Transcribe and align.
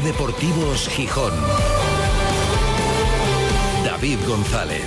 Deportivos 0.00 0.88
Gijón. 0.88 1.32
David 3.84 4.18
González. 4.26 4.82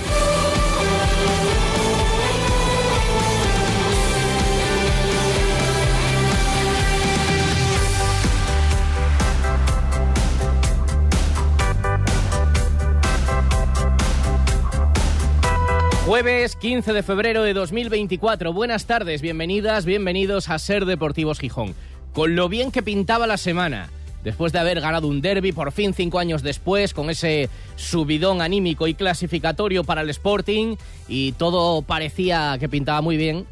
Jueves 16.04 16.56
15 16.56 16.92
de 16.92 17.02
febrero 17.04 17.44
de 17.44 17.54
2024. 17.54 18.52
Buenas 18.52 18.86
tardes, 18.86 19.22
bienvenidas, 19.22 19.84
bienvenidos 19.84 20.48
a 20.48 20.58
Ser 20.58 20.84
Deportivos 20.84 21.38
Gijón. 21.38 21.76
Con 22.12 22.34
lo 22.34 22.48
bien 22.48 22.72
que 22.72 22.82
pintaba 22.82 23.28
la 23.28 23.36
semana, 23.36 23.88
después 24.26 24.52
de 24.52 24.58
haber 24.58 24.80
ganado 24.80 25.06
un 25.06 25.20
derby, 25.20 25.52
por 25.52 25.70
fin 25.70 25.94
cinco 25.94 26.18
años 26.18 26.42
después, 26.42 26.92
con 26.92 27.10
ese 27.10 27.48
subidón 27.76 28.42
anímico 28.42 28.88
y 28.88 28.94
clasificatorio 28.94 29.84
para 29.84 30.00
el 30.00 30.10
Sporting, 30.10 30.74
y 31.06 31.30
todo 31.32 31.82
parecía 31.82 32.56
que 32.58 32.68
pintaba 32.68 33.00
muy 33.02 33.16
bien, 33.16 33.46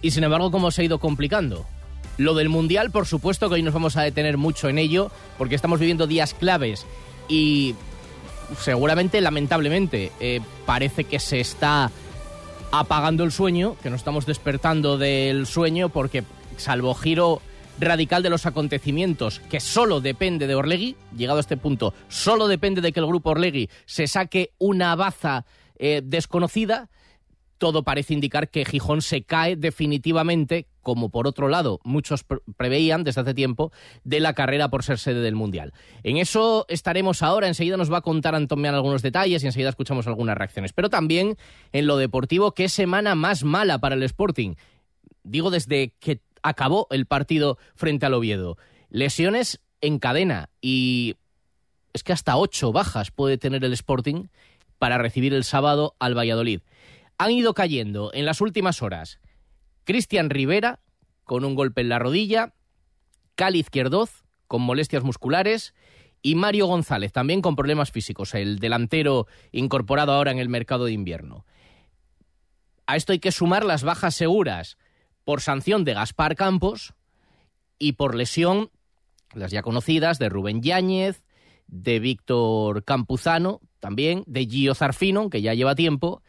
y 0.00 0.12
sin 0.12 0.22
embargo, 0.22 0.52
¿cómo 0.52 0.70
se 0.70 0.82
ha 0.82 0.84
ido 0.84 1.00
complicando? 1.00 1.66
Lo 2.18 2.34
del 2.34 2.50
Mundial, 2.50 2.92
por 2.92 3.04
supuesto 3.04 3.48
que 3.48 3.56
hoy 3.56 3.64
nos 3.64 3.74
vamos 3.74 3.96
a 3.96 4.02
detener 4.02 4.38
mucho 4.38 4.68
en 4.68 4.78
ello, 4.78 5.10
porque 5.38 5.56
estamos 5.56 5.80
viviendo 5.80 6.06
días 6.06 6.34
claves 6.34 6.86
y 7.26 7.74
seguramente, 8.60 9.20
lamentablemente, 9.20 10.12
eh, 10.20 10.40
parece 10.66 11.02
que 11.02 11.18
se 11.18 11.40
está 11.40 11.90
apagando 12.70 13.24
el 13.24 13.32
sueño, 13.32 13.74
que 13.82 13.90
nos 13.90 14.02
estamos 14.02 14.24
despertando 14.24 14.98
del 14.98 15.48
sueño, 15.48 15.88
porque 15.88 16.22
salvo 16.58 16.94
giro 16.94 17.42
radical 17.80 18.22
de 18.22 18.30
los 18.30 18.46
acontecimientos, 18.46 19.40
que 19.50 19.60
solo 19.60 20.00
depende 20.00 20.46
de 20.46 20.54
Orlegui, 20.54 20.96
llegado 21.16 21.38
a 21.38 21.40
este 21.40 21.56
punto, 21.56 21.94
solo 22.08 22.48
depende 22.48 22.80
de 22.80 22.92
que 22.92 23.00
el 23.00 23.06
grupo 23.06 23.30
Orlegui 23.30 23.68
se 23.86 24.06
saque 24.06 24.52
una 24.58 24.94
baza 24.94 25.44
eh, 25.76 26.02
desconocida, 26.04 26.90
todo 27.62 27.84
parece 27.84 28.12
indicar 28.12 28.50
que 28.50 28.64
Gijón 28.64 29.02
se 29.02 29.22
cae 29.22 29.54
definitivamente, 29.54 30.66
como 30.80 31.10
por 31.10 31.28
otro 31.28 31.46
lado 31.46 31.78
muchos 31.84 32.24
preveían 32.56 33.04
desde 33.04 33.20
hace 33.20 33.34
tiempo, 33.34 33.70
de 34.02 34.18
la 34.18 34.34
carrera 34.34 34.68
por 34.68 34.82
ser 34.82 34.98
sede 34.98 35.20
del 35.20 35.36
Mundial. 35.36 35.72
En 36.02 36.16
eso 36.16 36.66
estaremos 36.68 37.22
ahora, 37.22 37.46
enseguida 37.46 37.76
nos 37.76 37.92
va 37.92 37.98
a 37.98 38.02
contar 38.02 38.34
Antomian 38.34 38.74
algunos 38.74 39.00
detalles 39.00 39.44
y 39.44 39.46
enseguida 39.46 39.68
escuchamos 39.68 40.08
algunas 40.08 40.36
reacciones. 40.36 40.72
Pero 40.72 40.90
también 40.90 41.36
en 41.70 41.86
lo 41.86 41.98
deportivo, 41.98 42.50
qué 42.50 42.68
semana 42.68 43.14
más 43.14 43.44
mala 43.44 43.78
para 43.78 43.94
el 43.94 44.02
Sporting. 44.02 44.56
Digo 45.22 45.52
desde 45.52 45.94
que 46.00 46.20
acabó 46.42 46.86
el 46.90 47.06
partido 47.06 47.58
frente 47.74 48.06
al 48.06 48.14
Oviedo. 48.14 48.56
Lesiones 48.90 49.60
en 49.80 49.98
cadena 49.98 50.50
y 50.60 51.16
es 51.92 52.02
que 52.02 52.12
hasta 52.12 52.36
ocho 52.36 52.72
bajas 52.72 53.10
puede 53.10 53.38
tener 53.38 53.64
el 53.64 53.72
Sporting 53.72 54.28
para 54.78 54.98
recibir 54.98 55.34
el 55.34 55.44
sábado 55.44 55.94
al 55.98 56.16
Valladolid 56.16 56.60
han 57.22 57.30
ido 57.30 57.54
cayendo 57.54 58.10
en 58.14 58.24
las 58.24 58.40
últimas 58.40 58.82
horas 58.82 59.20
Cristian 59.84 60.30
Rivera 60.30 60.80
con 61.24 61.44
un 61.44 61.54
golpe 61.54 61.80
en 61.80 61.88
la 61.88 61.98
rodilla, 61.98 62.54
Cali 63.36 63.60
Izquierdoz 63.60 64.24
con 64.48 64.62
molestias 64.62 65.04
musculares 65.04 65.72
y 66.20 66.34
Mario 66.34 66.66
González 66.66 67.12
también 67.12 67.40
con 67.40 67.56
problemas 67.56 67.90
físicos, 67.90 68.34
el 68.34 68.58
delantero 68.58 69.26
incorporado 69.50 70.12
ahora 70.12 70.30
en 70.30 70.38
el 70.38 70.48
mercado 70.48 70.84
de 70.84 70.92
invierno. 70.92 71.46
A 72.86 72.96
esto 72.96 73.12
hay 73.12 73.18
que 73.18 73.32
sumar 73.32 73.64
las 73.64 73.84
bajas 73.84 74.14
seguras 74.14 74.76
por 75.24 75.40
sanción 75.40 75.84
de 75.84 75.94
Gaspar 75.94 76.36
Campos 76.36 76.94
y 77.78 77.92
por 77.92 78.14
lesión, 78.14 78.70
las 79.34 79.50
ya 79.50 79.62
conocidas, 79.62 80.18
de 80.18 80.28
Rubén 80.28 80.62
Yáñez, 80.62 81.24
de 81.66 81.98
Víctor 81.98 82.84
Campuzano, 82.84 83.60
también 83.80 84.24
de 84.26 84.46
Gio 84.46 84.74
Zarfino, 84.74 85.30
que 85.30 85.42
ya 85.42 85.54
lleva 85.54 85.74
tiempo, 85.74 86.22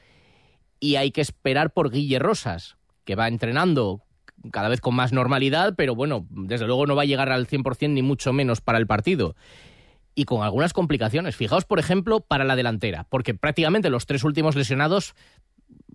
y 0.80 0.96
hay 0.96 1.12
que 1.12 1.22
esperar 1.22 1.72
por 1.72 1.92
Guille 1.92 2.20
Rosas, 2.20 2.78
que 3.06 3.16
va 3.16 3.28
entrenando 3.28 4.02
cada 4.52 4.70
vez 4.70 4.82
con 4.82 4.96
más 4.96 5.14
normalidad, 5.14 5.76
pero 5.78 5.96
bueno, 5.96 6.26
desde 6.30 6.66
luego 6.66 6.86
no 6.86 6.96
va 6.96 7.04
a 7.04 7.06
llegar 7.06 7.32
al 7.32 7.48
100% 7.48 7.90
ni 7.90 8.02
mucho 8.02 8.34
menos 8.34 8.62
para 8.62 8.78
el 8.78 8.88
partido. 8.88 9.36
Y 10.16 10.26
con 10.26 10.44
algunas 10.44 10.74
complicaciones. 10.74 11.36
Fijaos, 11.36 11.66
por 11.66 11.80
ejemplo, 11.80 12.20
para 12.20 12.44
la 12.44 12.56
delantera, 12.56 13.06
porque 13.10 13.34
prácticamente 13.34 13.90
los 13.90 14.06
tres 14.06 14.24
últimos 14.24 14.56
lesionados, 14.56 15.16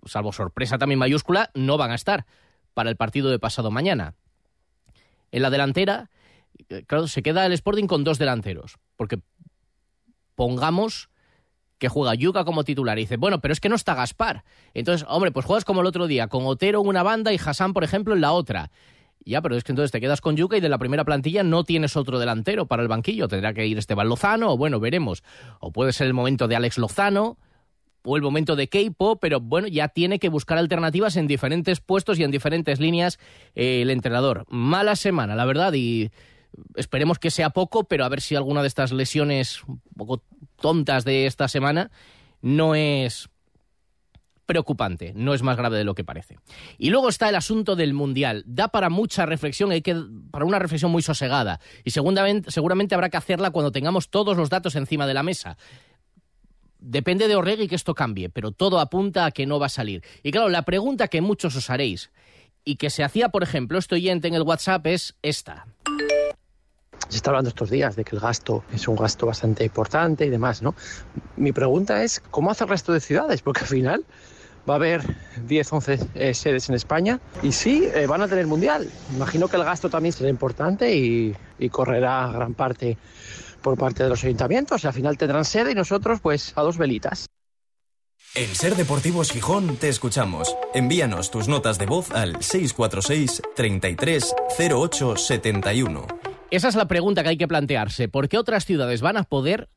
salvo 0.05 0.33
sorpresa 0.33 0.77
también 0.77 0.99
mayúscula, 0.99 1.51
no 1.53 1.77
van 1.77 1.91
a 1.91 1.95
estar 1.95 2.25
para 2.73 2.89
el 2.89 2.95
partido 2.95 3.29
de 3.29 3.39
pasado 3.39 3.71
mañana. 3.71 4.15
En 5.31 5.41
la 5.41 5.49
delantera, 5.49 6.09
eh, 6.69 6.83
claro, 6.85 7.07
se 7.07 7.21
queda 7.21 7.45
el 7.45 7.53
Sporting 7.53 7.87
con 7.87 8.03
dos 8.03 8.17
delanteros, 8.17 8.77
porque 8.95 9.19
pongamos 10.35 11.09
que 11.77 11.87
juega 11.87 12.13
Yuca 12.13 12.43
como 12.43 12.63
titular 12.63 12.97
y 12.99 13.03
dice, 13.03 13.17
bueno, 13.17 13.39
pero 13.39 13.53
es 13.53 13.59
que 13.59 13.69
no 13.69 13.75
está 13.75 13.95
Gaspar. 13.95 14.43
Entonces, 14.73 15.07
hombre, 15.09 15.31
pues 15.31 15.45
juegas 15.45 15.65
como 15.65 15.81
el 15.81 15.87
otro 15.87 16.07
día, 16.07 16.27
con 16.27 16.45
Otero 16.45 16.81
en 16.81 16.87
una 16.87 17.03
banda 17.03 17.33
y 17.33 17.39
Hassan, 17.43 17.73
por 17.73 17.83
ejemplo, 17.83 18.13
en 18.13 18.21
la 18.21 18.33
otra. 18.33 18.69
Ya, 19.25 19.41
pero 19.41 19.55
es 19.55 19.63
que 19.63 19.71
entonces 19.71 19.91
te 19.91 20.01
quedas 20.01 20.21
con 20.21 20.35
Yuca 20.35 20.57
y 20.57 20.61
de 20.61 20.69
la 20.69 20.77
primera 20.77 21.05
plantilla 21.05 21.43
no 21.43 21.63
tienes 21.63 21.95
otro 21.95 22.19
delantero 22.19 22.67
para 22.67 22.81
el 22.81 22.87
banquillo. 22.87 23.27
Tendrá 23.27 23.53
que 23.53 23.65
ir 23.65 23.77
Esteban 23.77 24.07
Lozano, 24.07 24.51
o 24.51 24.57
bueno, 24.57 24.79
veremos. 24.79 25.23
O 25.59 25.71
puede 25.71 25.93
ser 25.93 26.07
el 26.07 26.13
momento 26.13 26.47
de 26.47 26.55
Alex 26.55 26.77
Lozano, 26.77 27.37
o 28.03 28.15
el 28.15 28.21
momento 28.21 28.55
de 28.55 28.69
Keipo, 28.69 29.19
pero 29.19 29.39
bueno, 29.39 29.67
ya 29.67 29.89
tiene 29.89 30.19
que 30.19 30.29
buscar 30.29 30.57
alternativas 30.57 31.15
en 31.17 31.27
diferentes 31.27 31.79
puestos 31.79 32.19
y 32.19 32.23
en 32.23 32.31
diferentes 32.31 32.79
líneas 32.79 33.19
eh, 33.55 33.81
el 33.81 33.89
entrenador. 33.89 34.45
Mala 34.49 34.95
semana, 34.95 35.35
la 35.35 35.45
verdad, 35.45 35.73
y 35.73 36.11
esperemos 36.75 37.19
que 37.19 37.31
sea 37.31 37.51
poco, 37.51 37.83
pero 37.83 38.05
a 38.05 38.09
ver 38.09 38.21
si 38.21 38.35
alguna 38.35 38.61
de 38.61 38.67
estas 38.67 38.91
lesiones 38.91 39.63
un 39.65 39.81
poco 39.95 40.23
tontas 40.57 41.05
de 41.05 41.25
esta 41.25 41.47
semana 41.47 41.91
no 42.41 42.75
es 42.75 43.29
preocupante, 44.49 45.13
no 45.15 45.35
es 45.35 45.43
más 45.43 45.57
grave 45.57 45.77
de 45.77 45.83
lo 45.83 45.93
que 45.93 46.03
parece. 46.03 46.39
Y 46.79 46.89
luego 46.89 47.09
está 47.09 47.29
el 47.29 47.35
asunto 47.35 47.75
del 47.75 47.93
Mundial. 47.93 48.43
Da 48.47 48.69
para 48.69 48.89
mucha 48.89 49.27
reflexión, 49.27 49.69
hay 49.69 49.83
que, 49.83 49.95
para 50.31 50.43
una 50.43 50.57
reflexión 50.57 50.91
muy 50.91 51.03
sosegada. 51.03 51.59
Y 51.83 51.91
seguramente, 51.91 52.49
seguramente 52.49 52.95
habrá 52.95 53.09
que 53.09 53.17
hacerla 53.17 53.51
cuando 53.51 53.71
tengamos 53.71 54.09
todos 54.09 54.35
los 54.37 54.49
datos 54.49 54.75
encima 54.75 55.05
de 55.05 55.13
la 55.13 55.21
mesa. 55.21 55.55
Depende 56.79 57.27
de 57.27 57.35
Orregui 57.35 57.67
que 57.67 57.75
esto 57.75 57.93
cambie, 57.93 58.29
pero 58.29 58.51
todo 58.51 58.79
apunta 58.79 59.25
a 59.25 59.31
que 59.31 59.45
no 59.45 59.59
va 59.59 59.67
a 59.67 59.69
salir. 59.69 60.03
Y 60.23 60.31
claro, 60.31 60.49
la 60.49 60.63
pregunta 60.63 61.09
que 61.09 61.21
muchos 61.21 61.55
os 61.55 61.69
haréis, 61.69 62.09
y 62.63 62.75
que 62.75 62.89
se 62.89 63.03
hacía, 63.03 63.29
por 63.29 63.43
ejemplo, 63.43 63.77
este 63.77 63.95
oyente 63.95 64.27
en 64.27 64.33
el 64.35 64.43
WhatsApp, 64.43 64.85
es 64.87 65.15
esta. 65.21 65.65
Se 67.07 67.17
está 67.17 67.31
hablando 67.31 67.49
estos 67.49 67.69
días 67.69 67.95
de 67.95 68.03
que 68.03 68.15
el 68.15 68.21
gasto 68.21 68.63
es 68.73 68.87
un 68.87 68.95
gasto 68.95 69.25
bastante 69.25 69.65
importante 69.65 70.25
y 70.25 70.29
demás, 70.29 70.61
¿no? 70.61 70.75
Mi 71.35 71.51
pregunta 71.51 72.03
es, 72.03 72.19
¿cómo 72.29 72.51
hace 72.51 72.65
el 72.65 72.69
resto 72.69 72.93
de 72.93 72.99
ciudades? 72.99 73.41
Porque 73.41 73.61
al 73.61 73.67
final 73.67 74.05
va 74.69 74.73
a 74.73 74.75
haber 74.75 75.01
10, 75.47 75.73
11 75.73 75.99
eh, 76.13 76.33
sedes 76.35 76.69
en 76.69 76.75
España 76.75 77.19
y 77.41 77.51
sí, 77.51 77.89
eh, 77.95 78.05
van 78.05 78.21
a 78.21 78.27
tener 78.27 78.45
mundial. 78.45 78.87
Imagino 79.15 79.47
que 79.47 79.57
el 79.57 79.63
gasto 79.63 79.89
también 79.89 80.13
será 80.13 80.29
importante 80.29 80.95
y, 80.95 81.35
y 81.57 81.69
correrá 81.69 82.27
gran 82.31 82.53
parte 82.53 82.97
por 83.59 83.77
parte 83.77 84.03
de 84.03 84.09
los 84.09 84.23
ayuntamientos. 84.23 84.83
Y 84.83 84.87
al 84.87 84.93
final 84.93 85.17
tendrán 85.17 85.45
sede 85.45 85.71
y 85.71 85.75
nosotros 85.75 86.19
pues 86.21 86.53
a 86.55 86.61
dos 86.61 86.77
velitas. 86.77 87.27
En 88.35 88.53
Ser 88.53 88.75
Deportivos 88.75 89.31
Gijón 89.31 89.77
te 89.77 89.89
escuchamos. 89.89 90.55
Envíanos 90.75 91.31
tus 91.31 91.47
notas 91.47 91.79
de 91.79 91.87
voz 91.87 92.11
al 92.11 92.41
646 92.43 93.41
33 93.55 94.35
08 94.71 95.17
71. 95.17 96.07
Esa 96.51 96.67
es 96.67 96.75
la 96.75 96.87
pregunta 96.87 97.23
que 97.23 97.29
hay 97.29 97.37
que 97.37 97.47
plantearse. 97.47 98.07
¿Por 98.07 98.29
qué 98.29 98.37
otras 98.37 98.65
ciudades 98.65 99.01
van 99.01 99.17
a 99.17 99.23
poder 99.23 99.69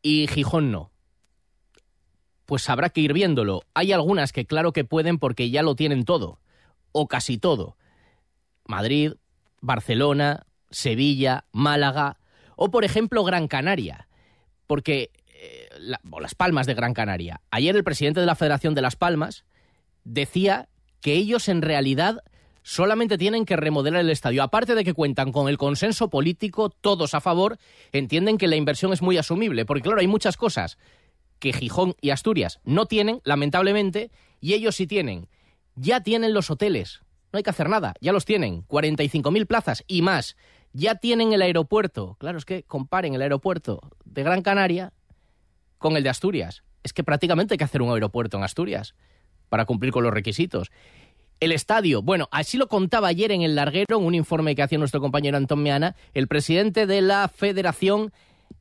y 0.00 0.28
Gijón 0.28 0.70
no? 0.70 0.92
Pues 2.46 2.68
habrá 2.68 2.90
que 2.90 3.00
ir 3.00 3.12
viéndolo. 3.12 3.62
Hay 3.74 3.92
algunas 3.92 4.32
que 4.32 4.46
claro 4.46 4.72
que 4.72 4.84
pueden 4.84 5.18
porque 5.18 5.50
ya 5.50 5.62
lo 5.62 5.74
tienen 5.74 6.04
todo, 6.04 6.38
o 6.92 7.08
casi 7.08 7.38
todo. 7.38 7.76
Madrid, 8.64 9.14
Barcelona, 9.60 10.46
Sevilla, 10.70 11.46
Málaga, 11.52 12.18
o 12.56 12.70
por 12.70 12.84
ejemplo 12.84 13.24
Gran 13.24 13.48
Canaria, 13.48 14.08
porque 14.66 15.10
eh, 15.28 15.68
Las 15.78 16.34
Palmas 16.34 16.66
de 16.66 16.74
Gran 16.74 16.94
Canaria. 16.94 17.40
Ayer 17.50 17.76
el 17.76 17.84
presidente 17.84 18.20
de 18.20 18.26
la 18.26 18.34
Federación 18.34 18.74
de 18.74 18.82
Las 18.82 18.96
Palmas 18.96 19.44
decía 20.04 20.68
que 21.00 21.14
ellos 21.14 21.48
en 21.48 21.62
realidad 21.62 22.22
solamente 22.62 23.18
tienen 23.18 23.44
que 23.44 23.56
remodelar 23.56 24.00
el 24.00 24.10
estadio. 24.10 24.42
Aparte 24.42 24.74
de 24.74 24.84
que 24.84 24.94
cuentan 24.94 25.32
con 25.32 25.48
el 25.48 25.58
consenso 25.58 26.08
político, 26.08 26.70
todos 26.70 27.14
a 27.14 27.20
favor, 27.20 27.58
entienden 27.92 28.38
que 28.38 28.48
la 28.48 28.56
inversión 28.56 28.92
es 28.92 29.02
muy 29.02 29.18
asumible, 29.18 29.64
porque 29.66 29.82
claro, 29.82 30.00
hay 30.00 30.08
muchas 30.08 30.36
cosas 30.36 30.78
que 31.38 31.52
Gijón 31.52 31.94
y 32.00 32.10
Asturias 32.10 32.60
no 32.64 32.86
tienen, 32.86 33.20
lamentablemente, 33.24 34.10
y 34.40 34.54
ellos 34.54 34.76
sí 34.76 34.86
tienen. 34.86 35.28
Ya 35.76 36.00
tienen 36.00 36.32
los 36.32 36.50
hoteles, 36.50 37.02
no 37.32 37.36
hay 37.36 37.42
que 37.42 37.50
hacer 37.50 37.68
nada, 37.68 37.94
ya 38.00 38.12
los 38.12 38.24
tienen, 38.24 38.66
45.000 38.66 39.46
plazas 39.46 39.84
y 39.86 40.02
más. 40.02 40.36
Ya 40.74 40.96
tienen 40.96 41.32
el 41.32 41.40
aeropuerto. 41.40 42.16
Claro, 42.18 42.36
es 42.36 42.44
que 42.44 42.64
comparen 42.64 43.14
el 43.14 43.22
aeropuerto 43.22 43.80
de 44.04 44.24
Gran 44.24 44.42
Canaria 44.42 44.92
con 45.78 45.96
el 45.96 46.02
de 46.02 46.10
Asturias. 46.10 46.64
Es 46.82 46.92
que 46.92 47.04
prácticamente 47.04 47.54
hay 47.54 47.58
que 47.58 47.64
hacer 47.64 47.80
un 47.80 47.92
aeropuerto 47.92 48.36
en 48.36 48.42
Asturias 48.42 48.94
para 49.48 49.64
cumplir 49.64 49.92
con 49.92 50.02
los 50.02 50.12
requisitos. 50.12 50.72
El 51.38 51.52
estadio, 51.52 52.02
bueno, 52.02 52.28
así 52.32 52.58
lo 52.58 52.68
contaba 52.68 53.08
ayer 53.08 53.30
en 53.30 53.42
el 53.42 53.54
larguero, 53.54 53.98
en 53.98 54.04
un 54.04 54.14
informe 54.14 54.54
que 54.56 54.62
hacía 54.62 54.78
nuestro 54.78 55.00
compañero 55.00 55.36
Antón 55.36 55.62
Meana, 55.62 55.94
el 56.12 56.26
presidente 56.26 56.86
de 56.86 57.02
la 57.02 57.28
Federación 57.28 58.12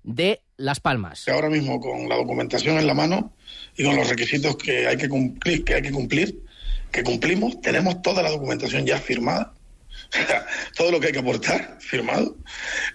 de 0.04 0.42
Las 0.56 0.80
Palmas. 0.80 1.28
Ahora 1.28 1.50
mismo, 1.50 1.80
con 1.80 2.08
la 2.08 2.16
documentación 2.16 2.78
en 2.78 2.86
la 2.86 2.94
mano 2.94 3.34
y 3.76 3.84
con 3.84 3.96
los 3.96 4.08
requisitos 4.08 4.56
que 4.56 4.88
hay 4.88 4.98
que 4.98 5.10
cumplir, 5.10 5.64
que 5.64 5.76
hay 5.76 5.82
que 5.82 5.92
cumplir, 5.92 6.44
que 6.92 7.04
cumplimos, 7.04 7.60
tenemos 7.62 8.02
toda 8.02 8.22
la 8.22 8.30
documentación 8.30 8.86
ya 8.86 9.00
firmada, 9.00 9.54
todo 10.78 10.92
lo 10.92 11.00
que 11.00 11.08
hay 11.08 11.14
que 11.14 11.20
aportar 11.20 11.78
firmado, 11.80 12.38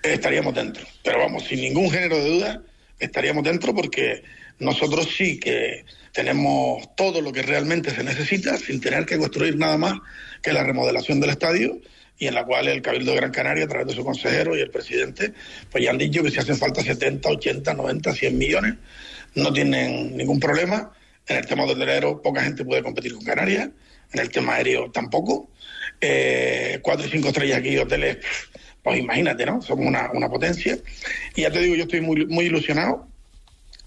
estaríamos 0.03 0.55
dentro. 0.55 0.85
Pero 1.03 1.19
vamos, 1.19 1.45
sin 1.45 1.61
ningún 1.61 1.91
género 1.91 2.17
de 2.17 2.29
duda, 2.29 2.63
estaríamos 2.99 3.45
dentro 3.45 3.75
porque 3.75 4.23
nosotros 4.59 5.09
sí 5.17 5.39
que 5.39 5.85
tenemos 6.13 6.95
todo 6.97 7.21
lo 7.21 7.33
que 7.33 7.43
realmente 7.43 7.95
se 7.95 8.03
necesita 8.03 8.57
sin 8.57 8.81
tener 8.81 9.07
que 9.07 9.19
construir 9.19 9.57
nada 9.57 9.79
más 9.79 9.95
que 10.43 10.53
la 10.53 10.65
remodelación 10.65 11.21
del 11.21 11.31
estadio 11.31 11.81
y 12.19 12.27
en 12.27 12.35
la 12.35 12.45
cual 12.45 12.67
el 12.67 12.83
Cabildo 12.83 13.13
de 13.13 13.19
Gran 13.19 13.31
Canaria, 13.31 13.65
a 13.65 13.69
través 13.69 13.87
de 13.87 13.95
su 13.95 14.05
consejero 14.05 14.57
y 14.57 14.61
el 14.61 14.71
presidente, 14.71 15.33
pues 15.71 15.85
ya 15.85 15.91
han 15.91 15.99
dicho 15.99 16.23
que 16.23 16.31
si 16.31 16.39
hacen 16.39 16.57
falta 16.57 16.83
70, 16.83 17.29
80, 17.29 17.75
90, 17.75 18.13
100 18.13 18.39
millones, 18.39 18.75
no 19.37 19.53
tienen 19.53 20.17
ningún 20.17 20.41
problema. 20.41 20.93
En 21.29 21.37
el 21.37 21.47
tema 21.47 21.65
hotelero, 21.65 22.21
poca 22.21 22.43
gente 22.43 22.65
puede 22.65 22.83
competir 22.83 23.15
con 23.15 23.25
Canarias. 23.25 23.69
En 24.13 24.21
el 24.21 24.31
tema 24.31 24.55
aéreo, 24.55 24.91
tampoco. 24.91 25.51
Eh, 26.01 26.79
cuatro 26.83 27.07
y 27.07 27.11
cinco 27.11 27.29
estrellas 27.29 27.59
aquí, 27.59 27.77
hoteles, 27.77 28.19
pues 28.83 29.01
imagínate, 29.01 29.45
¿no? 29.45 29.61
Somos 29.63 29.87
una, 29.87 30.11
una 30.13 30.29
potencia. 30.29 30.79
Y 31.35 31.43
ya 31.43 31.51
te 31.51 31.61
digo, 31.61 31.75
yo 31.75 31.85
estoy 31.85 32.01
muy, 32.01 32.27
muy 32.27 32.47
ilusionado. 32.47 33.07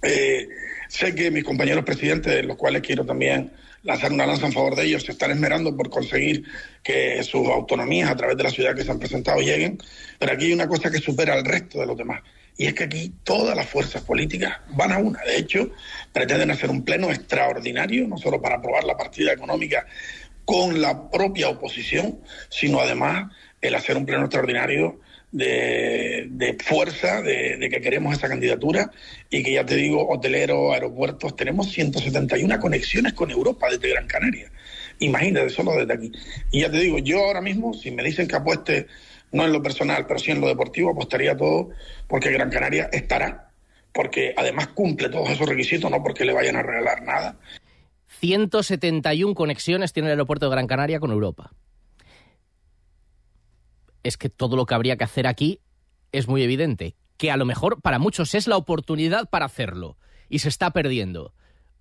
Eh, 0.01 0.47
sé 0.89 1.15
que 1.15 1.31
mis 1.31 1.43
compañeros 1.43 1.85
presidentes, 1.85 2.45
los 2.45 2.57
cuales 2.57 2.81
quiero 2.81 3.05
también 3.05 3.53
lanzar 3.83 4.11
una 4.11 4.25
lanza 4.25 4.45
en 4.45 4.53
favor 4.53 4.75
de 4.75 4.83
ellos, 4.83 5.03
se 5.03 5.11
están 5.11 5.31
esmerando 5.31 5.75
por 5.75 5.89
conseguir 5.89 6.43
que 6.83 7.23
sus 7.23 7.47
autonomías 7.47 8.09
a 8.09 8.15
través 8.15 8.37
de 8.37 8.43
la 8.43 8.51
ciudad 8.51 8.75
que 8.75 8.83
se 8.83 8.91
han 8.91 8.99
presentado 8.99 9.39
lleguen, 9.41 9.79
pero 10.19 10.33
aquí 10.33 10.45
hay 10.45 10.53
una 10.53 10.67
cosa 10.67 10.91
que 10.91 10.99
supera 10.99 11.33
al 11.33 11.45
resto 11.45 11.79
de 11.79 11.85
los 11.85 11.97
demás. 11.97 12.21
Y 12.57 12.67
es 12.67 12.73
que 12.73 12.83
aquí 12.83 13.13
todas 13.23 13.55
las 13.55 13.67
fuerzas 13.67 14.03
políticas 14.03 14.57
van 14.75 14.91
a 14.91 14.99
una. 14.99 15.19
De 15.21 15.37
hecho, 15.37 15.71
pretenden 16.13 16.51
hacer 16.51 16.69
un 16.69 16.83
pleno 16.83 17.09
extraordinario, 17.09 18.07
no 18.07 18.17
solo 18.17 18.41
para 18.41 18.57
aprobar 18.57 18.83
la 18.83 18.97
partida 18.97 19.33
económica 19.33 19.87
con 20.45 20.81
la 20.81 21.09
propia 21.09 21.49
oposición, 21.49 22.19
sino 22.49 22.79
además 22.79 23.31
el 23.61 23.75
hacer 23.75 23.97
un 23.97 24.05
pleno 24.05 24.23
extraordinario 24.23 24.99
de, 25.31 26.57
fuerza, 26.63 27.21
de, 27.21 27.57
de, 27.57 27.69
que 27.69 27.81
queremos 27.81 28.13
esa 28.13 28.27
candidatura 28.27 28.91
y 29.29 29.43
que 29.43 29.53
ya 29.53 29.65
te 29.65 29.75
digo, 29.75 30.07
hoteleros, 30.09 30.73
aeropuertos, 30.73 31.35
tenemos 31.35 31.71
171 31.71 32.59
conexiones 32.59 33.13
con 33.13 33.31
Europa 33.31 33.67
desde 33.69 33.89
Gran 33.89 34.07
Canaria. 34.07 34.51
Imagínate, 34.99 35.49
solo 35.49 35.73
desde 35.75 35.93
aquí. 35.93 36.11
Y 36.51 36.61
ya 36.61 36.71
te 36.71 36.79
digo, 36.79 36.99
yo 36.99 37.19
ahora 37.25 37.41
mismo, 37.41 37.73
si 37.73 37.91
me 37.91 38.03
dicen 38.03 38.27
que 38.27 38.35
apueste, 38.35 38.87
no 39.31 39.45
en 39.45 39.53
lo 39.53 39.63
personal, 39.63 40.05
pero 40.05 40.19
sí 40.19 40.31
en 40.31 40.41
lo 40.41 40.47
deportivo, 40.47 40.91
apostaría 40.91 41.35
todo 41.35 41.69
porque 42.07 42.31
Gran 42.31 42.49
Canaria 42.49 42.89
estará, 42.91 43.49
porque 43.93 44.33
además 44.35 44.67
cumple 44.67 45.09
todos 45.09 45.29
esos 45.29 45.47
requisitos, 45.47 45.89
no 45.89 46.03
porque 46.03 46.25
le 46.25 46.33
vayan 46.33 46.57
a 46.57 46.63
regalar 46.63 47.01
nada. 47.03 47.37
171 48.21 49.33
conexiones 49.33 49.93
tiene 49.93 50.07
el 50.07 50.13
aeropuerto 50.13 50.45
de 50.45 50.51
Gran 50.51 50.67
Canaria 50.67 50.99
con 50.99 51.11
Europa 51.11 51.51
es 54.03 54.17
que 54.17 54.29
todo 54.29 54.55
lo 54.55 54.65
que 54.65 54.73
habría 54.73 54.97
que 54.97 55.03
hacer 55.03 55.27
aquí 55.27 55.59
es 56.11 56.27
muy 56.27 56.43
evidente, 56.43 56.95
que 57.17 57.31
a 57.31 57.37
lo 57.37 57.45
mejor 57.45 57.81
para 57.81 57.99
muchos 57.99 58.35
es 58.35 58.47
la 58.47 58.57
oportunidad 58.57 59.29
para 59.29 59.45
hacerlo 59.45 59.97
y 60.29 60.39
se 60.39 60.49
está 60.49 60.71
perdiendo 60.71 61.33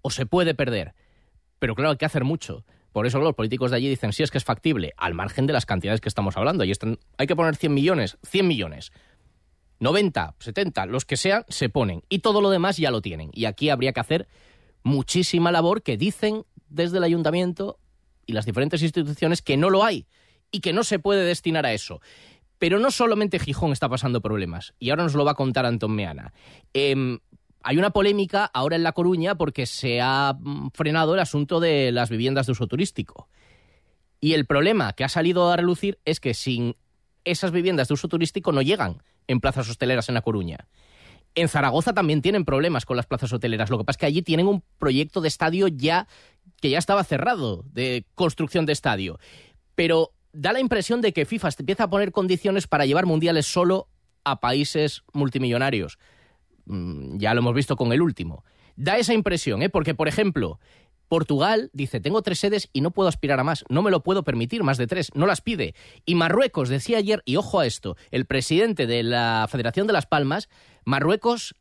o 0.03 0.11
se 0.11 0.27
puede 0.27 0.55
perder. 0.55 0.95
Pero 1.59 1.75
claro, 1.75 1.91
hay 1.91 1.97
que 1.97 2.07
hacer 2.07 2.25
mucho. 2.25 2.65
Por 2.93 3.07
eso 3.07 3.19
los 3.21 3.35
políticos 3.35 3.71
de 3.71 3.77
allí 3.77 3.89
dicen, 3.89 4.13
sí, 4.13 4.23
es 4.23 4.31
que 4.31 4.39
es 4.39 4.45
factible, 4.45 4.93
al 4.97 5.15
margen 5.15 5.47
de 5.47 5.53
las 5.53 5.67
cantidades 5.67 6.01
que 6.01 6.09
estamos 6.09 6.37
hablando. 6.37 6.65
Y 6.65 6.71
están, 6.71 6.99
hay 7.19 7.27
que 7.27 7.37
poner 7.37 7.57
100 7.57 7.73
millones, 7.73 8.19
100 8.27 8.49
millones. 8.49 8.93
90, 9.79 10.35
70, 10.39 10.87
los 10.87 11.05
que 11.05 11.17
sean, 11.17 11.45
se 11.49 11.69
ponen. 11.69 12.03
Y 12.09 12.19
todo 12.19 12.41
lo 12.41 12.51
demás 12.51 12.77
ya 12.77 12.91
lo 12.91 13.01
tienen. 13.01 13.31
Y 13.33 13.45
aquí 13.45 13.71
habría 13.71 13.93
que 13.93 14.01
hacer 14.01 14.29
muchísima 14.82 15.53
labor 15.53 15.82
que 15.82 15.97
dicen 15.97 16.44
desde 16.69 16.99
el 16.99 17.05
ayuntamiento 17.05 17.79
y 18.27 18.32
las 18.32 18.47
diferentes 18.47 18.82
instituciones 18.82 19.43
que 19.43 19.56
no 19.56 19.71
lo 19.71 19.85
hay 19.85 20.06
y 20.50 20.61
que 20.61 20.73
no 20.73 20.85
se 20.85 20.99
puede 20.99 21.25
destinar 21.25 21.67
a 21.67 21.73
eso. 21.73 22.00
Pero 22.59 22.79
no 22.79 22.91
solamente 22.91 23.38
Gijón 23.38 23.73
está 23.73 23.88
pasando 23.88 24.21
problemas, 24.21 24.75
y 24.79 24.91
ahora 24.91 25.05
nos 25.05 25.15
lo 25.15 25.25
va 25.25 25.32
a 25.32 25.35
contar 25.35 25.65
Antón 25.65 25.93
Meana. 25.93 26.32
Em, 26.75 27.19
hay 27.62 27.79
una 27.79 27.91
polémica 27.91 28.44
ahora 28.53 28.77
en 28.77 28.82
La 28.82 28.93
Coruña 28.93 29.35
porque 29.37 29.67
se 29.67 30.00
ha 30.00 30.37
mm, 30.38 30.71
frenado 30.75 31.15
el 31.15 31.21
asunto 31.21 31.61
de 31.61 31.93
las 31.93 32.11
viviendas 32.11 32.47
de 32.47 32.53
uso 32.53 32.67
turístico. 32.67 33.29
Y 34.21 34.35
el 34.35 34.44
problema 34.44 34.93
que 34.93 35.05
ha 35.05 35.09
salido 35.09 35.50
a 35.50 35.56
relucir 35.56 35.99
es 36.05 36.21
que 36.21 36.35
sin 36.35 36.76
esas 37.25 37.53
viviendas 37.53 37.88
de 37.88 37.94
uso 37.94 38.09
turístico 38.09 38.53
no 38.53 38.62
llegan 38.62 39.03
en 39.26 39.41
plazas 39.41 39.69
hosteleras 39.69 40.09
en 40.09 40.15
La 40.15 40.23
Coruña. 40.23 40.69
En 41.35 41.49
Zaragoza 41.49 41.93
también 41.93 42.23
tienen 42.23 42.44
problemas 42.44 42.85
con 42.85 42.97
las 42.97 43.06
plazas 43.06 43.32
hoteleras. 43.32 43.71
Lo 43.71 43.79
que 43.79 43.85
pasa 43.85 43.97
es 43.97 44.00
que 44.00 44.06
allí 44.06 44.23
tienen 44.23 44.47
un 44.47 44.62
proyecto 44.79 45.21
de 45.21 45.29
estadio 45.29 45.69
ya 45.69 46.09
que 46.61 46.71
ya 46.71 46.79
estaba 46.79 47.05
cerrado 47.05 47.65
de 47.73 48.05
construcción 48.15 48.67
de 48.67 48.73
estadio. 48.73 49.19
Pero 49.75 50.12
da 50.32 50.53
la 50.53 50.61
impresión 50.61 51.00
de 51.00 51.12
que 51.12 51.25
FIFA 51.27 51.50
empieza 51.59 51.85
a 51.85 51.91
poner 51.91 52.12
condiciones 52.12 52.67
para 52.67 52.87
llevar 52.87 53.06
mundiales 53.06 53.47
solo 53.47 53.88
a 54.25 54.41
países 54.41 55.03
multimillonarios. 55.12 55.99
Mm, 56.67 57.19
ya 57.19 57.35
lo 57.35 57.41
hemos 57.41 57.55
visto 57.55 57.76
con 57.76 57.93
el 57.93 58.03
último. 58.03 58.44
Da 58.76 58.99
esa 58.99 59.15
impresión, 59.15 59.62
¿eh? 59.62 59.71
porque, 59.71 59.94
por 59.94 60.09
ejemplo, 60.09 60.59
Portugal 61.09 61.71
dice, 61.73 62.00
tengo 62.00 62.23
tres 62.23 62.38
sedes 62.38 62.71
y 62.73 62.83
no 62.83 62.93
puedo 62.93 63.09
aspirar 63.09 63.41
a 63.41 63.44
más, 63.44 63.65
no 63.69 63.83
me 63.83 63.91
lo 63.91 64.03
puedo 64.03 64.23
permitir, 64.23 64.62
más 64.62 64.79
de 64.79 64.87
tres, 64.87 65.11
no 65.15 65.26
las 65.26 65.41
pide. 65.41 65.75
Y 66.06 66.15
Marruecos 66.15 66.69
decía 66.69 66.99
ayer, 66.99 67.23
y 67.25 67.37
ojo 67.37 67.59
a 67.59 67.67
esto, 67.67 67.97
el 68.12 68.26
presidente 68.26 68.87
de 68.87 69.03
la 69.03 69.47
Federación 69.50 69.88
de 69.88 69.93
Las 69.93 70.06
Palmas, 70.06 70.49
Marruecos 70.85 71.55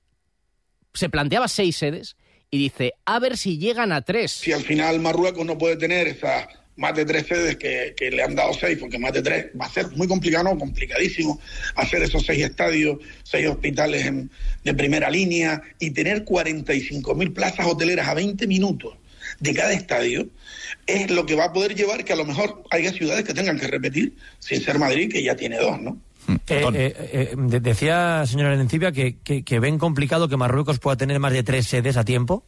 se 0.94 1.10
planteaba 1.10 1.48
seis 1.48 1.77
sedes 1.77 2.16
y 2.51 2.57
dice, 2.57 2.94
a 3.06 3.19
ver 3.19 3.38
si 3.38 3.57
llegan 3.57 3.92
a 3.92 4.01
tres. 4.01 4.31
Si 4.31 4.51
al 4.51 4.63
final 4.63 5.00
Marruecos 5.00 5.45
no 5.45 5.57
puede 5.57 5.77
tener 5.77 6.07
esa 6.07 6.48
más 6.80 6.95
de 6.95 7.04
tres 7.04 7.27
sedes 7.27 7.57
que, 7.57 8.10
le 8.10 8.24
han 8.24 8.36
dado 8.36 8.54
seis, 8.54 8.77
porque 8.80 8.98
más 8.98 9.12
de 9.12 9.21
tres 9.21 9.48
va 9.60 9.66
a 9.66 9.69
ser 9.69 9.89
muy 9.98 10.07
complicado, 10.07 10.57
complicadísimo 10.57 11.39
hacer 11.75 12.01
esos 12.04 12.25
seis 12.25 12.44
estadios, 12.44 13.00
seis 13.24 13.48
hospitales 13.48 14.10
de 14.63 14.74
primera 14.74 15.12
línea 15.12 15.62
y 15.77 15.92
tener 15.92 16.24
45.000 16.24 17.33
plazas 17.33 17.65
hoteleras 17.65 18.07
a 18.07 18.13
20 18.13 18.48
minutos 18.48 18.95
de 19.42 19.54
cada 19.54 19.74
estadio, 19.74 20.30
es 20.88 21.12
lo 21.12 21.25
que 21.25 21.36
va 21.36 21.45
a 21.45 21.54
poder 21.54 21.75
llevar 21.75 22.06
que 22.06 22.13
a 22.13 22.15
lo 22.15 22.25
mejor 22.25 22.63
haya 22.72 22.94
ciudades 22.94 23.25
que 23.25 23.33
tengan 23.33 23.60
que 23.60 23.68
repetir, 23.68 24.15
sin 24.39 24.62
ser 24.62 24.80
Madrid, 24.80 25.12
que 25.12 25.22
ya 25.22 25.36
tiene 25.36 25.57
dos, 25.57 25.81
¿no? 25.81 26.01
Eh, 26.48 26.72
eh, 26.74 26.96
eh, 27.14 27.36
decía, 27.38 28.25
señora 28.25 28.56
Lencibia, 28.56 28.92
que, 28.92 29.18
que 29.20 29.60
ven 29.60 29.77
complicado 29.77 30.27
que 30.27 30.38
Marruecos 30.38 30.80
pueda 30.80 30.98
tener 30.98 31.20
más 31.20 31.34
de 31.34 31.44
tres 31.44 31.68
sedes 31.68 31.98
a 31.98 32.06
tiempo. 32.06 32.46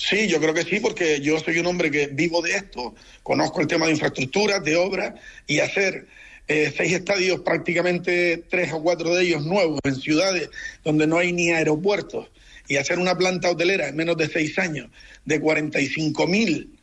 Sí, 0.00 0.28
yo 0.28 0.40
creo 0.40 0.54
que 0.54 0.64
sí, 0.64 0.80
porque 0.80 1.20
yo 1.20 1.38
soy 1.38 1.58
un 1.58 1.66
hombre 1.66 1.90
que 1.90 2.06
vivo 2.06 2.40
de 2.40 2.52
esto, 2.52 2.94
conozco 3.22 3.60
el 3.60 3.66
tema 3.66 3.84
de 3.84 3.92
infraestructuras, 3.92 4.64
de 4.64 4.76
obras, 4.76 5.12
y 5.46 5.60
hacer 5.60 6.06
eh, 6.48 6.72
seis 6.74 6.94
estadios, 6.94 7.40
prácticamente 7.40 8.44
tres 8.48 8.72
o 8.72 8.82
cuatro 8.82 9.14
de 9.14 9.24
ellos 9.24 9.44
nuevos, 9.44 9.78
en 9.84 9.94
ciudades 9.94 10.48
donde 10.82 11.06
no 11.06 11.18
hay 11.18 11.32
ni 11.32 11.50
aeropuertos, 11.50 12.28
y 12.66 12.76
hacer 12.76 12.98
una 12.98 13.16
planta 13.16 13.50
hotelera 13.50 13.88
en 13.88 13.96
menos 13.96 14.16
de 14.16 14.28
seis 14.28 14.58
años 14.58 14.88
de 15.26 15.38
45 15.38 16.26
mil 16.26 16.78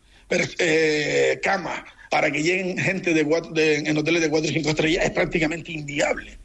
eh, 0.60 1.40
camas 1.42 1.82
para 2.10 2.32
que 2.32 2.42
lleguen 2.42 2.78
gente 2.78 3.14
de, 3.14 3.76
en 3.78 3.98
hoteles 3.98 4.22
de 4.22 4.30
cuatro 4.30 4.50
y 4.50 4.54
cinco 4.54 4.70
estrellas 4.70 5.06
es 5.06 5.12
prácticamente 5.12 5.72
inviable. 5.72 6.38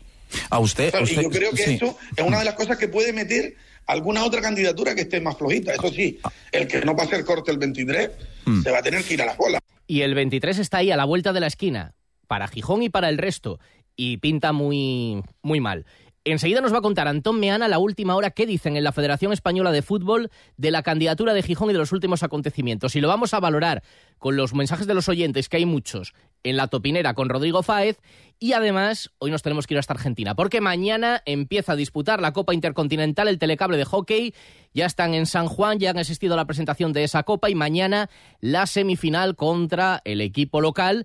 A 0.50 0.59
usted, 0.59 0.92
y 1.07 1.14
yo 1.14 1.28
creo 1.28 1.52
que 1.52 1.75
eso 1.75 1.99
es 2.16 2.25
una 2.25 2.38
de 2.38 2.45
las 2.47 2.54
cosas 2.54 2.78
que 2.78 2.88
puede 2.88 3.12
meter 3.12 3.54
alguna 3.87 4.25
otra 4.25 4.40
candidatura 4.40 4.95
que 4.95 5.02
esté 5.02 5.21
más 5.21 5.37
flojita. 5.37 5.73
Eso 5.75 5.88
sí, 5.90 6.19
el 6.50 6.66
que 6.66 6.81
no 6.83 6.97
pase 6.97 7.16
el 7.16 7.25
corte 7.25 7.50
el 7.50 7.59
23 7.59 8.11
mm. 8.47 8.62
se 8.62 8.71
va 8.71 8.78
a 8.78 8.83
tener 8.83 9.04
que 9.04 9.14
ir 9.14 9.23
a 9.23 9.26
la 9.26 9.37
cola. 9.37 9.59
Y 9.87 10.02
el 10.02 10.14
23 10.14 10.59
está 10.59 10.78
ahí 10.78 10.90
a 10.90 10.97
la 10.97 11.04
vuelta 11.04 11.33
de 11.33 11.40
la 11.40 11.47
esquina, 11.47 11.95
para 12.26 12.49
Gijón 12.49 12.83
y 12.83 12.88
para 12.88 13.09
el 13.09 13.19
resto, 13.19 13.59
y 13.97 14.19
pinta 14.19 14.52
muy, 14.52 15.23
muy 15.42 15.61
mal. 15.61 15.85
Enseguida 16.25 16.61
nos 16.61 16.73
va 16.73 16.79
a 16.79 16.83
contar 16.83 17.09
Antón 17.09 17.41
Meana 17.41 17.67
la 17.67 17.81
última 17.81 18.14
hora 18.14 18.31
qué 18.31 18.47
dicen 18.47 18.76
en 18.76 18.85
la 18.85 18.93
Federación 18.93 19.33
Española 19.33 19.73
de 19.73 19.83
Fútbol 19.83 20.31
de 20.57 20.71
la 20.71 20.85
candidatura 20.85 21.35
de 21.35 21.43
Gijón 21.43 21.71
y 21.71 21.73
de 21.73 21.81
los 21.81 21.91
últimos 21.91 22.23
acontecimientos. 22.23 22.95
Y 22.95 23.00
lo 23.00 23.09
vamos 23.09 23.35
a 23.35 23.41
valorar 23.41 23.83
con 24.19 24.37
los 24.37 24.55
mensajes 24.55 24.87
de 24.87 24.95
los 24.95 25.09
oyentes, 25.09 25.49
que 25.49 25.57
hay 25.57 25.67
muchos, 25.67 26.14
en 26.45 26.57
la 26.57 26.69
topinera 26.69 27.14
con 27.14 27.29
Rodrigo 27.29 27.64
Fáez. 27.64 27.99
Y 28.38 28.52
además, 28.52 29.11
hoy 29.19 29.33
nos 29.33 29.43
tenemos 29.43 29.67
que 29.67 29.75
ir 29.75 29.79
hasta 29.79 29.95
Argentina, 29.95 30.37
porque 30.37 30.61
mañana 30.61 31.23
empieza 31.26 31.73
a 31.73 31.76
disputar 31.76 32.21
la 32.21 32.33
Copa 32.33 32.55
Intercontinental, 32.55 33.26
el 33.26 33.41
telecable 33.41 33.76
de 33.76 33.85
hockey. 33.85 34.33
Ya 34.73 34.87
están 34.87 35.14
en 35.14 35.26
San 35.26 35.49
Juan, 35.49 35.81
ya 35.81 35.91
han 35.91 35.99
asistido 35.99 36.35
a 36.35 36.37
la 36.37 36.47
presentación 36.47 36.93
de 36.93 37.02
esa 37.02 37.25
Copa 37.25 37.50
y 37.50 37.57
mañana 37.57 38.09
la 38.38 38.67
semifinal 38.67 39.35
contra 39.35 40.00
el 40.05 40.21
equipo 40.21 40.61
local 40.61 41.05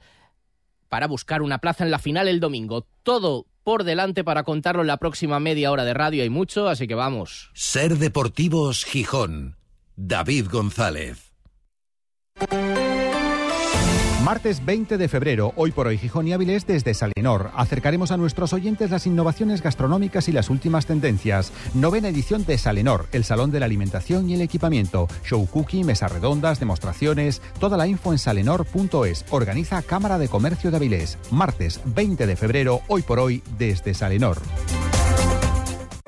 para 0.90 1.08
buscar 1.08 1.42
una 1.42 1.58
plaza 1.58 1.84
en 1.84 1.90
la 1.90 2.00
final 2.00 2.28
el 2.28 2.40
domingo. 2.40 2.86
Todo 3.02 3.48
por 3.68 3.84
delante 3.84 4.24
para 4.24 4.44
contarlo 4.44 4.80
en 4.80 4.88
la 4.88 4.96
próxima 4.96 5.42
media 5.42 5.74
hora 5.74 5.84
de 5.84 5.94
radio. 5.94 6.24
Hay 6.24 6.30
mucho, 6.30 6.70
así 6.70 6.88
que 6.88 6.96
vamos. 6.96 7.50
Ser 7.54 7.98
Deportivos 7.98 8.86
Gijón. 8.86 9.58
David 9.98 10.48
González. 10.50 11.34
Martes 14.28 14.66
20 14.66 14.98
de 14.98 15.08
febrero, 15.08 15.54
hoy 15.56 15.72
por 15.72 15.88
hoy 15.88 15.98
Gijón 15.98 16.28
y 16.28 16.34
Avilés 16.34 16.68
desde 16.68 16.94
Salinor. 16.94 17.50
Acercaremos 17.56 18.12
a 18.12 18.18
nuestros 18.18 18.52
oyentes 18.52 18.92
las 18.92 19.08
innovaciones 19.08 19.62
gastronómicas 19.62 20.28
y 20.28 20.34
las 20.34 20.50
últimas 20.50 20.86
tendencias. 20.86 21.54
Novena 21.74 22.10
edición 22.10 22.44
de 22.44 22.58
Salinor, 22.58 23.08
el 23.14 23.24
Salón 23.24 23.52
de 23.52 23.62
la 23.62 23.68
Alimentación 23.68 24.30
y 24.30 24.34
el 24.34 24.42
Equipamiento. 24.42 25.08
Show 25.24 25.48
cooking, 25.48 25.86
mesas 25.86 26.12
redondas, 26.12 26.60
demostraciones. 26.60 27.42
Toda 27.58 27.78
la 27.78 27.88
info 27.88 28.12
en 28.12 28.20
salenor.es. 28.20 29.24
Organiza 29.30 29.82
Cámara 29.82 30.18
de 30.18 30.28
Comercio 30.28 30.72
de 30.72 30.76
Avilés. 30.76 31.18
Martes 31.32 31.80
20 31.86 32.28
de 32.28 32.36
febrero, 32.36 32.82
hoy 32.90 33.04
por 33.04 33.20
hoy 33.20 33.42
desde 33.58 33.94
Salinor. 33.94 34.40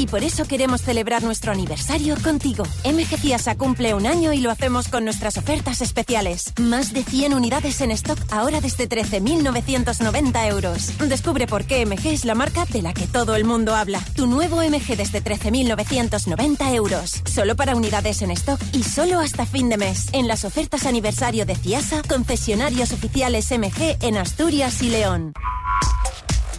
Y 0.00 0.06
por 0.06 0.24
eso 0.24 0.46
queremos 0.46 0.80
celebrar 0.80 1.22
nuestro 1.22 1.52
aniversario 1.52 2.16
contigo. 2.24 2.64
MG 2.86 3.18
Ciasa 3.18 3.54
cumple 3.58 3.92
un 3.92 4.06
año 4.06 4.32
y 4.32 4.40
lo 4.40 4.50
hacemos 4.50 4.88
con 4.88 5.04
nuestras 5.04 5.36
ofertas 5.36 5.82
especiales. 5.82 6.54
Más 6.58 6.94
de 6.94 7.04
100 7.04 7.34
unidades 7.34 7.82
en 7.82 7.90
stock 7.90 8.18
ahora 8.30 8.62
desde 8.62 8.88
13.990 8.88 10.48
euros. 10.48 10.98
Descubre 11.06 11.46
por 11.46 11.66
qué 11.66 11.84
MG 11.84 12.06
es 12.06 12.24
la 12.24 12.34
marca 12.34 12.64
de 12.64 12.80
la 12.80 12.94
que 12.94 13.06
todo 13.08 13.34
el 13.34 13.44
mundo 13.44 13.74
habla. 13.74 14.00
Tu 14.16 14.26
nuevo 14.26 14.62
MG 14.62 14.96
desde 14.96 15.22
13.990 15.22 16.74
euros. 16.74 17.20
Solo 17.26 17.54
para 17.54 17.76
unidades 17.76 18.22
en 18.22 18.30
stock 18.30 18.58
y 18.72 18.84
solo 18.84 19.20
hasta 19.20 19.44
fin 19.44 19.68
de 19.68 19.76
mes. 19.76 20.06
En 20.12 20.28
las 20.28 20.46
ofertas 20.46 20.86
aniversario 20.86 21.44
de 21.44 21.56
Ciasa, 21.56 22.00
concesionarios 22.08 22.92
oficiales 22.92 23.50
MG 23.50 23.98
en 24.00 24.16
Asturias 24.16 24.80
y 24.80 24.88
León. 24.88 25.34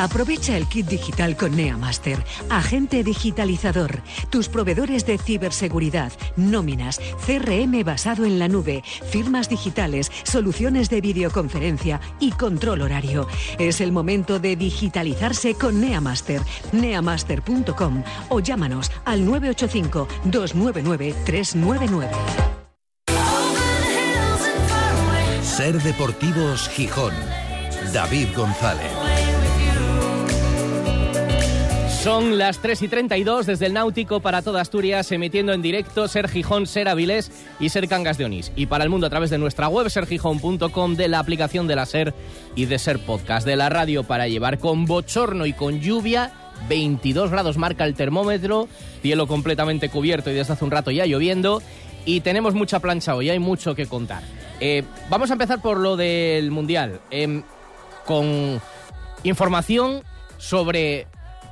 Aprovecha 0.00 0.56
el 0.56 0.66
kit 0.66 0.86
digital 0.86 1.36
con 1.36 1.54
NeaMaster, 1.54 2.24
agente 2.48 3.04
digitalizador, 3.04 4.00
tus 4.30 4.48
proveedores 4.48 5.04
de 5.04 5.18
ciberseguridad, 5.18 6.10
nóminas, 6.36 6.98
CRM 7.26 7.84
basado 7.84 8.24
en 8.24 8.38
la 8.38 8.48
nube, 8.48 8.82
firmas 9.10 9.50
digitales, 9.50 10.10
soluciones 10.22 10.88
de 10.88 11.02
videoconferencia 11.02 12.00
y 12.18 12.30
control 12.32 12.80
horario. 12.80 13.28
Es 13.58 13.82
el 13.82 13.92
momento 13.92 14.38
de 14.38 14.56
digitalizarse 14.56 15.52
con 15.52 15.82
NeaMaster, 15.82 16.40
neamaster.com 16.72 18.02
o 18.30 18.40
llámanos 18.40 18.90
al 19.04 19.26
985 19.26 20.08
299 20.24 21.14
399. 21.26 22.10
Ser 25.42 25.82
Deportivos 25.82 26.70
Gijón. 26.70 27.12
David 27.92 28.28
González. 28.34 28.99
Son 32.02 32.38
las 32.38 32.60
3 32.60 32.80
y 32.80 32.88
32 32.88 33.44
desde 33.44 33.66
el 33.66 33.74
Náutico 33.74 34.20
para 34.20 34.40
toda 34.40 34.62
Asturias, 34.62 35.12
emitiendo 35.12 35.52
en 35.52 35.60
directo 35.60 36.08
Ser 36.08 36.28
Gijón, 36.30 36.66
Ser 36.66 36.88
Avilés 36.88 37.30
y 37.60 37.68
Ser 37.68 37.88
Cangas 37.88 38.16
de 38.16 38.24
Onís. 38.24 38.52
Y 38.56 38.66
para 38.66 38.84
el 38.84 38.90
mundo 38.90 39.06
a 39.06 39.10
través 39.10 39.28
de 39.28 39.36
nuestra 39.36 39.68
web 39.68 39.90
sergijón.com, 39.90 40.96
de 40.96 41.08
la 41.08 41.18
aplicación 41.18 41.66
de 41.66 41.76
la 41.76 41.84
Ser 41.84 42.14
y 42.56 42.64
de 42.64 42.78
Ser 42.78 43.00
Podcast, 43.00 43.46
de 43.46 43.54
la 43.54 43.68
radio 43.68 44.02
para 44.04 44.28
llevar 44.28 44.58
con 44.58 44.86
bochorno 44.86 45.44
y 45.44 45.52
con 45.52 45.80
lluvia. 45.80 46.32
22 46.70 47.30
grados 47.30 47.58
marca 47.58 47.84
el 47.84 47.94
termómetro, 47.94 48.66
cielo 49.02 49.26
completamente 49.26 49.90
cubierto 49.90 50.30
y 50.30 50.34
desde 50.34 50.54
hace 50.54 50.64
un 50.64 50.70
rato 50.70 50.90
ya 50.90 51.04
lloviendo. 51.04 51.60
Y 52.06 52.20
tenemos 52.20 52.54
mucha 52.54 52.80
plancha 52.80 53.14
hoy, 53.14 53.28
hay 53.28 53.38
mucho 53.38 53.74
que 53.74 53.84
contar. 53.84 54.22
Eh, 54.58 54.84
vamos 55.10 55.28
a 55.28 55.34
empezar 55.34 55.60
por 55.60 55.76
lo 55.76 55.98
del 55.98 56.50
Mundial, 56.50 56.98
em, 57.10 57.42
con 58.06 58.58
información 59.22 60.02
sobre 60.38 61.06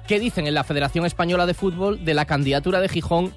qué 0.08 0.18
dicen 0.18 0.46
en 0.46 0.54
la 0.54 0.64
Federación 0.64 1.04
Española 1.04 1.44
de 1.44 1.52
Fútbol 1.52 2.02
de 2.02 2.14
la 2.14 2.24
candidatura 2.24 2.80
de 2.80 2.88
Gijón 2.88 3.34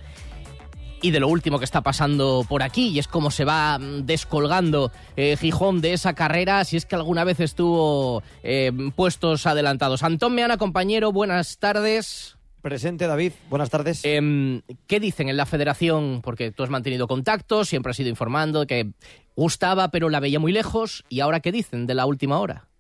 y 1.02 1.12
de 1.12 1.20
lo 1.20 1.28
último 1.28 1.60
que 1.60 1.66
está 1.66 1.82
pasando 1.82 2.46
por 2.48 2.64
aquí, 2.64 2.88
y 2.90 3.00
es 3.00 3.10
cómo 3.10 3.30
se 3.30 3.44
va 3.44 3.78
mm, 3.78 4.06
descolgando 4.06 4.90
eh, 5.18 5.36
Gijón 5.36 5.82
de 5.82 5.92
esa 5.92 6.14
carrera, 6.14 6.64
si 6.64 6.78
es 6.78 6.86
que 6.86 6.96
alguna 6.96 7.26
vez 7.26 7.42
estuvo 7.42 8.24
eh, 8.42 8.72
puestos 8.96 9.46
adelantados. 9.48 10.02
Antón 10.04 10.34
Meana, 10.34 10.56
compañero, 10.58 11.12
buenas 11.12 11.58
tardes. 11.58 12.38
Presente, 12.62 13.06
David. 13.06 13.34
Buenas 13.50 13.70
tardes. 13.70 14.06
Em, 14.06 14.62
¿Qué 14.88 15.02
dicen 15.02 15.28
en 15.28 15.36
la 15.36 15.46
federación? 15.46 16.22
Porque 16.22 16.52
tú 16.52 16.64
has 16.64 16.70
mantenido 16.70 17.06
contacto, 17.06 17.66
siempre 17.66 17.90
has 17.90 18.00
ido 18.00 18.10
informando 18.10 18.66
que 18.66 18.92
gustaba, 19.36 19.90
pero 19.90 20.08
la 20.08 20.22
veía 20.22 20.40
muy 20.40 20.54
lejos. 20.54 21.04
¿Y 21.10 21.20
ahora 21.20 21.42
qué 21.42 21.52
dicen 21.52 21.86
de 21.86 21.96
la 21.96 22.06
última 22.06 22.40
hora? 22.40 22.71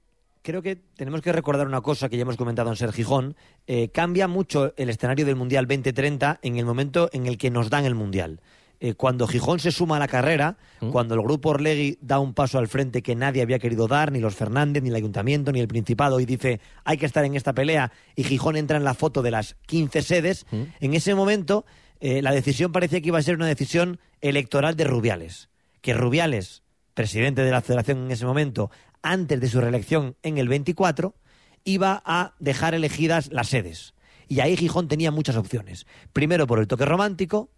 Creo 0.41 0.62
que 0.62 0.75
tenemos 0.75 1.21
que 1.21 1.31
recordar 1.31 1.67
una 1.67 1.81
cosa 1.81 2.10
que 2.10 2.17
ya 2.17 2.24
hemos 2.24 2.38
comentado 2.38 2.69
en 2.69 2.75
Ser 2.75 2.91
Gijón. 2.91 3.36
Eh, 3.67 3.89
cambia 3.89 4.27
mucho 4.27 4.74
el 4.77 4.89
escenario 4.89 5.25
del 5.25 5.36
Mundial 5.36 5.67
2030 5.67 6.39
en 6.41 6.57
el 6.57 6.65
momento 6.65 7.10
en 7.13 7.27
el 7.27 7.38
que 7.38 7.51
nos 7.51 7.69
dan 7.69 7.86
el 7.86 7.95
Mundial. 7.95 8.41
Eh, 8.83 8.95
cuando 8.95 9.27
Gijón 9.27 9.60
se 9.60 9.71
suma 9.71 9.98
a 9.98 10.00
la 10.00 10.07
carrera, 10.07 10.57
¿Mm? 10.79 10.89
cuando 10.89 11.13
el 11.13 11.21
grupo 11.21 11.50
Orlegui 11.50 12.00
da 12.01 12.17
un 12.17 12.33
paso 12.33 12.57
al 12.57 12.67
frente 12.67 13.03
que 13.03 13.15
nadie 13.15 13.43
había 13.43 13.60
querido 13.60 13.88
dar, 13.88 14.12
ni 14.12 14.19
los 14.19 14.33
Fernández, 14.33 14.81
ni 14.81 14.89
el 14.89 14.95
Ayuntamiento, 14.95 15.51
ni 15.51 15.60
el 15.60 15.67
Principado, 15.67 16.19
y 16.19 16.25
dice 16.25 16.60
hay 16.83 16.98
que 16.98 17.05
estar 17.05 17.24
en 17.24 17.36
esta 17.36 17.53
pelea, 17.53 17.91
y 18.15 18.24
Gijón 18.24 18.57
entra 18.57 18.77
en 18.77 18.83
la 18.83 18.95
foto 18.95 19.21
de 19.21 19.29
las 19.29 19.55
15 19.67 20.01
sedes, 20.01 20.48
¿Mm? 20.50 20.63
en 20.79 20.93
ese 20.95 21.13
momento 21.13 21.63
eh, 22.00 22.24
la 22.24 22.31
decisión 22.31 22.71
parecía 22.71 23.00
que 23.01 23.10
iba 23.10 23.19
a 23.19 23.21
ser 23.21 23.36
una 23.36 23.45
decisión 23.45 24.00
electoral 24.19 24.75
de 24.75 24.86
Rubiales. 24.86 25.50
Que 25.81 25.93
Rubiales, 25.93 26.63
presidente 26.95 27.43
de 27.43 27.51
la 27.51 27.62
federación 27.62 28.05
en 28.05 28.12
ese 28.12 28.25
momento, 28.25 28.71
antes 29.01 29.39
de 29.39 29.50
su 29.50 29.62
reelección 29.62 30.15
en 30.24 30.38
el 30.38 30.48
24, 30.48 31.15
iba 31.63 32.01
a 32.05 32.34
dejar 32.39 32.74
elegidas 32.74 33.31
las 33.31 33.50
sedes. 33.50 33.93
Y 34.27 34.39
ahí 34.39 34.55
Gijón 34.55 34.88
tenía 34.88 35.12
muchas 35.12 35.36
opciones. 35.36 35.86
Primero 36.13 36.48
por 36.48 36.60
el 36.60 36.67
toque 36.67 36.86
romántico, 36.86 37.50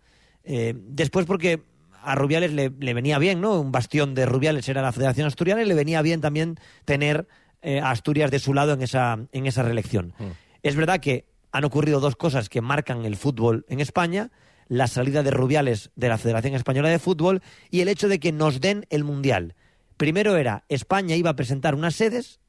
eh, 0.44 0.74
después 0.76 1.26
porque 1.26 1.62
a 2.02 2.16
Rubiales 2.16 2.52
le, 2.52 2.72
le, 2.78 2.94
venía 2.94 3.18
bien, 3.20 3.40
¿no? 3.40 3.62
Un 3.62 3.72
bastión 3.72 4.14
de 4.14 4.26
Rubiales 4.26 4.68
era 4.68 4.82
la 4.82 4.92
Federación 4.92 5.28
Asturiana 5.28 5.62
y 5.62 5.66
le 5.66 5.74
venía 5.74 6.02
bien 6.02 6.20
también 6.20 6.58
tener 6.86 7.28
eh, 7.62 7.80
a 7.80 7.92
Asturias 7.92 8.30
de 8.30 8.40
su 8.40 8.54
lado 8.54 8.74
en 8.74 8.82
esa, 8.82 9.20
en 9.32 9.46
esa 9.46 9.64
reelección. 9.64 10.14
Mm. 10.20 10.32
Es 10.64 10.76
verdad 10.76 11.00
que 11.00 11.26
han 11.54 11.64
ocurrido 11.64 12.02
dos 12.02 12.18
cosas 12.18 12.50
que 12.50 12.60
marcan 12.60 13.06
el 13.06 13.16
fútbol 13.16 13.66
en 13.70 13.80
España, 13.80 14.32
la 14.68 14.88
salida 14.88 15.24
de 15.24 15.32
Rubiales 15.32 15.92
de 15.96 16.10
la 16.10 16.18
Federación 16.18 16.56
Española 16.56 16.90
de 16.90 17.00
Fútbol 17.00 17.42
y 17.70 17.82
el 17.82 17.88
hecho 17.88 18.10
de 18.10 18.20
que 18.20 18.32
nos 18.32 18.60
den 18.60 18.86
el 18.90 19.04
Mundial. 19.04 19.56
Primero 19.98 20.38
era, 20.38 20.66
España 20.70 21.16
iba 21.16 21.30
a 21.30 21.36
presentar 21.36 21.76
unas 21.76 21.96
sedes 21.96 22.40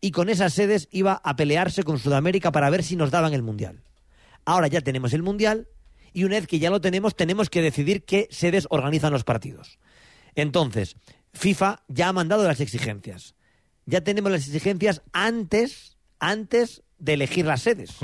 y 0.00 0.10
con 0.10 0.28
esas 0.28 0.54
sedes 0.54 0.88
iba 0.90 1.20
a 1.24 1.36
pelearse 1.36 1.82
con 1.82 1.98
Sudamérica 1.98 2.52
para 2.52 2.70
ver 2.70 2.82
si 2.82 2.96
nos 2.96 3.10
daban 3.10 3.34
el 3.34 3.42
Mundial. 3.42 3.82
Ahora 4.44 4.68
ya 4.68 4.80
tenemos 4.80 5.12
el 5.12 5.22
Mundial 5.22 5.68
y 6.12 6.24
una 6.24 6.36
vez 6.36 6.46
que 6.46 6.58
ya 6.58 6.70
lo 6.70 6.80
tenemos, 6.80 7.16
tenemos 7.16 7.50
que 7.50 7.62
decidir 7.62 8.04
qué 8.04 8.28
sedes 8.30 8.66
organizan 8.70 9.12
los 9.12 9.24
partidos. 9.24 9.78
Entonces, 10.34 10.96
FIFA 11.32 11.82
ya 11.88 12.08
ha 12.08 12.12
mandado 12.12 12.46
las 12.46 12.60
exigencias. 12.60 13.34
Ya 13.86 14.02
tenemos 14.02 14.30
las 14.30 14.46
exigencias 14.46 15.02
antes, 15.12 15.96
antes 16.18 16.82
de 16.98 17.14
elegir 17.14 17.46
las 17.46 17.62
sedes. 17.62 17.96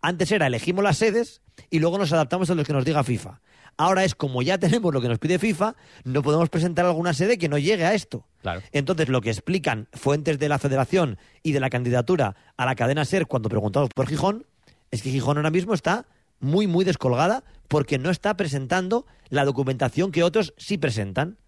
Antes 0.00 0.32
era 0.32 0.46
elegimos 0.46 0.84
las 0.84 0.98
sedes 0.98 1.42
y 1.70 1.78
luego 1.80 1.98
nos 1.98 2.12
adaptamos 2.12 2.50
a 2.50 2.54
lo 2.54 2.64
que 2.64 2.72
nos 2.72 2.84
diga 2.84 3.04
FIFA. 3.04 3.40
Ahora 3.78 4.04
es 4.04 4.16
como 4.16 4.42
ya 4.42 4.58
tenemos 4.58 4.92
lo 4.92 5.00
que 5.00 5.08
nos 5.08 5.20
pide 5.20 5.38
FIFA, 5.38 5.76
no 6.04 6.22
podemos 6.22 6.50
presentar 6.50 6.84
alguna 6.84 7.14
sede 7.14 7.38
que 7.38 7.48
no 7.48 7.58
llegue 7.58 7.84
a 7.86 7.94
esto. 7.94 8.26
Claro. 8.42 8.60
Entonces, 8.72 9.08
lo 9.08 9.20
que 9.20 9.30
explican 9.30 9.86
fuentes 9.92 10.40
de 10.40 10.48
la 10.48 10.58
federación 10.58 11.16
y 11.44 11.52
de 11.52 11.60
la 11.60 11.70
candidatura 11.70 12.34
a 12.56 12.66
la 12.66 12.74
cadena 12.74 13.04
SER 13.04 13.26
cuando 13.26 13.48
preguntamos 13.48 13.90
por 13.94 14.08
Gijón, 14.08 14.44
es 14.90 15.02
que 15.02 15.10
Gijón 15.10 15.36
ahora 15.36 15.50
mismo 15.50 15.74
está 15.74 16.06
muy, 16.40 16.66
muy 16.66 16.84
descolgada 16.84 17.44
porque 17.68 17.98
no 17.98 18.10
está 18.10 18.36
presentando 18.36 19.06
la 19.28 19.44
documentación 19.44 20.10
que 20.10 20.24
otros 20.24 20.54
sí 20.56 20.76
presentan. 20.76 21.38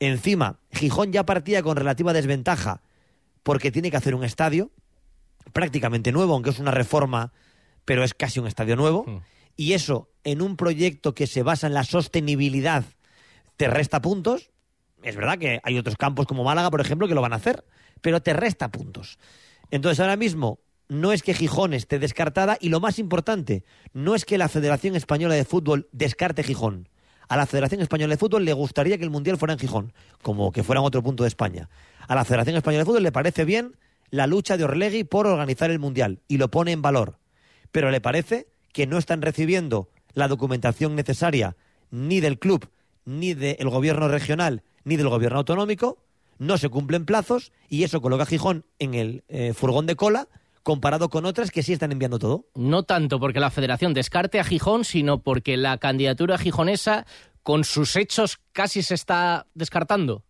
Encima, 0.00 0.58
Gijón 0.72 1.12
ya 1.12 1.26
partía 1.26 1.62
con 1.62 1.76
relativa 1.76 2.14
desventaja 2.14 2.82
porque 3.42 3.70
tiene 3.70 3.90
que 3.90 3.96
hacer 3.98 4.14
un 4.14 4.24
estadio 4.24 4.70
prácticamente 5.52 6.10
nuevo, 6.10 6.32
aunque 6.32 6.50
es 6.50 6.58
una 6.58 6.70
reforma, 6.70 7.32
pero 7.84 8.02
es 8.02 8.14
casi 8.14 8.40
un 8.40 8.46
estadio 8.46 8.76
nuevo. 8.76 9.04
Y 9.56 9.72
eso, 9.72 10.10
en 10.26 10.42
un 10.42 10.56
proyecto 10.56 11.14
que 11.14 11.28
se 11.28 11.44
basa 11.44 11.68
en 11.68 11.74
la 11.74 11.84
sostenibilidad, 11.84 12.84
te 13.56 13.68
resta 13.68 14.02
puntos. 14.02 14.50
Es 15.04 15.14
verdad 15.14 15.38
que 15.38 15.60
hay 15.62 15.78
otros 15.78 15.96
campos 15.96 16.26
como 16.26 16.42
Málaga, 16.42 16.68
por 16.68 16.80
ejemplo, 16.80 17.06
que 17.06 17.14
lo 17.14 17.22
van 17.22 17.32
a 17.32 17.36
hacer, 17.36 17.64
pero 18.00 18.20
te 18.20 18.32
resta 18.32 18.72
puntos. 18.72 19.20
Entonces, 19.70 20.00
ahora 20.00 20.16
mismo, 20.16 20.58
no 20.88 21.12
es 21.12 21.22
que 21.22 21.32
Gijón 21.32 21.74
esté 21.74 22.00
descartada 22.00 22.58
y 22.60 22.70
lo 22.70 22.80
más 22.80 22.98
importante, 22.98 23.62
no 23.92 24.16
es 24.16 24.24
que 24.24 24.36
la 24.36 24.48
Federación 24.48 24.96
Española 24.96 25.36
de 25.36 25.44
Fútbol 25.44 25.88
descarte 25.92 26.42
Gijón. 26.42 26.88
A 27.28 27.36
la 27.36 27.46
Federación 27.46 27.80
Española 27.80 28.14
de 28.14 28.18
Fútbol 28.18 28.44
le 28.44 28.52
gustaría 28.52 28.98
que 28.98 29.04
el 29.04 29.10
Mundial 29.10 29.38
fuera 29.38 29.52
en 29.52 29.60
Gijón, 29.60 29.92
como 30.22 30.50
que 30.50 30.64
fuera 30.64 30.80
en 30.80 30.86
otro 30.86 31.04
punto 31.04 31.22
de 31.22 31.28
España. 31.28 31.68
A 32.08 32.16
la 32.16 32.24
Federación 32.24 32.56
Española 32.56 32.80
de 32.80 32.86
Fútbol 32.86 33.04
le 33.04 33.12
parece 33.12 33.44
bien 33.44 33.76
la 34.10 34.26
lucha 34.26 34.56
de 34.56 34.64
Orlegui 34.64 35.04
por 35.04 35.28
organizar 35.28 35.70
el 35.70 35.78
Mundial 35.78 36.18
y 36.26 36.38
lo 36.38 36.50
pone 36.50 36.72
en 36.72 36.82
valor. 36.82 37.20
Pero 37.70 37.92
le 37.92 38.00
parece 38.00 38.48
que 38.72 38.88
no 38.88 38.98
están 38.98 39.22
recibiendo 39.22 39.88
la 40.16 40.28
documentación 40.28 40.96
necesaria 40.96 41.56
ni 41.90 42.20
del 42.20 42.40
club, 42.40 42.68
ni 43.04 43.34
del 43.34 43.68
gobierno 43.68 44.08
regional, 44.08 44.62
ni 44.82 44.96
del 44.96 45.08
gobierno 45.08 45.38
autonómico, 45.38 45.98
no 46.38 46.58
se 46.58 46.70
cumplen 46.70 47.04
plazos 47.04 47.52
y 47.68 47.84
eso 47.84 48.00
coloca 48.00 48.24
a 48.24 48.26
Gijón 48.26 48.64
en 48.78 48.94
el 48.94 49.24
eh, 49.28 49.52
furgón 49.52 49.86
de 49.86 49.94
cola 49.94 50.26
comparado 50.62 51.10
con 51.10 51.26
otras 51.26 51.50
que 51.50 51.62
sí 51.62 51.72
están 51.72 51.92
enviando 51.92 52.18
todo. 52.18 52.46
No 52.54 52.82
tanto 52.82 53.20
porque 53.20 53.38
la 53.38 53.50
federación 53.50 53.94
descarte 53.94 54.40
a 54.40 54.44
Gijón, 54.44 54.84
sino 54.84 55.22
porque 55.22 55.56
la 55.56 55.78
candidatura 55.78 56.38
gijonesa 56.38 57.06
con 57.42 57.62
sus 57.62 57.94
hechos 57.94 58.40
casi 58.52 58.82
se 58.82 58.94
está 58.94 59.46
descartando. 59.54 60.24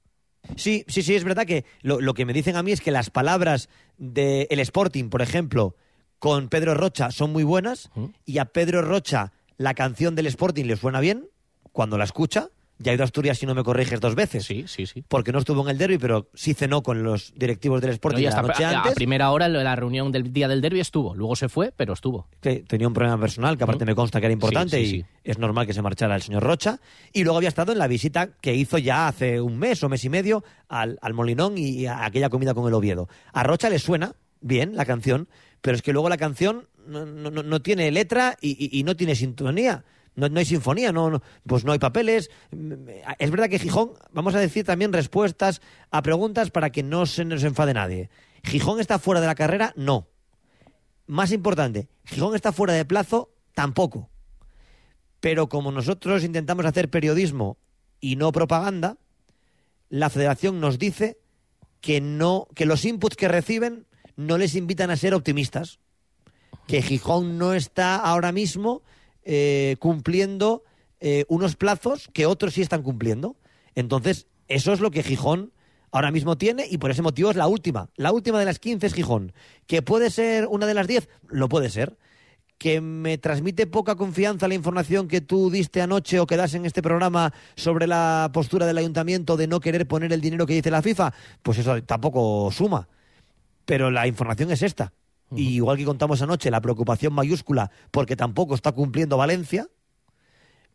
Sí, 0.56 0.84
sí, 0.88 1.02
sí, 1.02 1.14
es 1.14 1.24
verdad 1.24 1.46
que 1.46 1.64
lo, 1.80 2.00
lo 2.00 2.12
que 2.12 2.26
me 2.26 2.32
dicen 2.32 2.56
a 2.56 2.62
mí 2.62 2.72
es 2.72 2.80
que 2.80 2.90
las 2.90 3.08
palabras 3.08 3.68
del 3.96 4.46
el 4.50 4.60
Sporting, 4.60 5.08
por 5.08 5.22
ejemplo, 5.22 5.76
con 6.18 6.48
Pedro 6.48 6.74
Rocha 6.74 7.10
son 7.10 7.32
muy 7.32 7.44
buenas 7.44 7.90
y 8.24 8.38
a 8.38 8.46
Pedro 8.46 8.82
Rocha 8.82 9.32
la 9.58 9.75
canción 9.75 10.14
del 10.14 10.26
Sporting 10.26 10.64
le 10.64 10.76
suena 10.76 11.00
bien 11.00 11.28
cuando 11.72 11.98
la 11.98 12.04
escucha. 12.04 12.48
Ya 12.78 12.92
ha 12.92 12.94
ido 12.94 13.04
a 13.04 13.06
Asturias, 13.06 13.38
si 13.38 13.46
no 13.46 13.54
me 13.54 13.64
corriges, 13.64 14.00
dos 14.02 14.14
veces. 14.14 14.44
Sí, 14.44 14.64
sí, 14.68 14.84
sí. 14.84 15.02
Porque 15.08 15.32
no 15.32 15.38
estuvo 15.38 15.62
en 15.62 15.70
el 15.70 15.78
derby, 15.78 15.96
pero 15.96 16.28
sí 16.34 16.52
cenó 16.52 16.82
con 16.82 17.02
los 17.02 17.32
directivos 17.34 17.80
del 17.80 17.92
Sporting 17.92 18.16
No, 18.16 18.20
y 18.20 18.25
la 18.25 18.28
hasta 18.28 18.42
noche 18.42 18.64
a, 18.66 18.68
a 18.70 18.76
antes. 18.82 18.94
primera 18.94 19.30
hora 19.30 19.48
la 19.48 19.75
reunión 19.76 20.12
del 20.12 20.30
día 20.30 20.46
del 20.46 20.60
derby 20.60 20.80
estuvo. 20.80 21.14
Luego 21.14 21.36
se 21.36 21.48
fue, 21.48 21.72
pero 21.75 21.94
estuvo. 21.94 22.28
que 22.42 22.56
tenía 22.68 22.86
un 22.86 22.92
problema 22.92 23.18
personal 23.18 23.56
que 23.56 23.64
aparte 23.64 23.86
me 23.86 23.94
consta 23.94 24.20
que 24.20 24.26
era 24.26 24.32
importante 24.34 24.76
Sí, 24.76 24.84
sí, 24.86 24.96
y 24.96 25.00
sí. 25.00 25.06
es 25.25 25.38
normal 25.38 25.66
que 25.66 25.72
se 25.72 25.80
marchara 25.80 26.14
el 26.16 26.20
señor 26.20 26.42
Rocha. 26.42 26.78
Y 27.14 27.25
luego 27.25 27.38
había 27.38 27.48
estado 27.48 27.72
en 27.72 27.78
la 27.78 27.86
visita 27.88 28.28
que 28.42 28.54
hizo 28.54 28.76
ya 28.76 29.08
hace 29.08 29.40
un 29.40 29.56
mes 29.58 29.82
o 29.82 29.88
mes 29.88 30.04
y 30.04 30.10
medio 30.10 30.44
al, 30.68 30.98
al 31.00 31.14
Molinón 31.14 31.56
y 31.56 31.86
a 31.86 32.04
aquella 32.04 32.28
comida 32.28 32.52
con 32.52 32.68
el 32.68 32.75
Oviedo. 32.75 33.08
A 33.32 33.42
Rocha 33.42 33.70
le 33.70 33.78
suena 33.78 34.16
bien 34.42 34.76
la 34.76 34.84
canción, 34.84 35.28
pero 35.62 35.76
es 35.76 35.82
que 35.82 35.94
luego 35.94 36.10
la 36.10 36.18
canción 36.18 36.68
no, 36.86 37.04
no- 37.30 37.42
no- 37.42 37.62
tiene 37.62 37.90
letra 37.90 38.36
y, 38.40 38.78
y- 38.78 38.82
no 38.84 38.96
tiene 38.96 39.14
sintonía. 39.14 39.84
No, 40.14 40.28
no 40.30 40.38
hay 40.38 40.46
sinfonía, 40.46 40.92
no, 40.92 41.10
no- 41.10 41.22
pues 41.46 41.64
no 41.64 41.72
hay 41.72 41.78
papeles. 41.78 42.30
Mm, 42.50 42.72
Es 43.18 43.30
verdad 43.30 43.48
que 43.50 43.58
Gijón, 43.58 43.92
vamos 44.12 44.34
a 44.34 44.38
decir 44.40 44.64
también 44.64 44.92
respuestas 44.92 45.60
a 45.90 46.00
preguntas 46.02 46.50
para 46.50 46.70
que 46.70 46.82
no 46.82 47.04
se 47.06 47.24
nos 47.24 47.44
enfade 47.44 47.74
nadie. 47.74 48.08
¿Gijón 48.44 48.80
está 48.80 48.98
fuera 48.98 49.20
de 49.20 49.26
la 49.26 49.34
carrera? 49.34 49.72
No. 49.76 50.08
Más 51.06 51.32
importante, 51.32 51.88
Gijón 52.06 52.34
está 52.34 52.52
fuera 52.52 52.72
de 52.72 52.84
plazo, 52.84 53.30
tampoco. 53.54 54.08
Pero 55.20 55.48
como 55.48 55.70
nosotros 55.72 56.24
intentamos 56.24 56.64
hacer 56.66 56.88
periodismo 56.90 57.58
y 58.00 58.16
no 58.16 58.32
propaganda, 58.32 58.96
la 59.88 60.10
federación 60.10 60.60
nos 60.60 60.78
dice 60.78 61.18
que 61.80 62.00
no, 62.00 62.49
que 62.54 62.66
los 62.66 62.84
inputs 62.84 63.16
que 63.16 63.28
reciben 63.28 63.86
no 64.16 64.38
les 64.38 64.54
invitan 64.54 64.90
a 64.90 64.96
ser 64.96 65.14
optimistas. 65.14 65.78
Que 66.66 66.82
Gijón 66.82 67.38
no 67.38 67.54
está 67.54 67.97
ahora 67.97 68.32
mismo 68.32 68.82
eh, 69.25 69.76
cumpliendo 69.78 70.62
eh, 71.00 71.25
unos 71.28 71.56
plazos 71.56 72.08
que 72.12 72.26
otros 72.26 72.54
sí 72.54 72.62
están 72.62 72.82
cumpliendo. 72.82 73.36
Entonces, 73.75 74.26
eso 74.49 74.73
es 74.73 74.80
lo 74.80 74.90
que 74.90 75.02
Gijón 75.02 75.52
ahora 75.90 76.10
mismo 76.10 76.36
tiene 76.36 76.66
y 76.69 76.78
por 76.78 76.90
ese 76.90 77.02
motivo 77.02 77.30
es 77.30 77.36
la 77.36 77.47
última. 77.47 77.90
La 77.97 78.12
última 78.12 78.38
de 78.38 78.45
las 78.45 78.58
15 78.58 78.86
es 78.86 78.95
Gijón. 78.95 79.32
¿Que 79.66 79.82
puede 79.82 80.10
ser 80.10 80.47
una 80.47 80.66
de 80.66 80.75
las 80.75 80.86
10? 80.86 81.08
Lo 81.28 81.49
puede 81.49 81.71
ser. 81.71 81.97
¿Que 82.58 82.80
me 82.80 83.19
transmite 83.19 83.66
poca 83.66 83.97
confianza 83.97 84.49
la 84.49 84.54
información 84.54 85.08
que 85.08 85.21
tú 85.21 85.50
diste 85.50 85.82
anoche 85.82 86.21
o 86.21 86.26
que 86.26 86.36
das 86.36 86.54
en 86.54 86.64
este 86.64 86.80
programa 86.80 87.34
sobre 87.54 87.86
la 87.86 88.30
postura 88.32 88.64
del 88.66 88.78
ayuntamiento 88.78 89.36
de 89.36 89.47
no 89.47 89.60
querer 89.60 89.86
poner 89.86 90.12
el 90.12 90.21
dinero 90.21 90.47
que 90.47 90.54
dice 90.54 90.71
la 90.71 90.82
FIFA? 90.82 91.12
Pues 91.42 91.58
eso 91.58 91.82
tampoco 91.82 92.50
suma. 92.50 92.88
Pero 93.66 93.90
la 93.90 94.06
información 94.06 94.50
es 94.52 94.62
esta. 94.62 94.92
Y 95.34 95.56
igual 95.56 95.76
que 95.76 95.84
contamos 95.84 96.23
anoche, 96.23 96.50
la 96.50 96.60
preocupación 96.60 97.12
mayúscula 97.12 97.71
porque 97.91 98.17
tampoco 98.17 98.54
está 98.54 98.73
cumpliendo 98.73 99.17
Valencia, 99.17 99.69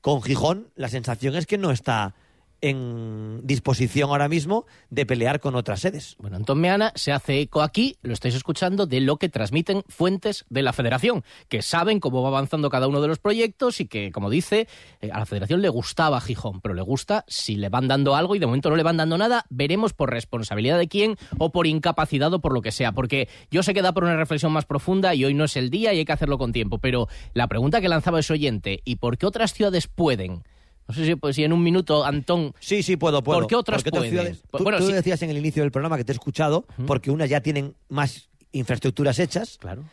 con 0.01 0.21
Gijón 0.21 0.71
la 0.75 0.89
sensación 0.89 1.35
es 1.35 1.45
que 1.45 1.57
no 1.57 1.71
está 1.71 2.15
en 2.61 3.41
disposición 3.43 4.09
ahora 4.09 4.29
mismo 4.29 4.65
de 4.89 5.05
pelear 5.05 5.39
con 5.39 5.55
otras 5.55 5.81
sedes. 5.81 6.15
Bueno, 6.19 6.37
Antón 6.37 6.59
Meana 6.59 6.91
se 6.95 7.11
hace 7.11 7.41
eco 7.41 7.61
aquí, 7.61 7.97
lo 8.03 8.13
estáis 8.13 8.35
escuchando, 8.35 8.85
de 8.85 9.01
lo 9.01 9.17
que 9.17 9.29
transmiten 9.29 9.83
fuentes 9.87 10.45
de 10.49 10.61
la 10.61 10.73
federación, 10.73 11.23
que 11.49 11.61
saben 11.61 11.99
cómo 11.99 12.21
va 12.21 12.29
avanzando 12.29 12.69
cada 12.69 12.87
uno 12.87 13.01
de 13.01 13.07
los 13.07 13.19
proyectos 13.19 13.79
y 13.79 13.87
que, 13.87 14.11
como 14.11 14.29
dice, 14.29 14.67
eh, 15.01 15.09
a 15.11 15.19
la 15.19 15.25
federación 15.25 15.61
le 15.61 15.69
gustaba 15.69 16.21
Gijón, 16.21 16.61
pero 16.61 16.75
le 16.75 16.81
gusta 16.81 17.25
si 17.27 17.55
le 17.55 17.69
van 17.69 17.87
dando 17.87 18.15
algo 18.15 18.35
y 18.35 18.39
de 18.39 18.45
momento 18.45 18.69
no 18.69 18.75
le 18.75 18.83
van 18.83 18.97
dando 18.97 19.17
nada, 19.17 19.45
veremos 19.49 19.93
por 19.93 20.11
responsabilidad 20.11 20.77
de 20.77 20.87
quién 20.87 21.17
o 21.37 21.51
por 21.51 21.67
incapacidad 21.67 22.33
o 22.33 22.41
por 22.41 22.53
lo 22.53 22.61
que 22.61 22.71
sea, 22.71 22.91
porque 22.91 23.27
yo 23.49 23.63
sé 23.63 23.73
que 23.73 23.81
da 23.81 23.93
por 23.93 24.03
una 24.03 24.15
reflexión 24.15 24.51
más 24.51 24.65
profunda 24.65 25.15
y 25.15 25.25
hoy 25.25 25.33
no 25.33 25.45
es 25.45 25.57
el 25.57 25.69
día 25.69 25.93
y 25.93 25.99
hay 25.99 26.05
que 26.05 26.13
hacerlo 26.13 26.37
con 26.37 26.51
tiempo, 26.51 26.77
pero 26.77 27.07
la 27.33 27.47
pregunta 27.47 27.81
que 27.81 27.89
lanzaba 27.89 28.19
ese 28.19 28.33
oyente, 28.33 28.81
¿y 28.85 28.97
por 28.97 29.17
qué 29.17 29.25
otras 29.25 29.53
ciudades 29.53 29.87
pueden? 29.87 30.43
No 30.87 30.93
sé 30.95 31.05
si, 31.05 31.15
pues, 31.15 31.35
si 31.35 31.43
en 31.43 31.53
un 31.53 31.63
minuto, 31.63 32.03
Antón. 32.03 32.53
Sí, 32.59 32.83
sí, 32.83 32.97
puedo, 32.97 33.23
puedo. 33.23 33.39
¿Por 33.39 33.47
qué 33.47 33.55
otras 33.55 33.77
Porque 33.83 33.91
pueden? 33.91 34.09
ciudades- 34.11 34.41
Pues, 34.49 34.59
tú 34.59 34.63
bueno, 34.63 34.77
tú 34.79 34.87
sí. 34.87 34.93
decías 34.93 35.21
en 35.21 35.29
el 35.29 35.37
inicio 35.37 35.63
del 35.63 35.71
programa 35.71 35.97
que 35.97 36.03
te 36.03 36.11
he 36.11 36.15
escuchado, 36.15 36.65
porque 36.85 37.11
unas 37.11 37.29
ya 37.29 37.41
tienen 37.41 37.75
más 37.89 38.29
infraestructuras 38.51 39.17
hechas. 39.19 39.57
Claro. 39.59 39.83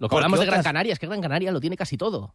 Lo 0.00 0.08
que 0.08 0.14
hablamos 0.16 0.40
de 0.40 0.46
Gran 0.46 0.62
Canaria 0.62 0.92
es 0.92 0.98
que 0.98 1.06
Gran 1.06 1.20
Canaria 1.20 1.52
lo 1.52 1.60
tiene 1.60 1.76
casi 1.76 1.96
todo. 1.96 2.34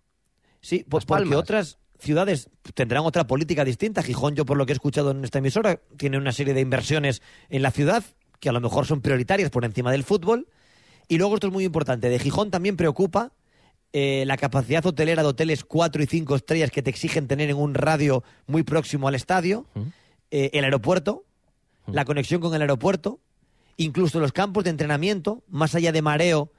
Sí, 0.62 0.86
pues 0.88 1.04
Las 1.04 1.06
porque 1.08 1.23
Palmas. 1.23 1.39
otras 1.39 1.78
ciudades 1.99 2.49
tendrán 2.73 3.04
otra 3.06 3.28
política 3.28 3.65
distinta. 3.65 4.02
Gijón, 4.04 4.36
yo 4.36 4.45
por 4.45 4.58
lo 4.58 4.65
que 4.65 4.71
he 4.71 4.76
escuchado 4.76 5.12
en 5.12 5.23
esta 5.23 5.39
emisora, 5.39 5.80
tiene 5.97 6.17
una 6.17 6.32
serie 6.32 6.54
de 6.54 6.62
inversiones 6.62 7.21
en 7.49 7.62
la 7.62 7.71
ciudad 7.71 8.04
que 8.39 8.49
a 8.49 8.52
lo 8.54 8.62
mejor 8.62 8.86
son 8.86 9.02
prioritarias 9.02 9.49
por 9.49 9.65
encima 9.65 9.91
del 9.91 10.04
fútbol. 10.04 10.47
Y 11.10 11.17
luego 11.17 11.34
esto 11.36 11.47
es 11.47 11.54
muy 11.54 11.65
importante. 11.65 12.10
De 12.10 12.19
Gijón 12.19 12.52
también 12.52 12.78
preocupa 12.78 13.32
eh, 13.95 14.23
la 14.25 14.38
capacidad 14.38 14.84
hotelera 14.84 15.21
de 15.21 15.29
hoteles 15.29 15.63
4 15.63 16.01
y 16.01 16.08
5 16.08 16.36
estrellas 16.36 16.71
que 16.71 16.82
te 16.82 16.89
exigen 16.89 17.27
tener 17.27 17.51
en 17.51 17.58
un 17.58 17.75
radio 17.75 18.23
muy 18.47 18.63
próximo 18.63 19.08
al 19.08 19.13
estadio, 19.13 19.67
eh, 20.32 20.49
el 20.53 20.63
aeropuerto, 20.63 21.25
la 21.86 22.03
conexión 22.03 22.41
con 22.41 22.56
el 22.56 22.62
aeropuerto, 22.62 23.19
incluso 23.77 24.19
los 24.19 24.32
campos 24.32 24.63
de 24.63 24.71
entrenamiento, 24.71 25.43
más 25.47 25.75
allá 25.75 25.91
de 25.91 26.01
mareo, 26.01 26.51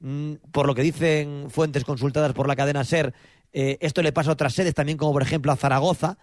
mm, 0.00 0.34
por 0.52 0.66
lo 0.66 0.74
que 0.74 0.82
dicen 0.82 1.46
fuentes 1.48 1.82
consultadas 1.84 2.34
por 2.34 2.46
la 2.46 2.56
cadena 2.56 2.84
SER, 2.84 3.14
eh, 3.54 3.78
esto 3.80 4.02
le 4.02 4.12
pasa 4.12 4.28
a 4.28 4.34
otras 4.34 4.52
sedes 4.52 4.74
también, 4.74 4.98
como 4.98 5.14
por 5.14 5.22
ejemplo 5.22 5.50
a 5.50 5.56
Zaragoza, 5.56 6.18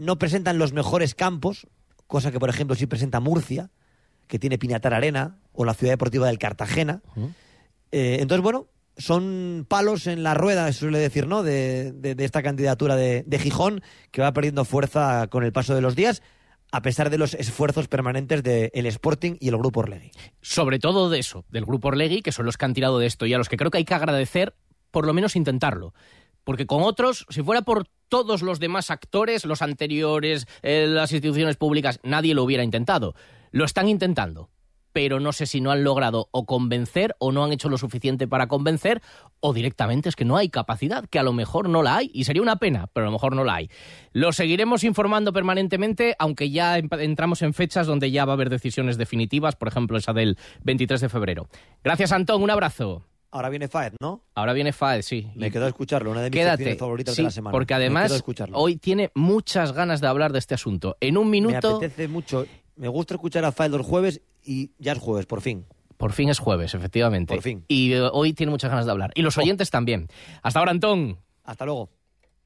no 0.00 0.18
presentan 0.18 0.56
los 0.56 0.72
mejores 0.72 1.14
campos, 1.14 1.66
cosa 2.06 2.30
que 2.30 2.38
por 2.38 2.48
ejemplo 2.48 2.74
sí 2.74 2.86
presenta 2.86 3.20
Murcia, 3.20 3.70
que 4.28 4.38
tiene 4.38 4.56
Pinatar 4.56 4.94
Arena, 4.94 5.40
o 5.52 5.66
la 5.66 5.74
Ciudad 5.74 5.92
Deportiva 5.92 6.28
del 6.28 6.38
Cartagena. 6.38 7.02
Entonces, 7.90 8.40
bueno, 8.40 8.68
son 8.98 9.64
palos 9.68 10.06
en 10.06 10.22
la 10.22 10.34
rueda, 10.34 10.66
se 10.72 10.80
suele 10.80 10.98
decir, 10.98 11.26
¿no? 11.26 11.42
De, 11.42 11.92
de- 11.92 12.24
esta 12.24 12.42
candidatura 12.42 12.96
de, 12.96 13.24
de 13.26 13.38
Gijón, 13.38 13.80
que 14.10 14.20
va 14.22 14.32
perdiendo 14.32 14.64
fuerza 14.64 15.28
con 15.28 15.44
el 15.44 15.52
paso 15.52 15.74
de 15.74 15.80
los 15.80 15.94
días, 15.96 16.22
a 16.72 16.82
pesar 16.82 17.08
de 17.08 17.16
los 17.16 17.32
esfuerzos 17.34 17.88
permanentes 17.88 18.42
del 18.42 18.86
Sporting 18.86 19.36
y 19.40 19.48
el 19.48 19.56
Grupo 19.56 19.80
Orlegui. 19.80 20.10
Sobre 20.42 20.78
todo 20.78 21.08
de 21.08 21.18
eso, 21.18 21.44
del 21.48 21.64
grupo 21.64 21.88
Orlegui, 21.88 22.20
que 22.20 22.32
son 22.32 22.44
los 22.44 22.58
que 22.58 22.66
han 22.66 22.74
tirado 22.74 22.98
de 22.98 23.06
esto 23.06 23.24
y 23.24 23.32
a 23.32 23.38
los 23.38 23.48
que 23.48 23.56
creo 23.56 23.70
que 23.70 23.78
hay 23.78 23.84
que 23.86 23.94
agradecer 23.94 24.54
por 24.90 25.06
lo 25.06 25.14
menos 25.14 25.34
intentarlo. 25.36 25.94
Porque 26.44 26.66
con 26.66 26.82
otros, 26.82 27.24
si 27.30 27.42
fuera 27.42 27.62
por 27.62 27.88
todos 28.08 28.42
los 28.42 28.58
demás 28.58 28.90
actores, 28.90 29.44
los 29.46 29.62
anteriores, 29.62 30.46
eh, 30.62 30.86
las 30.88 31.12
instituciones 31.12 31.56
públicas, 31.56 32.00
nadie 32.02 32.34
lo 32.34 32.42
hubiera 32.42 32.64
intentado. 32.64 33.14
Lo 33.50 33.64
están 33.64 33.88
intentando. 33.88 34.50
Pero 34.98 35.20
no 35.20 35.32
sé 35.32 35.46
si 35.46 35.60
no 35.60 35.70
han 35.70 35.84
logrado 35.84 36.28
o 36.32 36.44
convencer 36.44 37.14
o 37.20 37.30
no 37.30 37.44
han 37.44 37.52
hecho 37.52 37.68
lo 37.68 37.78
suficiente 37.78 38.26
para 38.26 38.48
convencer 38.48 39.00
o 39.38 39.52
directamente 39.52 40.08
es 40.08 40.16
que 40.16 40.24
no 40.24 40.36
hay 40.36 40.48
capacidad, 40.48 41.06
que 41.06 41.20
a 41.20 41.22
lo 41.22 41.32
mejor 41.32 41.68
no 41.68 41.84
la 41.84 41.98
hay 41.98 42.10
y 42.12 42.24
sería 42.24 42.42
una 42.42 42.56
pena, 42.56 42.88
pero 42.92 43.06
a 43.06 43.10
lo 43.10 43.12
mejor 43.12 43.36
no 43.36 43.44
la 43.44 43.54
hay. 43.54 43.70
Lo 44.10 44.32
seguiremos 44.32 44.82
informando 44.82 45.32
permanentemente, 45.32 46.16
aunque 46.18 46.50
ya 46.50 46.78
entramos 46.78 47.42
en 47.42 47.54
fechas 47.54 47.86
donde 47.86 48.10
ya 48.10 48.24
va 48.24 48.32
a 48.32 48.34
haber 48.34 48.50
decisiones 48.50 48.98
definitivas, 48.98 49.54
por 49.54 49.68
ejemplo 49.68 49.96
esa 49.98 50.12
del 50.12 50.36
23 50.64 51.00
de 51.00 51.08
febrero. 51.08 51.48
Gracias 51.84 52.10
Antón, 52.10 52.42
un 52.42 52.50
abrazo. 52.50 53.04
Ahora 53.30 53.50
viene 53.50 53.68
Faed, 53.68 53.92
¿no? 54.00 54.24
Ahora 54.34 54.52
viene 54.52 54.72
Faed, 54.72 55.02
sí. 55.02 55.28
Me 55.36 55.52
quedo 55.52 55.66
a 55.66 55.68
escucharlo, 55.68 56.10
una 56.10 56.22
de 56.22 56.30
mis 56.30 56.40
Quédate, 56.40 56.74
favoritas 56.74 57.14
sí, 57.14 57.22
de 57.22 57.26
la 57.26 57.30
semana. 57.30 57.52
Porque 57.52 57.74
además 57.74 58.24
hoy 58.52 58.78
tiene 58.78 59.12
muchas 59.14 59.70
ganas 59.70 60.00
de 60.00 60.08
hablar 60.08 60.32
de 60.32 60.40
este 60.40 60.54
asunto. 60.54 60.96
En 61.00 61.16
un 61.16 61.30
minuto... 61.30 61.78
Me 61.78 61.86
apetece 61.86 62.08
mucho. 62.08 62.46
Me 62.74 62.88
gusta 62.88 63.14
escuchar 63.14 63.44
a 63.44 63.52
Faed 63.52 63.72
los 63.72 63.84
jueves 63.84 64.22
y 64.48 64.72
ya 64.78 64.92
es 64.92 64.98
jueves, 64.98 65.26
por 65.26 65.40
fin. 65.40 65.66
Por 65.96 66.12
fin 66.12 66.28
es 66.28 66.38
jueves, 66.38 66.74
efectivamente. 66.74 67.34
Por 67.34 67.42
fin. 67.42 67.64
Y 67.68 67.92
eh, 67.92 68.08
hoy 68.12 68.32
tiene 68.32 68.50
muchas 68.50 68.70
ganas 68.70 68.86
de 68.86 68.92
hablar. 68.92 69.10
Y 69.14 69.22
los 69.22 69.36
Oh. 69.36 69.40
oyentes 69.40 69.70
también. 69.70 70.08
Hasta 70.42 70.60
ahora, 70.60 70.70
Antón. 70.70 71.18
Hasta 71.44 71.64
luego. 71.64 71.90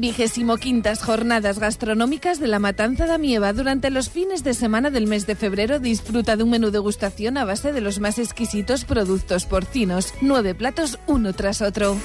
Vigésimo 0.00 0.56
quintas 0.56 1.02
jornadas 1.02 1.58
gastronómicas 1.58 2.40
de 2.40 2.48
la 2.48 2.58
Matanza 2.58 3.04
da 3.04 3.18
Mieva. 3.18 3.52
Durante 3.52 3.90
los 3.90 4.08
fines 4.08 4.42
de 4.42 4.54
semana 4.54 4.88
del 4.88 5.06
mes 5.06 5.26
de 5.26 5.36
febrero 5.36 5.78
disfruta 5.78 6.38
de 6.38 6.42
un 6.42 6.48
menú 6.48 6.70
degustación 6.70 7.36
a 7.36 7.44
base 7.44 7.74
de 7.74 7.82
los 7.82 8.00
más 8.00 8.18
exquisitos 8.18 8.86
productos 8.86 9.44
porcinos. 9.44 10.14
Nueve 10.22 10.54
platos 10.54 10.98
uno 11.06 11.34
tras 11.34 11.60
otro. 11.60 11.98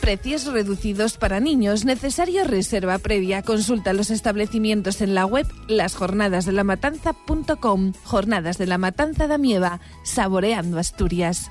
Precios 0.00 0.46
reducidos 0.46 1.18
para 1.18 1.38
niños. 1.38 1.84
Necesario 1.84 2.44
reserva 2.44 2.96
previa. 2.96 3.42
Consulta 3.42 3.92
los 3.92 4.10
establecimientos 4.10 5.02
en 5.02 5.14
la 5.14 5.26
web 5.26 5.46
lasjornadasdelamatanza.com. 5.68 7.92
Jornadas 8.04 8.56
de 8.56 8.66
la 8.66 8.78
Matanza 8.78 9.26
da 9.26 9.36
Mieva. 9.36 9.80
Saboreando 10.02 10.78
Asturias. 10.78 11.50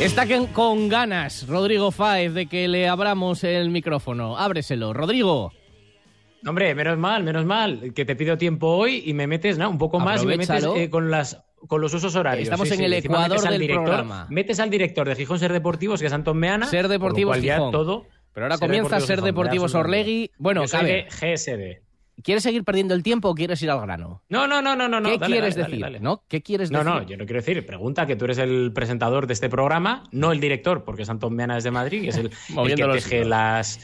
Está 0.00 0.26
con 0.52 0.88
ganas 0.88 1.46
Rodrigo 1.48 1.90
Fáez 1.90 2.32
de 2.32 2.46
que 2.46 2.68
le 2.68 2.88
abramos 2.88 3.42
el 3.42 3.70
micrófono. 3.70 4.38
Ábreselo. 4.38 4.92
Rodrigo. 4.92 5.52
Hombre, 6.46 6.72
menos 6.76 6.96
mal, 6.98 7.24
menos 7.24 7.44
mal, 7.44 7.92
que 7.94 8.04
te 8.04 8.14
pido 8.14 8.38
tiempo 8.38 8.68
hoy 8.68 9.02
y 9.04 9.12
me 9.12 9.26
metes 9.26 9.58
¿no? 9.58 9.68
un 9.68 9.76
poco 9.78 9.98
más 9.98 10.22
y 10.22 10.26
me 10.26 10.36
metes 10.36 10.64
eh, 10.76 10.88
con 10.88 11.10
las 11.10 11.42
con 11.66 11.80
los 11.80 11.92
usos 11.92 12.14
horarios. 12.14 12.44
Estamos 12.44 12.68
Sí, 12.68 12.74
en 12.74 12.78
sí, 12.78 12.84
el 12.84 12.92
encima 12.92 13.14
ecuador 13.16 13.30
metes 13.30 13.46
al 13.46 13.52
del 13.54 13.60
director- 13.62 13.84
programa. 13.84 14.26
Metes 14.30 14.60
al 14.60 14.70
director 14.70 15.08
de 15.08 15.16
Gijón 15.16 15.38
Ser 15.40 15.52
Deportivos, 15.52 16.00
que 16.00 16.06
es 16.06 16.12
Antón 16.12 16.36
Meana. 16.38 16.66
Ser 16.66 16.86
Deportivos 16.86 17.36
Gijón. 17.38 17.72
todo. 17.72 18.06
Pero 18.32 18.46
ahora 18.46 18.58
comienza 18.58 19.00
Ser 19.00 19.20
Deportivos 19.22 19.74
Orlegui. 19.74 20.30
Bueno, 20.38 20.62
Yo 20.62 20.68
soy 20.68 20.86
de. 20.86 21.08
GSD. 21.10 21.87
¿Quieres 22.22 22.42
seguir 22.42 22.64
perdiendo 22.64 22.94
el 22.94 23.02
tiempo 23.02 23.28
o 23.28 23.34
quieres 23.34 23.62
ir 23.62 23.70
al 23.70 23.80
grano? 23.80 24.22
No, 24.28 24.46
no, 24.46 24.60
no, 24.60 24.74
no, 24.74 24.88
no. 24.88 25.00
¿Qué 25.08 25.18
dale, 25.18 25.34
quieres 25.36 25.54
dale, 25.54 25.66
decir? 25.68 25.80
dale. 25.80 26.00
¿No? 26.00 26.24
¿Qué 26.28 26.42
quieres 26.42 26.70
No, 26.70 26.78
decir? 26.78 26.92
no, 26.94 27.02
yo 27.02 27.16
no 27.16 27.24
quiero 27.26 27.40
decir. 27.40 27.64
Pregunta 27.64 28.06
que 28.06 28.16
tú 28.16 28.24
eres 28.24 28.38
el 28.38 28.72
presentador 28.74 29.26
de 29.26 29.34
este 29.34 29.48
programa, 29.48 30.04
no 30.10 30.32
el 30.32 30.40
director, 30.40 30.84
porque 30.84 31.02
es 31.02 31.10
Antón 31.10 31.34
Meana 31.36 31.56
es 31.58 31.64
de 31.64 31.70
Madrid, 31.70 32.02
que 32.02 32.08
es 32.08 32.16
el, 32.16 32.30
el 32.56 32.74
que 32.76 32.84
teje 32.86 33.24
las. 33.24 33.78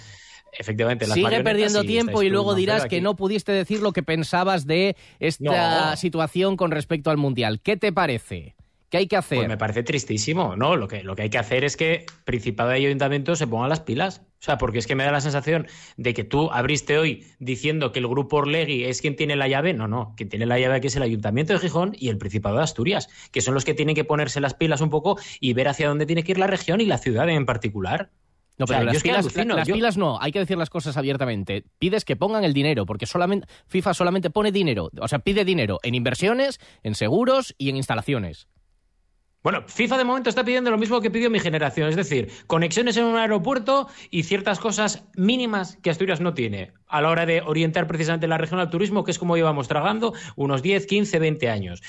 Efectivamente, 0.57 1.07
las 1.09 1.15
Sigue 1.15 1.43
perdiendo 1.43 1.83
y 1.83 1.87
tiempo 1.87 2.23
y 2.23 2.29
luego 2.29 2.55
dirás 2.55 2.87
que 2.87 3.01
no 3.01 3.17
pudiste 3.17 3.51
decir 3.51 3.81
lo 3.81 3.93
que 3.93 4.05
pensabas 4.05 4.67
de 4.67 4.97
esta 5.19 5.91
No. 5.91 5.97
situación 5.97 6.57
con 6.57 6.71
respecto 6.71 7.11
al 7.11 7.17
Mundial. 7.17 7.61
¿Qué 7.61 7.77
te 7.77 7.93
parece? 7.93 8.55
¿Qué 8.91 8.99
hay 8.99 9.07
que 9.09 9.17
hacer? 9.17 9.39
Pues 9.39 9.49
me 9.49 9.57
parece 9.57 9.83
tristísimo, 9.83 10.57
¿no? 10.57 10.77
Lo 10.77 10.87
que, 10.87 11.03
lo 11.03 11.17
que 11.17 11.23
hay 11.23 11.31
que 11.31 11.39
hacer 11.39 11.65
es 11.65 11.77
que 11.77 12.07
Principado 12.25 12.71
y 12.77 12.87
Ayuntamiento 12.87 13.35
se 13.35 13.47
pongan 13.47 13.69
las 13.69 13.81
pilas. 13.81 14.23
O 14.41 14.45
sea, 14.45 14.59
porque 14.59 14.79
es 14.79 14.87
que 14.87 14.95
me 14.95 15.05
da 15.05 15.11
la 15.11 15.21
sensación 15.23 15.67
de 15.97 16.13
que 16.15 16.23
tú 16.23 16.51
abriste 16.53 16.99
hoy 16.99 17.25
diciendo 17.39 17.93
que 17.93 17.99
el 17.99 18.07
grupo 18.07 18.37
Orlegui 18.37 18.85
es 18.85 19.01
quien 19.01 19.17
tiene 19.17 19.37
la 19.37 19.49
llave. 19.49 19.73
No, 19.73 19.89
no, 19.89 20.13
quien 20.17 20.29
tiene 20.29 20.47
la 20.47 20.59
llave 20.59 20.77
aquí 20.77 20.89
es 20.89 20.97
el 20.97 21.03
Ayuntamiento 21.03 21.55
de 21.55 21.59
Gijón 21.61 21.97
y 21.99 22.09
el 22.11 22.19
Principado 22.19 22.57
de 22.59 22.63
Asturias, 22.63 23.09
que 23.33 23.41
son 23.41 23.55
los 23.55 23.65
que 23.65 23.75
tienen 23.75 23.95
que 23.97 24.05
ponerse 24.05 24.41
las 24.41 24.55
pilas 24.55 24.81
un 24.81 24.91
poco 24.91 25.19
y 25.41 25.55
ver 25.55 25.69
hacia 25.69 25.89
dónde 25.89 26.07
tiene 26.07 26.23
que 26.23 26.33
ir 26.33 26.39
la 26.39 26.47
región 26.47 26.81
y 26.81 26.87
la 26.87 26.99
ciudad 26.99 27.29
en 27.29 27.47
particular. 27.47 28.11
No, 28.57 28.65
O 28.65 28.67
sea, 28.69 28.79
pero 28.79 28.93
las, 28.93 29.03
pilas, 29.03 29.19
alucino, 29.19 29.57
las 29.57 29.67
yo- 29.67 29.75
pilas 29.75 29.97
no, 29.97 30.21
hay 30.21 30.31
que 30.31 30.39
decir 30.39 30.57
las 30.57 30.71
cosas 30.71 30.97
abiertamente. 30.97 31.65
Pides 31.81 32.05
que 32.05 32.15
pongan 32.15 32.45
el 32.45 32.53
dinero, 32.55 32.87
porque 32.87 33.07
solamente 33.07 33.49
FIFA 33.67 33.95
solamente 33.95 34.31
pone 34.31 34.53
dinero, 34.53 34.91
o 35.01 35.09
sea, 35.09 35.19
pide 35.19 35.45
dinero 35.45 35.81
en 35.83 35.97
inversiones, 35.97 36.61
en 36.85 36.95
seguros 36.95 37.55
y 37.59 37.71
en 37.71 37.77
instalaciones. 37.77 38.47
Bueno, 39.45 39.63
FIFA 39.67 39.99
de 39.99 40.05
momento 40.05 40.31
está 40.31 40.43
pidiendo 40.43 40.71
lo 40.71 40.79
mismo 40.79 41.03
que 41.03 41.11
pidió 41.11 41.29
mi 41.29 41.39
generación, 41.39 41.91
es 41.91 41.97
decir, 41.97 42.33
conexiones 42.47 42.97
en 42.97 43.05
un 43.05 43.17
aeropuerto 43.17 43.89
y 44.11 44.23
ciertas 44.23 44.59
cosas 44.59 45.05
mínimas 45.17 45.77
que 45.83 45.91
Asturias 45.91 46.23
no 46.23 46.33
tiene 46.33 46.73
a 46.87 47.03
la 47.03 47.11
hora 47.11 47.27
de 47.27 47.43
orientar 47.43 47.87
precisamente 47.87 48.27
la 48.27 48.39
región 48.39 48.59
al 48.59 48.71
turismo, 48.71 49.05
que 49.05 49.11
es 49.11 49.19
como 49.19 49.37
llevamos 49.37 49.69
tragando 49.69 50.15
unos 50.35 50.63
10, 50.63 50.87
15, 50.87 51.19
20 51.19 51.51
años. 51.51 51.83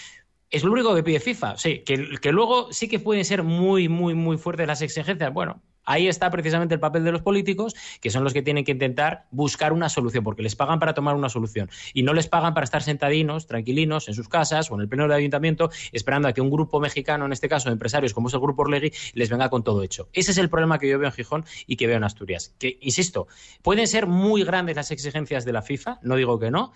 Es 0.49 0.65
lo 0.65 0.73
único 0.73 0.93
que 0.95 1.03
pide 1.03 1.21
FIFA, 1.21 1.57
sí, 1.57 1.79
que, 1.85 2.17
que 2.21 2.33
luego 2.33 2.73
sí 2.73 2.89
que 2.89 2.99
pueden 2.99 3.23
ser 3.23 3.41
muy, 3.41 3.87
muy, 3.87 4.15
muy 4.15 4.37
fuertes 4.37 4.67
las 4.67 4.81
exigencias. 4.81 5.31
Bueno, 5.31 5.63
ahí 5.85 6.07
está 6.07 6.29
precisamente 6.29 6.73
el 6.73 6.79
papel 6.79 7.03
de 7.03 7.11
los 7.11 7.21
políticos, 7.21 7.75
que 8.01 8.09
son 8.09 8.23
los 8.23 8.33
que 8.33 8.41
tienen 8.41 8.63
que 8.63 8.71
intentar 8.71 9.27
buscar 9.31 9.73
una 9.73 9.89
solución, 9.89 10.23
porque 10.23 10.41
les 10.41 10.55
pagan 10.55 10.79
para 10.79 10.93
tomar 10.93 11.15
una 11.15 11.29
solución 11.29 11.69
y 11.93 12.03
no 12.03 12.13
les 12.13 12.27
pagan 12.27 12.53
para 12.53 12.65
estar 12.65 12.83
sentadinos, 12.83 13.47
tranquilinos, 13.47 14.07
en 14.07 14.13
sus 14.13 14.29
casas 14.29 14.69
o 14.71 14.75
en 14.75 14.81
el 14.81 14.89
pleno 14.89 15.03
del 15.03 15.13
ayuntamiento, 15.13 15.69
esperando 15.91 16.27
a 16.27 16.33
que 16.33 16.41
un 16.41 16.49
grupo 16.49 16.79
mexicano, 16.79 17.25
en 17.25 17.31
este 17.31 17.49
caso 17.49 17.69
de 17.69 17.73
empresarios 17.73 18.13
como 18.13 18.27
es 18.27 18.33
el 18.33 18.39
Grupo 18.39 18.63
Orlegui, 18.63 18.91
les 19.13 19.29
venga 19.29 19.49
con 19.49 19.63
todo 19.63 19.83
hecho. 19.83 20.09
Ese 20.13 20.31
es 20.31 20.37
el 20.37 20.49
problema 20.49 20.79
que 20.79 20.89
yo 20.89 20.99
veo 20.99 21.07
en 21.07 21.13
Gijón 21.13 21.45
y 21.67 21.75
que 21.75 21.87
veo 21.87 21.97
en 21.97 22.03
Asturias. 22.03 22.55
Que, 22.59 22.77
insisto, 22.81 23.27
pueden 23.61 23.87
ser 23.87 24.07
muy 24.07 24.43
grandes 24.43 24.75
las 24.75 24.91
exigencias 24.91 25.45
de 25.45 25.53
la 25.53 25.61
FIFA, 25.61 25.99
no 26.01 26.15
digo 26.15 26.39
que 26.39 26.51
no, 26.51 26.71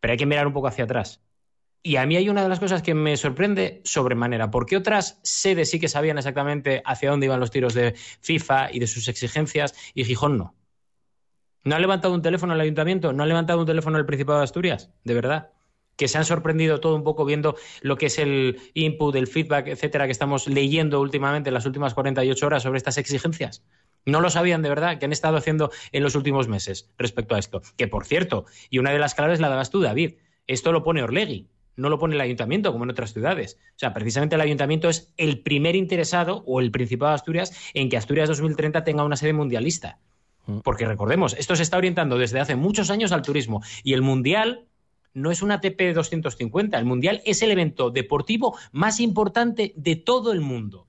pero 0.00 0.12
hay 0.12 0.18
que 0.18 0.26
mirar 0.26 0.46
un 0.46 0.52
poco 0.52 0.68
hacia 0.68 0.84
atrás. 0.84 1.20
Y 1.82 1.96
a 1.96 2.06
mí 2.06 2.16
hay 2.16 2.28
una 2.28 2.42
de 2.42 2.48
las 2.48 2.60
cosas 2.60 2.82
que 2.82 2.94
me 2.94 3.16
sorprende 3.16 3.80
sobremanera, 3.84 4.50
porque 4.50 4.76
otras 4.76 5.20
sedes 5.22 5.70
sí 5.70 5.78
que 5.78 5.88
sabían 5.88 6.18
exactamente 6.18 6.82
hacia 6.84 7.10
dónde 7.10 7.26
iban 7.26 7.40
los 7.40 7.50
tiros 7.50 7.74
de 7.74 7.94
FIFA 8.20 8.72
y 8.72 8.80
de 8.80 8.86
sus 8.86 9.08
exigencias, 9.08 9.74
y 9.94 10.04
Gijón 10.04 10.36
no. 10.38 10.54
¿No 11.64 11.76
ha 11.76 11.78
levantado 11.78 12.14
un 12.14 12.22
teléfono 12.22 12.52
al 12.52 12.60
ayuntamiento? 12.60 13.12
¿No 13.12 13.22
ha 13.22 13.26
levantado 13.26 13.60
un 13.60 13.66
teléfono 13.66 13.98
al 13.98 14.06
Principado 14.06 14.38
de 14.38 14.44
Asturias? 14.44 14.90
De 15.04 15.14
verdad. 15.14 15.52
Que 15.96 16.08
se 16.08 16.16
han 16.16 16.24
sorprendido 16.24 16.80
todo 16.80 16.94
un 16.94 17.02
poco 17.02 17.24
viendo 17.24 17.56
lo 17.82 17.96
que 17.96 18.06
es 18.06 18.18
el 18.18 18.60
input, 18.74 19.14
el 19.16 19.26
feedback, 19.26 19.66
etcétera, 19.66 20.06
que 20.06 20.12
estamos 20.12 20.46
leyendo 20.46 21.00
últimamente 21.00 21.50
en 21.50 21.54
las 21.54 21.66
últimas 21.66 21.94
48 21.94 22.46
horas 22.46 22.62
sobre 22.62 22.78
estas 22.78 22.98
exigencias. 22.98 23.64
No 24.06 24.20
lo 24.20 24.30
sabían 24.30 24.62
de 24.62 24.68
verdad, 24.68 24.98
que 24.98 25.04
han 25.04 25.12
estado 25.12 25.36
haciendo 25.36 25.70
en 25.92 26.02
los 26.02 26.14
últimos 26.14 26.48
meses 26.48 26.90
respecto 26.96 27.34
a 27.34 27.38
esto. 27.38 27.62
Que 27.76 27.88
por 27.88 28.06
cierto, 28.06 28.46
y 28.70 28.78
una 28.78 28.92
de 28.92 28.98
las 28.98 29.14
claves 29.14 29.40
la 29.40 29.48
dabas 29.48 29.70
tú, 29.70 29.80
David, 29.80 30.14
esto 30.46 30.72
lo 30.72 30.82
pone 30.82 31.02
Orlegui, 31.02 31.48
no 31.78 31.88
lo 31.88 31.98
pone 31.98 32.16
el 32.16 32.20
ayuntamiento 32.20 32.72
como 32.72 32.84
en 32.84 32.90
otras 32.90 33.12
ciudades. 33.12 33.58
O 33.70 33.78
sea, 33.78 33.94
precisamente 33.94 34.34
el 34.34 34.40
ayuntamiento 34.40 34.88
es 34.88 35.12
el 35.16 35.40
primer 35.40 35.76
interesado 35.76 36.42
o 36.44 36.60
el 36.60 36.70
Principado 36.70 37.10
de 37.10 37.14
Asturias 37.14 37.52
en 37.72 37.88
que 37.88 37.96
Asturias 37.96 38.28
2030 38.28 38.84
tenga 38.84 39.04
una 39.04 39.16
sede 39.16 39.32
mundialista. 39.32 39.98
Porque 40.64 40.86
recordemos, 40.86 41.34
esto 41.38 41.54
se 41.56 41.62
está 41.62 41.76
orientando 41.76 42.18
desde 42.18 42.40
hace 42.40 42.56
muchos 42.56 42.90
años 42.90 43.12
al 43.12 43.22
turismo 43.22 43.62
y 43.84 43.92
el 43.92 44.02
mundial 44.02 44.66
no 45.12 45.30
es 45.30 45.42
una 45.42 45.60
TP 45.60 45.92
250, 45.92 46.78
el 46.78 46.84
mundial 46.84 47.22
es 47.24 47.42
el 47.42 47.50
evento 47.50 47.90
deportivo 47.90 48.56
más 48.72 48.98
importante 48.98 49.72
de 49.76 49.96
todo 49.96 50.32
el 50.32 50.40
mundo. 50.40 50.86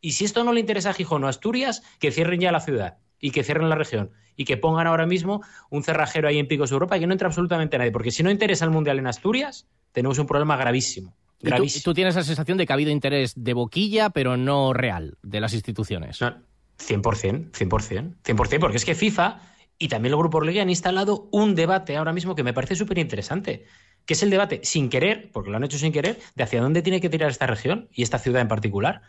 Y 0.00 0.12
si 0.12 0.24
esto 0.24 0.42
no 0.42 0.52
le 0.52 0.60
interesa 0.60 0.90
a 0.90 0.94
Gijón 0.94 1.22
o 1.24 1.26
a 1.26 1.30
Asturias, 1.30 1.82
que 1.98 2.10
cierren 2.10 2.40
ya 2.40 2.52
la 2.52 2.60
ciudad 2.60 2.98
y 3.20 3.30
que 3.30 3.44
cierren 3.44 3.68
la 3.68 3.76
región 3.76 4.10
y 4.36 4.44
que 4.44 4.56
pongan 4.56 4.86
ahora 4.86 5.06
mismo 5.06 5.42
un 5.70 5.82
cerrajero 5.82 6.28
ahí 6.28 6.38
en 6.38 6.48
Picos 6.48 6.72
Europa 6.72 6.96
y 6.96 7.00
que 7.00 7.06
no 7.06 7.12
entre 7.12 7.26
absolutamente 7.26 7.78
nadie. 7.78 7.92
Porque 7.92 8.10
si 8.10 8.22
no 8.22 8.30
interesa 8.30 8.64
el 8.64 8.70
mundial 8.70 8.98
en 8.98 9.06
Asturias, 9.06 9.68
tenemos 9.94 10.18
un 10.18 10.26
problema 10.26 10.56
gravísimo. 10.56 11.16
Y 11.38 11.44
tú, 11.44 11.50
Gravísimo. 11.50 11.82
tú 11.84 11.94
tienes 11.94 12.16
la 12.16 12.24
sensación 12.24 12.58
de 12.58 12.66
que 12.66 12.72
ha 12.72 12.74
habido 12.74 12.90
interés 12.90 13.32
de 13.36 13.54
boquilla, 13.54 14.10
pero 14.10 14.36
no 14.36 14.72
real, 14.72 15.16
de 15.22 15.40
las 15.40 15.54
instituciones. 15.54 16.20
No, 16.20 16.36
100%, 16.78 17.52
100%, 17.52 18.14
100%, 18.22 18.58
porque 18.60 18.76
es 18.76 18.84
que 18.84 18.94
FIFA 18.94 19.40
y 19.78 19.88
también 19.88 20.12
el 20.12 20.18
Grupo 20.18 20.38
Orlegui 20.38 20.60
han 20.60 20.70
instalado 20.70 21.28
un 21.32 21.54
debate 21.54 21.96
ahora 21.96 22.12
mismo 22.12 22.34
que 22.34 22.42
me 22.42 22.52
parece 22.52 22.76
súper 22.76 22.98
interesante, 22.98 23.66
que 24.04 24.14
es 24.14 24.22
el 24.22 24.30
debate 24.30 24.60
sin 24.64 24.88
querer, 24.88 25.30
porque 25.32 25.50
lo 25.50 25.56
han 25.56 25.64
hecho 25.64 25.78
sin 25.78 25.92
querer, 25.92 26.18
de 26.34 26.42
hacia 26.42 26.60
dónde 26.60 26.82
tiene 26.82 27.00
que 27.00 27.08
tirar 27.08 27.30
esta 27.30 27.46
región 27.46 27.88
y 27.92 28.02
esta 28.02 28.18
ciudad 28.18 28.40
en 28.40 28.48
particular. 28.48 29.02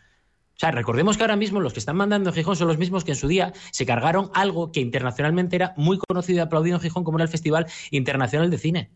O 0.55 0.59
sea, 0.59 0.71
recordemos 0.71 1.17
que 1.17 1.23
ahora 1.23 1.35
mismo 1.35 1.59
los 1.59 1.73
que 1.73 1.79
están 1.79 1.97
mandando 1.97 2.29
en 2.29 2.35
Gijón 2.35 2.55
son 2.55 2.67
los 2.67 2.77
mismos 2.77 3.03
que 3.03 3.11
en 3.11 3.17
su 3.17 3.27
día 3.27 3.53
se 3.71 3.85
cargaron 3.85 4.31
algo 4.33 4.71
que 4.71 4.79
internacionalmente 4.79 5.55
era 5.55 5.73
muy 5.77 5.97
conocido 5.97 6.37
y 6.37 6.41
aplaudido 6.41 6.77
en 6.77 6.81
Gijón, 6.81 7.03
como 7.03 7.17
era 7.17 7.23
el 7.25 7.29
Festival 7.29 7.67
Internacional 7.91 8.49
de 8.49 8.57
Cine. 8.57 8.91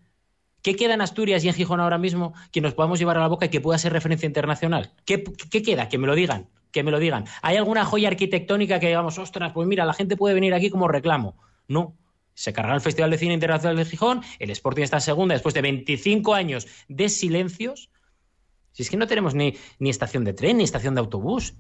¿Qué 0.62 0.76
queda 0.76 0.94
en 0.94 1.02
Asturias 1.02 1.44
y 1.44 1.48
en 1.48 1.54
Gijón 1.54 1.80
ahora 1.80 1.98
mismo 1.98 2.34
que 2.52 2.62
nos 2.62 2.74
podamos 2.74 3.00
llevar 3.00 3.18
a 3.18 3.22
la 3.22 3.28
boca 3.28 3.46
y 3.46 3.50
que 3.50 3.62
pueda 3.62 3.78
ser 3.78 3.94
referencia 3.94 4.28
internacional? 4.28 4.94
¿Qué, 5.06 5.24
queda? 5.64 5.88
Que 5.88 5.98
me 5.98 6.08
lo 6.08 6.16
digan, 6.16 6.50
que 6.72 6.84
me 6.84 6.92
lo 6.92 7.00
digan. 7.00 7.26
¿Hay 7.42 7.58
alguna 7.58 7.86
joya 7.86 8.10
arquitectónica 8.10 8.80
que 8.80 8.88
digamos, 8.88 9.18
ostras, 9.18 9.52
pues 9.54 9.68
mira, 9.68 9.86
la 9.86 9.94
gente 9.94 10.18
puede 10.18 10.34
venir 10.34 10.54
aquí 10.54 10.70
como 10.70 10.88
reclamo? 10.88 11.38
No. 11.68 11.96
Se 12.34 12.54
cargará 12.54 12.76
el 12.76 12.82
Festival 12.82 13.12
de 13.12 13.18
Cine 13.18 13.34
Internacional 13.34 13.78
de 13.78 13.86
Gijón, 13.86 14.22
el 14.40 14.50
Sporting 14.50 14.84
está 14.84 15.00
segunda 15.00 15.34
después 15.34 15.54
de 15.54 15.62
25 15.62 16.34
años 16.34 16.68
de 16.88 17.10
silencios. 17.10 17.90
Si 18.72 18.84
es 18.84 18.90
que 18.90 18.98
no 18.98 19.08
tenemos 19.08 19.36
ni, 19.36 19.56
ni 19.80 19.90
estación 19.90 20.24
de 20.24 20.34
tren, 20.34 20.58
ni 20.58 20.64
estación 20.64 20.96
de 20.96 21.02
autobús. 21.02 21.56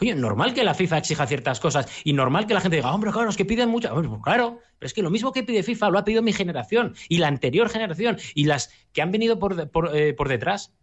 Oye, 0.00 0.14
normal 0.14 0.54
que 0.54 0.64
la 0.64 0.74
FIFA 0.74 0.98
exija 0.98 1.26
ciertas 1.26 1.60
cosas 1.60 1.88
y 2.04 2.12
normal 2.12 2.46
que 2.46 2.54
la 2.54 2.60
gente 2.60 2.76
diga, 2.76 2.94
hombre, 2.94 3.10
claro, 3.10 3.30
es 3.30 3.36
que 3.36 3.44
piden 3.44 3.68
mucho. 3.68 3.92
Pues 3.92 4.06
claro, 4.22 4.60
pero 4.78 4.86
es 4.86 4.94
que 4.94 5.02
lo 5.02 5.10
mismo 5.10 5.32
que 5.32 5.42
pide 5.42 5.62
FIFA 5.62 5.90
lo 5.90 5.98
ha 5.98 6.04
pedido 6.04 6.22
mi 6.22 6.32
generación 6.32 6.94
y 7.08 7.18
la 7.18 7.28
anterior 7.28 7.68
generación 7.68 8.16
y 8.34 8.44
las 8.44 8.70
que 8.92 9.02
han 9.02 9.10
venido 9.10 9.38
por, 9.38 9.68
eh, 9.94 10.14
por 10.14 10.28
detrás. 10.28 10.74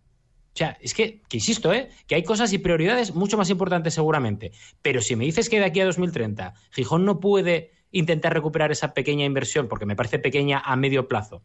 O 0.53 0.57
sea, 0.57 0.77
es 0.79 0.93
que, 0.93 1.21
que 1.27 1.37
insisto, 1.37 1.73
¿eh? 1.73 1.89
que 2.07 2.15
hay 2.15 2.23
cosas 2.23 2.53
y 2.53 2.57
prioridades 2.57 3.13
mucho 3.13 3.37
más 3.37 3.49
importantes 3.49 3.93
seguramente. 3.93 4.51
Pero 4.81 5.01
si 5.01 5.15
me 5.15 5.25
dices 5.25 5.49
que 5.49 5.59
de 5.59 5.65
aquí 5.65 5.81
a 5.81 5.85
2030 5.85 6.53
Gijón 6.71 7.05
no 7.05 7.19
puede 7.19 7.71
intentar 7.91 8.33
recuperar 8.33 8.71
esa 8.71 8.93
pequeña 8.93 9.25
inversión, 9.25 9.67
porque 9.67 9.85
me 9.85 9.95
parece 9.95 10.19
pequeña 10.19 10.59
a 10.59 10.75
medio 10.75 11.07
plazo, 11.07 11.43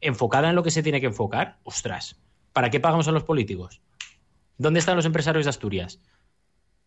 enfocada 0.00 0.48
en 0.48 0.56
lo 0.56 0.62
que 0.62 0.70
se 0.70 0.82
tiene 0.82 1.00
que 1.00 1.06
enfocar, 1.06 1.58
ostras, 1.62 2.20
¿para 2.52 2.70
qué 2.70 2.80
pagamos 2.80 3.08
a 3.08 3.12
los 3.12 3.24
políticos? 3.24 3.82
¿Dónde 4.56 4.80
están 4.80 4.96
los 4.96 5.06
empresarios 5.06 5.44
de 5.44 5.50
Asturias? 5.50 6.00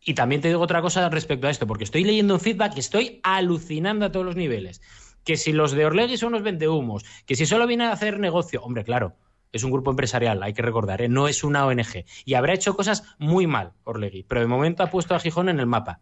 Y 0.06 0.14
también 0.16 0.42
te 0.42 0.50
digo 0.50 0.62
otra 0.62 0.82
cosa 0.82 1.08
respecto 1.10 1.48
a 1.48 1.50
esto, 1.50 1.66
porque 1.66 1.86
estoy 1.86 2.04
leyendo 2.04 2.34
un 2.34 2.40
feedback 2.40 2.74
que 2.74 2.80
estoy 2.80 3.20
alucinando 3.24 4.06
a 4.06 4.12
todos 4.12 4.26
los 4.26 4.36
niveles. 4.36 4.82
Que 5.24 5.38
si 5.38 5.54
los 5.54 5.72
de 5.72 5.86
Orlegui 5.86 6.18
son 6.18 6.30
unos 6.30 6.44
vendehumos, 6.44 7.06
que 7.26 7.36
si 7.36 7.46
solo 7.46 7.66
vienen 7.68 7.88
a 7.88 7.94
hacer 7.94 8.20
negocio, 8.20 8.62
hombre, 8.62 8.84
claro, 8.84 9.16
es 9.54 9.64
un 9.64 9.72
grupo 9.72 9.92
empresarial, 9.92 10.44
hay 10.44 10.54
que 10.54 10.62
recordar, 10.62 11.02
¿eh? 11.02 11.08
no 11.08 11.28
es 11.28 11.44
una 11.44 11.66
ONG. 11.66 12.06
Y 12.26 12.34
habrá 12.34 12.54
hecho 12.54 12.76
cosas 12.76 13.04
muy 13.20 13.48
mal, 13.48 13.74
Orlegui, 13.84 14.24
pero 14.24 14.42
de 14.42 14.48
momento 14.48 14.84
ha 14.84 14.90
puesto 14.90 15.16
a 15.16 15.20
Gijón 15.20 15.48
en 15.48 15.60
el 15.60 15.68
mapa. 15.68 16.02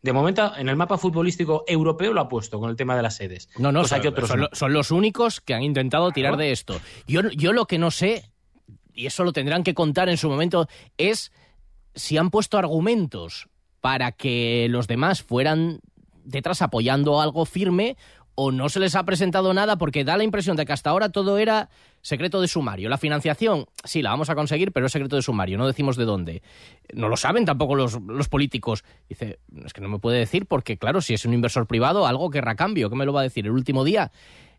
De 0.00 0.12
momento, 0.12 0.52
en 0.56 0.68
el 0.68 0.76
mapa 0.76 0.96
futbolístico 0.96 1.64
europeo 1.66 2.12
lo 2.12 2.20
ha 2.20 2.28
puesto 2.28 2.60
con 2.60 2.70
el 2.70 2.76
tema 2.76 2.96
de 2.96 3.02
las 3.02 3.16
sedes. 3.16 3.48
No, 3.58 3.72
no, 3.72 3.84
son, 3.84 4.00
que 4.00 4.08
otros 4.08 4.28
son 4.28 4.40
no. 4.40 4.48
son 4.52 4.72
los 4.72 4.92
únicos 4.92 5.40
que 5.40 5.54
han 5.54 5.62
intentado 5.62 6.12
tirar 6.12 6.36
de 6.36 6.52
esto. 6.52 6.80
Yo, 7.08 7.22
yo 7.30 7.52
lo 7.52 7.66
que 7.66 7.78
no 7.78 7.90
sé, 7.90 8.30
y 8.94 9.06
eso 9.06 9.24
lo 9.24 9.32
tendrán 9.32 9.64
que 9.64 9.74
contar 9.74 10.08
en 10.08 10.16
su 10.16 10.28
momento, 10.28 10.68
es 10.98 11.32
si 11.98 12.16
han 12.16 12.30
puesto 12.30 12.58
argumentos 12.58 13.48
para 13.80 14.12
que 14.12 14.66
los 14.70 14.86
demás 14.86 15.22
fueran 15.22 15.80
detrás 16.24 16.62
apoyando 16.62 17.20
algo 17.20 17.44
firme 17.44 17.96
o 18.40 18.52
no 18.52 18.68
se 18.68 18.78
les 18.78 18.94
ha 18.94 19.04
presentado 19.04 19.52
nada 19.52 19.78
porque 19.78 20.04
da 20.04 20.16
la 20.16 20.22
impresión 20.22 20.56
de 20.56 20.64
que 20.64 20.72
hasta 20.72 20.90
ahora 20.90 21.08
todo 21.08 21.38
era 21.38 21.70
secreto 22.02 22.40
de 22.40 22.46
sumario. 22.46 22.88
La 22.88 22.96
financiación, 22.96 23.66
sí, 23.82 24.00
la 24.00 24.10
vamos 24.10 24.30
a 24.30 24.36
conseguir, 24.36 24.70
pero 24.70 24.86
es 24.86 24.92
secreto 24.92 25.16
de 25.16 25.22
sumario, 25.22 25.58
no 25.58 25.66
decimos 25.66 25.96
de 25.96 26.04
dónde. 26.04 26.42
No 26.94 27.08
lo 27.08 27.16
saben 27.16 27.44
tampoco 27.44 27.74
los, 27.74 28.00
los 28.00 28.28
políticos. 28.28 28.84
Dice, 29.08 29.40
es 29.64 29.72
que 29.72 29.80
no 29.80 29.88
me 29.88 29.98
puede 29.98 30.18
decir 30.18 30.46
porque, 30.46 30.78
claro, 30.78 31.00
si 31.00 31.14
es 31.14 31.24
un 31.24 31.34
inversor 31.34 31.66
privado, 31.66 32.06
algo 32.06 32.30
querrá 32.30 32.54
cambio. 32.54 32.88
¿Qué 32.90 32.94
me 32.94 33.06
lo 33.06 33.12
va 33.12 33.20
a 33.20 33.24
decir 33.24 33.44
el 33.44 33.52
último 33.52 33.82
día? 33.82 34.12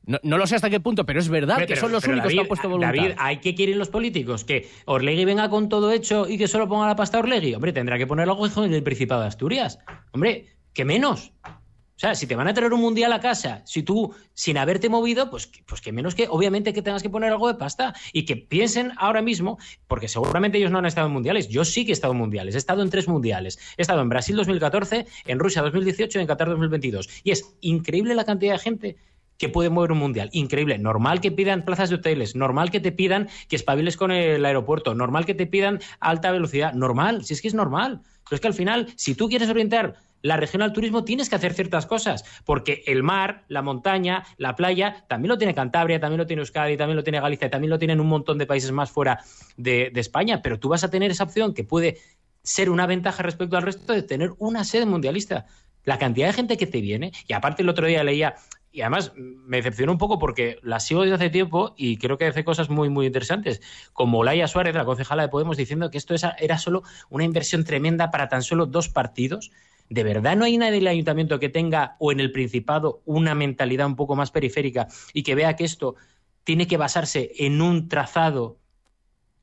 No, 0.05 0.17
no 0.23 0.37
lo 0.37 0.47
sé 0.47 0.55
hasta 0.55 0.69
qué 0.69 0.79
punto, 0.79 1.05
pero 1.05 1.19
es 1.19 1.29
verdad 1.29 1.65
que 1.65 1.75
son 1.75 1.91
los 1.91 2.03
únicos 2.05 2.23
que 2.23 2.27
David, 2.29 2.39
han 2.39 2.47
puesto 2.47 2.69
voluntad. 2.69 2.95
David, 2.95 3.15
¿hay 3.17 3.37
que 3.37 3.53
quieren 3.53 3.77
los 3.77 3.89
políticos? 3.89 4.43
¿Que 4.43 4.67
Orlegui 4.85 5.25
venga 5.25 5.49
con 5.49 5.69
todo 5.69 5.91
hecho 5.91 6.27
y 6.27 6.37
que 6.37 6.47
solo 6.47 6.67
ponga 6.67 6.87
la 6.87 6.95
pasta 6.95 7.17
a 7.17 7.21
Orlegui? 7.21 7.53
Hombre, 7.53 7.73
tendrá 7.73 7.97
que 7.97 8.07
poner 8.07 8.27
algo 8.27 8.47
en 8.65 8.73
el 8.73 8.81
Principado 8.83 9.21
de 9.21 9.27
Asturias. 9.27 9.77
Hombre, 10.11 10.47
¿qué 10.73 10.83
menos? 10.85 11.31
O 11.45 12.01
sea, 12.01 12.15
si 12.15 12.27
te 12.27 12.35
van 12.37 12.47
a 12.47 12.53
traer 12.53 12.71
un 12.71 12.79
mundial 12.79 13.11
a 13.11 13.19
casa, 13.19 13.61
si 13.65 13.83
tú, 13.83 14.15
sin 14.33 14.57
haberte 14.57 14.87
movido, 14.87 15.29
pues, 15.29 15.47
que- 15.47 15.61
pues 15.63 15.81
que 15.81 15.91
menos 15.91 16.15
que, 16.15 16.27
obviamente, 16.29 16.71
que 16.71 16.81
tengas 16.81 17.03
que 17.03 17.09
poner 17.09 17.29
algo 17.29 17.49
de 17.49 17.55
pasta 17.55 17.93
y 18.13 18.23
que 18.23 18.37
piensen 18.37 18.93
ahora 18.95 19.21
mismo, 19.21 19.57
porque 19.85 20.07
seguramente 20.07 20.57
ellos 20.59 20.71
no 20.71 20.77
han 20.79 20.85
estado 20.85 21.07
en 21.07 21.13
mundiales. 21.13 21.49
Yo 21.49 21.65
sí 21.65 21.83
que 21.83 21.91
he 21.91 21.93
estado 21.93 22.13
en 22.13 22.19
mundiales, 22.19 22.55
he 22.55 22.57
estado 22.57 22.83
en 22.83 22.89
tres 22.89 23.09
mundiales. 23.09 23.59
He 23.77 23.81
estado 23.81 24.01
en 24.01 24.07
Brasil 24.07 24.33
2014, 24.37 25.07
en 25.25 25.39
Rusia 25.39 25.61
2018 25.61 26.19
y 26.19 26.21
en 26.21 26.27
Qatar 26.27 26.47
2022. 26.47 27.09
Y 27.25 27.31
es 27.31 27.53
increíble 27.59 28.15
la 28.15 28.23
cantidad 28.23 28.53
de 28.53 28.59
gente 28.59 28.95
que 29.39 29.49
puede 29.49 29.71
mover 29.71 29.93
un 29.93 29.97
mundial. 29.97 30.29
Increíble. 30.33 30.77
Normal 30.77 31.21
que 31.21 31.31
pidan 31.31 31.65
plazas 31.65 31.89
de 31.89 31.95
hoteles, 31.95 32.35
normal 32.35 32.69
que 32.69 32.79
te 32.79 32.91
pidan 32.91 33.29
que 33.47 33.55
espabiles 33.55 33.97
con 33.97 34.11
el 34.11 34.45
aeropuerto, 34.45 34.93
normal 34.93 35.25
que 35.25 35.33
te 35.33 35.47
pidan 35.47 35.79
alta 35.99 36.31
velocidad, 36.31 36.73
normal, 36.73 37.25
si 37.25 37.33
es 37.33 37.41
que 37.41 37.47
es 37.47 37.55
normal. 37.55 38.01
Pero 38.25 38.35
es 38.35 38.41
que 38.41 38.47
al 38.47 38.53
final, 38.53 38.93
si 38.95 39.15
tú 39.15 39.29
quieres 39.29 39.49
orientar 39.49 39.95
la 40.21 40.35
región 40.35 40.61
al 40.61 40.73
turismo, 40.73 41.05
tienes 41.05 41.29
que 41.29 41.35
hacer 41.35 41.53
ciertas 41.53 41.85
cosas, 41.85 42.25
porque 42.43 42.83
el 42.85 43.01
mar, 43.01 43.45
la 43.47 43.61
montaña, 43.61 44.25
la 44.37 44.57
playa, 44.57 45.05
también 45.07 45.29
lo 45.29 45.37
tiene 45.37 45.55
Cantabria, 45.55 46.01
también 46.01 46.17
lo 46.17 46.27
tiene 46.27 46.41
Euskadi, 46.41 46.75
también 46.75 46.97
lo 46.97 47.03
tiene 47.03 47.21
Galicia, 47.21 47.49
también 47.49 47.69
lo 47.69 47.79
tienen 47.79 48.01
un 48.01 48.07
montón 48.07 48.37
de 48.37 48.45
países 48.45 48.73
más 48.73 48.91
fuera 48.91 49.23
de, 49.55 49.89
de 49.93 50.01
España, 50.01 50.41
pero 50.41 50.59
tú 50.59 50.67
vas 50.67 50.83
a 50.83 50.89
tener 50.89 51.09
esa 51.09 51.23
opción 51.23 51.53
que 51.53 51.63
puede 51.63 51.97
ser 52.43 52.69
una 52.69 52.85
ventaja 52.85 53.23
respecto 53.23 53.55
al 53.55 53.63
resto 53.63 53.93
de 53.93 54.03
tener 54.03 54.31
una 54.37 54.65
sede 54.65 54.85
mundialista. 54.85 55.45
La 55.85 55.97
cantidad 55.97 56.27
de 56.27 56.33
gente 56.33 56.57
que 56.57 56.67
te 56.67 56.81
viene, 56.81 57.13
y 57.25 57.31
aparte 57.31 57.63
el 57.63 57.69
otro 57.69 57.87
día 57.87 58.03
leía, 58.03 58.35
y 58.71 58.81
además 58.81 59.13
me 59.15 59.57
decepcionó 59.57 59.91
un 59.91 59.97
poco 59.97 60.19
porque 60.19 60.59
la 60.61 60.79
sigo 60.79 61.01
desde 61.01 61.15
hace 61.15 61.29
tiempo 61.29 61.73
y 61.75 61.97
creo 61.97 62.17
que 62.17 62.27
hace 62.27 62.43
cosas 62.43 62.69
muy, 62.69 62.89
muy 62.89 63.07
interesantes, 63.07 63.61
como 63.93 64.23
Laia 64.23 64.47
Suárez, 64.47 64.75
la 64.75 64.85
concejala 64.85 65.23
de 65.23 65.29
Podemos, 65.29 65.57
diciendo 65.57 65.89
que 65.89 65.97
esto 65.97 66.13
era 66.37 66.57
solo 66.57 66.83
una 67.09 67.23
inversión 67.23 67.63
tremenda 67.63 68.11
para 68.11 68.29
tan 68.29 68.43
solo 68.43 68.67
dos 68.67 68.89
partidos. 68.89 69.51
¿De 69.89 70.03
verdad 70.03 70.37
no 70.37 70.45
hay 70.45 70.57
nadie 70.57 70.73
del 70.73 70.87
ayuntamiento 70.87 71.39
que 71.39 71.49
tenga, 71.49 71.95
o 71.97 72.11
en 72.11 72.19
el 72.19 72.31
Principado, 72.31 73.01
una 73.05 73.33
mentalidad 73.33 73.87
un 73.87 73.95
poco 73.95 74.15
más 74.15 74.29
periférica 74.29 74.87
y 75.13 75.23
que 75.23 75.33
vea 75.33 75.55
que 75.55 75.63
esto 75.65 75.95
tiene 76.43 76.67
que 76.67 76.77
basarse 76.77 77.31
en 77.39 77.61
un 77.61 77.89
trazado 77.89 78.57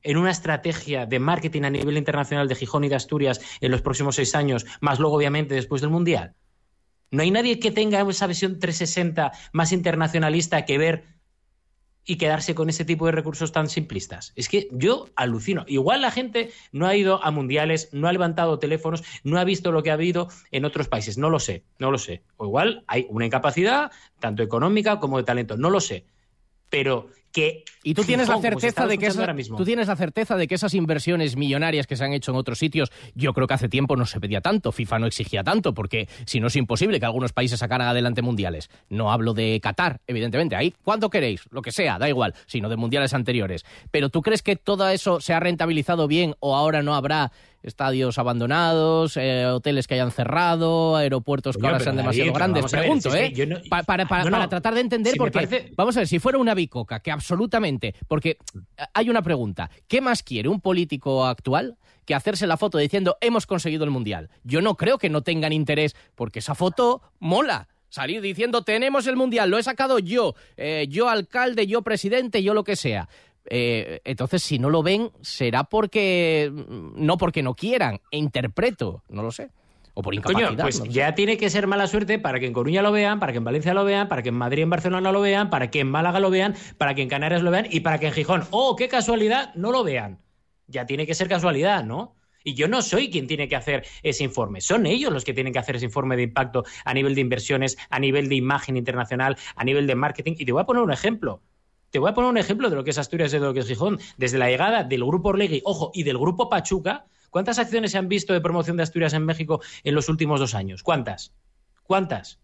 en 0.03 0.15
una 0.15 0.31
estrategia 0.31 1.05
de 1.05 1.19
marketing 1.19 1.63
a 1.63 1.69
nivel 1.69 1.97
internacional 1.97 2.47
de 2.47 2.55
Gijón 2.55 2.85
y 2.85 2.89
de 2.89 2.95
Asturias 2.95 3.41
en 3.59 3.71
los 3.71 3.81
próximos 3.81 4.15
seis 4.15 4.35
años, 4.35 4.65
más 4.79 4.99
luego 4.99 5.17
obviamente 5.17 5.55
después 5.55 5.81
del 5.81 5.89
Mundial. 5.89 6.33
No 7.11 7.23
hay 7.23 7.31
nadie 7.31 7.59
que 7.59 7.71
tenga 7.71 8.01
esa 8.09 8.27
visión 8.27 8.59
360 8.59 9.31
más 9.53 9.71
internacionalista 9.71 10.65
que 10.65 10.77
ver 10.77 11.03
y 12.07 12.15
quedarse 12.15 12.55
con 12.55 12.69
ese 12.69 12.85
tipo 12.85 13.05
de 13.05 13.11
recursos 13.11 13.51
tan 13.51 13.69
simplistas. 13.69 14.31
Es 14.35 14.47
que 14.47 14.69
yo 14.71 15.09
alucino. 15.15 15.65
Igual 15.67 16.01
la 16.01 16.09
gente 16.09 16.51
no 16.71 16.87
ha 16.87 16.95
ido 16.95 17.23
a 17.23 17.31
mundiales, 17.31 17.89
no 17.91 18.07
ha 18.07 18.13
levantado 18.13 18.59
teléfonos, 18.59 19.03
no 19.23 19.37
ha 19.37 19.43
visto 19.43 19.73
lo 19.73 19.83
que 19.83 19.91
ha 19.91 19.95
habido 19.95 20.29
en 20.51 20.63
otros 20.63 20.87
países. 20.87 21.17
No 21.17 21.29
lo 21.29 21.39
sé, 21.39 21.65
no 21.79 21.91
lo 21.91 21.97
sé. 21.97 22.23
O 22.37 22.45
igual 22.45 22.85
hay 22.87 23.05
una 23.09 23.25
incapacidad, 23.25 23.91
tanto 24.19 24.41
económica 24.41 24.99
como 24.99 25.17
de 25.17 25.25
talento. 25.25 25.57
No 25.57 25.69
lo 25.69 25.81
sé. 25.81 26.05
Pero 26.69 27.09
que. 27.37 27.63
Y 27.83 27.93
tú 27.93 28.03
tienes 28.03 28.27
la 28.27 28.35
Gijón, 28.35 28.51
certeza 28.51 28.87
de 28.87 28.97
que 28.97 29.05
esa- 29.07 29.33
tú 29.55 29.63
tienes 29.63 29.87
la 29.87 29.95
certeza 29.95 30.35
de 30.35 30.47
que 30.47 30.55
esas 30.55 30.73
inversiones 30.73 31.35
millonarias 31.37 31.85
que 31.87 31.95
se 31.95 32.03
han 32.03 32.11
hecho 32.13 32.31
en 32.31 32.37
otros 32.37 32.57
sitios, 32.59 32.91
yo 33.15 33.33
creo 33.33 33.47
que 33.47 33.53
hace 33.53 33.69
tiempo 33.69 33.95
no 33.95 34.05
se 34.05 34.19
pedía 34.19 34.41
tanto, 34.41 34.71
FIFA 34.71 34.99
no 34.99 35.05
exigía 35.07 35.43
tanto, 35.43 35.73
porque 35.73 36.09
si 36.25 36.39
no 36.39 36.47
es 36.47 36.55
imposible 36.55 36.99
que 36.99 37.05
algunos 37.05 37.31
países 37.33 37.59
sacaran 37.59 37.87
adelante 37.87 38.21
mundiales. 38.21 38.69
No 38.89 39.11
hablo 39.11 39.33
de 39.33 39.59
Qatar, 39.61 40.01
evidentemente, 40.07 40.55
ahí 40.55 40.73
cuando 40.83 41.09
queréis, 41.09 41.41
lo 41.51 41.61
que 41.61 41.71
sea, 41.71 41.97
da 41.99 42.09
igual, 42.09 42.33
sino 42.47 42.67
de 42.69 42.75
mundiales 42.75 43.13
anteriores. 43.13 43.63
Pero 43.91 44.09
¿tú 44.09 44.21
crees 44.21 44.41
que 44.41 44.55
todo 44.55 44.89
eso 44.89 45.21
se 45.21 45.33
ha 45.33 45.39
rentabilizado 45.39 46.07
bien 46.07 46.35
o 46.39 46.55
ahora 46.55 46.81
no 46.81 46.95
habrá 46.95 47.31
estadios 47.67 48.17
abandonados, 48.17 49.17
eh, 49.17 49.45
hoteles 49.45 49.87
que 49.87 49.93
hayan 49.95 50.11
cerrado, 50.11 50.95
aeropuertos 50.95 51.57
que 51.57 51.65
ahora 51.65 51.79
sean 51.79 51.97
demasiado 51.97 52.33
grandes? 52.33 52.71
ver, 52.71 52.81
Pregunto, 52.81 53.11
si 53.11 53.17
¿eh? 53.17 53.45
no- 53.45 53.57
Pa- 53.69 53.83
para, 53.83 54.07
para- 54.07 54.23
No, 54.23 54.29
no. 54.31 54.37
para 54.37 54.49
tratar 54.49 54.73
de 54.73 54.81
entender, 54.81 55.13
Si 55.13 55.19
porque 55.19 55.33
parece- 55.33 55.71
Vamos 55.75 55.95
a 55.97 56.01
ver, 56.01 56.07
si 56.07 56.19
fuera 56.19 56.37
una 56.37 56.53
bicoca, 56.53 56.99
que 57.01 57.11
absolutamente. 57.11 57.93
Porque 58.07 58.37
hay 58.93 59.09
una 59.09 59.21
pregunta. 59.21 59.69
¿Qué 59.87 60.01
más 60.01 60.23
quiere 60.23 60.49
un 60.49 60.61
político 60.61 61.25
actual 61.25 61.77
que 62.05 62.15
hacerse 62.15 62.47
la 62.47 62.57
foto 62.57 62.77
diciendo 62.77 63.17
hemos 63.21 63.45
conseguido 63.45 63.83
el 63.83 63.91
mundial? 63.91 64.29
Yo 64.43 64.61
no 64.61 64.75
creo 64.75 64.97
que 64.97 65.09
no 65.09 65.21
tengan 65.21 65.53
interés, 65.53 65.95
porque 66.15 66.39
esa 66.39 66.55
foto 66.55 67.01
mola. 67.19 67.67
Salir 67.89 68.19
diciendo 68.21 68.63
tenemos 68.63 69.07
el 69.07 69.15
mundial, 69.15 69.49
lo 69.49 69.57
he 69.57 69.63
sacado 69.63 69.97
yo, 69.99 70.35
eh, 70.57 70.87
yo 70.89 71.07
alcalde, 71.07 71.67
yo 71.67 71.83
presidente, 71.83 72.43
yo 72.43 72.53
lo 72.53 72.65
que 72.65 72.75
sea. 72.75 73.07
Eh, 73.49 74.01
entonces, 74.03 74.43
si 74.43 74.59
no 74.59 74.69
lo 74.69 74.83
ven, 74.83 75.11
será 75.21 75.63
porque. 75.63 76.51
No 76.95 77.17
porque 77.17 77.43
no 77.43 77.55
quieran, 77.55 77.99
e 78.11 78.17
interpreto, 78.17 79.03
no 79.09 79.23
lo 79.23 79.31
sé. 79.31 79.49
O 79.93 80.01
por 80.01 80.13
incapacidad. 80.13 80.49
Coño, 80.49 80.61
pues 80.61 80.79
no 80.79 80.85
lo 80.85 80.91
sé. 80.91 80.95
ya 80.95 81.15
tiene 81.15 81.37
que 81.37 81.49
ser 81.49 81.65
mala 81.65 81.87
suerte 81.87 82.19
para 82.19 82.39
que 82.39 82.45
en 82.45 82.53
Coruña 82.53 82.81
lo 82.81 82.91
vean, 82.91 83.19
para 83.19 83.31
que 83.31 83.39
en 83.39 83.43
Valencia 83.43 83.73
lo 83.73 83.83
vean, 83.83 84.07
para 84.07 84.21
que 84.21 84.29
en 84.29 84.35
Madrid, 84.35 84.63
en 84.63 84.69
Barcelona 84.69 85.11
lo 85.11 85.21
vean, 85.21 85.49
para 85.49 85.71
que 85.71 85.79
en 85.79 85.89
Málaga 85.89 86.19
lo 86.19 86.29
vean, 86.29 86.55
para 86.77 86.93
que 86.93 87.01
en 87.01 87.09
Canarias 87.09 87.41
lo 87.41 87.49
vean 87.49 87.67
y 87.71 87.79
para 87.79 87.99
que 87.99 88.07
en 88.07 88.13
Gijón, 88.13 88.43
oh, 88.51 88.75
qué 88.75 88.89
casualidad, 88.89 89.55
no 89.55 89.71
lo 89.71 89.83
vean. 89.83 90.19
ya 90.67 90.85
tiene 90.85 91.07
que 91.07 91.15
ser 91.15 91.27
casualidad, 91.27 91.83
¿no? 91.83 92.15
Y 92.43 92.53
yo 92.53 92.67
no 92.67 92.81
soy 92.81 93.09
quien 93.09 93.27
tiene 93.27 93.47
que 93.47 93.55
hacer 93.55 93.85
ese 94.03 94.23
informe, 94.23 94.61
son 94.61 94.85
ellos 94.85 95.11
los 95.11 95.25
que 95.25 95.33
tienen 95.33 95.51
que 95.51 95.59
hacer 95.59 95.77
ese 95.77 95.85
informe 95.85 96.15
de 96.15 96.23
impacto 96.23 96.63
a 96.85 96.93
nivel 96.93 97.15
de 97.15 97.21
inversiones, 97.21 97.77
a 97.89 97.99
nivel 97.99 98.29
de 98.29 98.35
imagen 98.35 98.77
internacional, 98.77 99.35
a 99.55 99.63
nivel 99.63 99.87
de 99.87 99.95
marketing. 99.95 100.35
Y 100.37 100.45
te 100.45 100.51
voy 100.51 100.61
a 100.61 100.65
poner 100.65 100.83
un 100.83 100.93
ejemplo. 100.93 101.41
Te 101.97 101.99
voy 101.99 102.11
a 102.11 102.13
poner 102.13 102.29
un 102.29 102.37
ejemplo 102.37 102.69
de 102.69 102.75
lo 102.75 102.83
que 102.83 102.91
es 102.91 102.99
Asturias 102.99 103.33
y 103.33 103.39
de 103.39 103.43
lo 103.43 103.55
que 103.55 103.61
es 103.61 103.67
Gijón. 103.67 103.97
Desde 104.17 104.37
la 104.37 104.51
llegada 104.51 104.83
del 104.83 105.03
grupo 105.03 105.29
Orlegui, 105.29 105.63
ojo, 105.65 105.89
y 105.95 106.03
del 106.03 106.19
grupo 106.19 106.47
Pachuca, 106.47 107.07
¿cuántas 107.31 107.57
acciones 107.57 107.91
se 107.93 107.97
han 107.97 108.07
visto 108.07 108.33
de 108.33 108.39
promoción 108.39 108.77
de 108.77 108.83
Asturias 108.83 109.13
en 109.13 109.25
México 109.25 109.61
en 109.83 109.95
los 109.95 110.07
últimos 110.07 110.39
dos 110.39 110.53
años? 110.53 110.83
¿Cuántas? 110.83 111.33
¿Cuántas? 111.81 112.39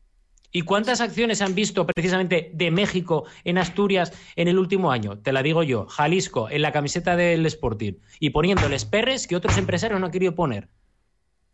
¿Y 0.52 0.64
cuántas 0.64 1.02
acciones 1.02 1.44
han 1.44 1.54
visto 1.54 1.86
precisamente 1.86 2.50
de 2.52 2.72
México 2.72 3.26
en 3.44 3.60
Asturias 3.60 4.12
en 4.36 4.48
el 4.48 4.58
último 4.58 4.92
año? 4.92 5.20
Te 5.20 5.32
la 5.32 5.44
digo 5.44 5.62
yo, 5.62 5.86
Jalisco, 5.86 6.50
en 6.50 6.64
la 6.64 6.72
camiseta 6.72 7.16
del 7.16 7.46
Sporting, 7.46 7.94
y 8.20 8.32
poniéndoles 8.32 8.86
perres 8.86 9.28
que 9.28 9.36
otros 9.36 9.60
empresarios 9.60 10.00
no 10.00 10.08
han 10.08 10.12
querido 10.12 10.34
poner. 10.34 10.70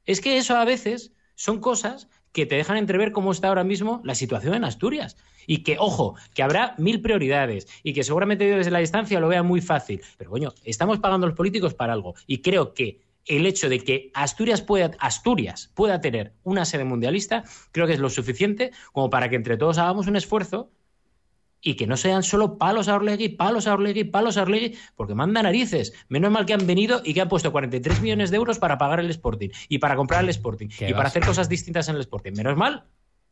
Es 0.06 0.22
que 0.22 0.38
eso 0.38 0.56
a 0.56 0.64
veces 0.64 1.12
son 1.36 1.60
cosas 1.60 2.08
que 2.32 2.46
te 2.46 2.56
dejan 2.56 2.78
entrever 2.78 3.12
cómo 3.12 3.32
está 3.32 3.48
ahora 3.48 3.64
mismo 3.64 4.02
la 4.04 4.16
situación 4.16 4.54
en 4.54 4.64
Asturias. 4.64 5.18
Y 5.48 5.64
que, 5.64 5.78
ojo, 5.80 6.16
que 6.34 6.44
habrá 6.44 6.76
mil 6.78 7.02
prioridades 7.02 7.68
y 7.84 7.94
que 7.94 8.04
seguramente 8.04 8.46
desde 8.46 8.72
la 8.72 8.80
distancia 8.80 9.20
lo 9.20 9.28
vea 9.28 9.44
muy 9.44 9.62
fácil. 9.62 10.02
Pero, 10.18 10.30
coño, 10.30 10.54
estamos 10.64 11.00
pagando 11.00 11.28
los 11.28 11.36
políticos 11.36 11.74
para 11.74 11.94
algo. 11.94 12.14
Y 12.28 12.42
creo 12.42 12.74
que 12.74 13.02
el 13.26 13.46
hecho 13.46 13.70
de 13.70 13.80
que 13.80 14.12
Asturias 14.14 14.62
pueda, 14.62 14.92
Asturias 15.00 15.72
pueda 15.74 16.02
tener 16.02 16.34
una 16.44 16.66
sede 16.66 16.84
mundialista, 16.84 17.44
creo 17.72 17.88
que 17.88 17.94
es 17.94 18.00
lo 18.00 18.10
suficiente 18.10 18.72
como 18.92 19.10
para 19.10 19.30
que 19.30 19.36
entre 19.36 19.58
todos 19.58 19.78
hagamos 19.78 20.08
un 20.08 20.16
esfuerzo 20.16 20.72
y 21.62 21.76
que 21.76 21.88
no 21.88 21.98
sean 21.98 22.24
solo 22.24 22.58
palos 22.58 22.88
a 22.88 22.96
Orlegui, 22.96 23.30
palos 23.30 23.68
a 23.68 23.74
Orlegui, 23.74 24.06
palos 24.06 24.38
a 24.38 24.44
Orlegui, 24.44 24.76
porque 24.96 25.16
manda 25.16 25.44
narices. 25.44 25.94
Menos 26.08 26.32
mal 26.32 26.46
que 26.46 26.54
han 26.54 26.66
venido 26.66 27.02
y 27.04 27.14
que 27.14 27.22
han 27.22 27.30
puesto 27.30 27.52
43 27.52 28.02
millones 28.02 28.32
de 28.32 28.38
euros 28.38 28.60
para 28.60 28.78
pagar 28.78 29.00
el 29.00 29.10
Sporting 29.10 29.50
y 29.68 29.78
para 29.80 29.96
comprar 29.96 30.24
el 30.24 30.30
Sporting 30.30 30.68
y 30.80 30.94
para 30.94 31.08
hacer 31.10 31.26
cosas 31.26 31.50
distintas 31.50 31.90
en 31.90 31.96
el 31.96 32.02
Sporting. 32.02 32.34
Menos 32.36 32.56
mal. 32.58 32.86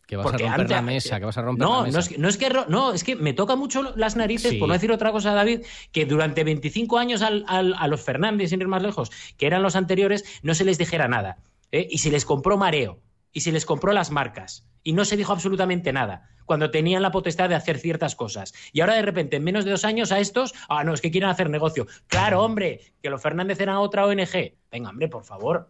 Que 0.06 0.16
vas 0.16 0.26
a 0.26 0.38
romper 0.38 0.70
la 0.70 0.82
mesa, 0.82 1.20
que 1.20 1.26
vas 1.26 1.38
a 1.38 1.42
romper 1.42 1.68
no, 1.68 1.80
la 1.80 1.84
mesa. 1.84 1.98
No 1.98 2.00
es, 2.00 2.08
que, 2.10 2.18
no, 2.18 2.28
es 2.30 2.38
que, 2.38 2.50
no, 2.70 2.94
es 2.94 3.04
que 3.04 3.16
me 3.18 3.34
toca 3.34 3.58
mucho 3.58 3.94
las 3.98 4.16
narices, 4.16 4.52
Sí. 4.52 4.58
por 4.58 4.70
no 4.70 4.74
decir 4.74 4.90
otra 4.92 5.12
cosa, 5.12 5.34
David, 5.34 5.64
que 5.92 6.06
durante 6.06 6.46
25 6.46 6.98
años 6.98 7.22
al- 7.22 7.44
al- 7.48 7.74
a 7.78 7.90
los 7.90 8.02
Fernández, 8.02 8.52
sin 8.52 8.62
ir 8.62 8.70
más 8.70 8.82
lejos, 8.82 9.12
que 9.38 9.48
eran 9.48 9.62
los 9.64 9.76
anteriores, 9.76 10.24
no 10.44 10.54
se 10.56 10.64
les 10.64 10.78
dijera 10.78 11.10
nada. 11.10 11.40
¿eh? 11.74 11.86
Y 11.92 11.98
se 11.98 12.10
les 12.10 12.24
compró 12.24 12.56
mareo, 12.58 13.02
y 13.38 13.42
se 13.42 13.52
les 13.52 13.68
compró 13.68 13.94
las 13.94 14.10
marcas, 14.10 14.68
y 14.82 14.94
no 14.94 15.06
se 15.06 15.16
dijo 15.16 15.32
absolutamente 15.32 15.94
nada, 15.94 16.28
cuando 16.48 16.72
tenían 16.72 17.04
la 17.04 17.12
potestad 17.12 17.50
de 17.50 17.54
hacer 17.54 17.78
ciertas 17.78 18.16
cosas. 18.16 18.52
Y 18.74 18.82
ahora 18.82 18.96
de 18.96 19.04
repente, 19.04 19.36
en 19.36 19.44
menos 19.44 19.64
de 19.64 19.70
dos 19.70 19.86
años, 19.86 20.12
a 20.12 20.18
estos, 20.18 20.56
ah, 20.70 20.84
no, 20.84 20.92
es 20.92 21.02
que 21.02 21.12
quieren 21.12 21.30
hacer 21.30 21.48
negocio. 21.48 21.86
Claro, 22.08 22.42
hombre, 22.42 22.82
que 23.00 23.12
los 23.12 23.22
Fernández 23.22 23.60
eran 23.60 23.76
otra 23.76 24.08
ONG. 24.08 24.56
Venga, 24.72 24.90
hombre, 24.90 25.08
por 25.08 25.24
favor. 25.24 25.70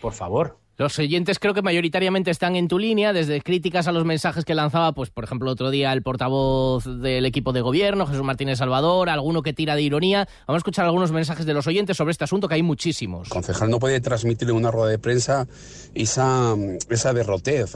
Por 0.00 0.12
favor. 0.12 0.58
Los 0.78 0.96
oyentes 1.00 1.40
creo 1.40 1.54
que 1.54 1.62
mayoritariamente 1.62 2.30
están 2.30 2.54
en 2.54 2.68
tu 2.68 2.78
línea, 2.78 3.12
desde 3.12 3.40
críticas 3.40 3.88
a 3.88 3.92
los 3.92 4.04
mensajes 4.04 4.44
que 4.44 4.54
lanzaba, 4.54 4.92
pues 4.92 5.10
por 5.10 5.24
ejemplo, 5.24 5.50
otro 5.50 5.70
día 5.70 5.92
el 5.92 6.02
portavoz 6.02 6.84
del 6.84 7.26
equipo 7.26 7.52
de 7.52 7.62
gobierno, 7.62 8.06
Jesús 8.06 8.22
Martínez 8.22 8.58
Salvador, 8.58 9.08
alguno 9.08 9.42
que 9.42 9.52
tira 9.52 9.74
de 9.74 9.82
ironía. 9.82 10.28
Vamos 10.46 10.58
a 10.58 10.62
escuchar 10.62 10.84
algunos 10.84 11.10
mensajes 11.10 11.46
de 11.46 11.52
los 11.52 11.66
oyentes 11.66 11.96
sobre 11.96 12.12
este 12.12 12.22
asunto, 12.22 12.46
que 12.46 12.54
hay 12.54 12.62
muchísimos. 12.62 13.28
Concejal 13.28 13.70
no 13.70 13.80
puede 13.80 14.00
transmitir 14.00 14.50
en 14.50 14.54
una 14.54 14.70
rueda 14.70 14.90
de 14.90 15.00
prensa 15.00 15.48
esa, 15.94 16.54
esa. 16.88 17.12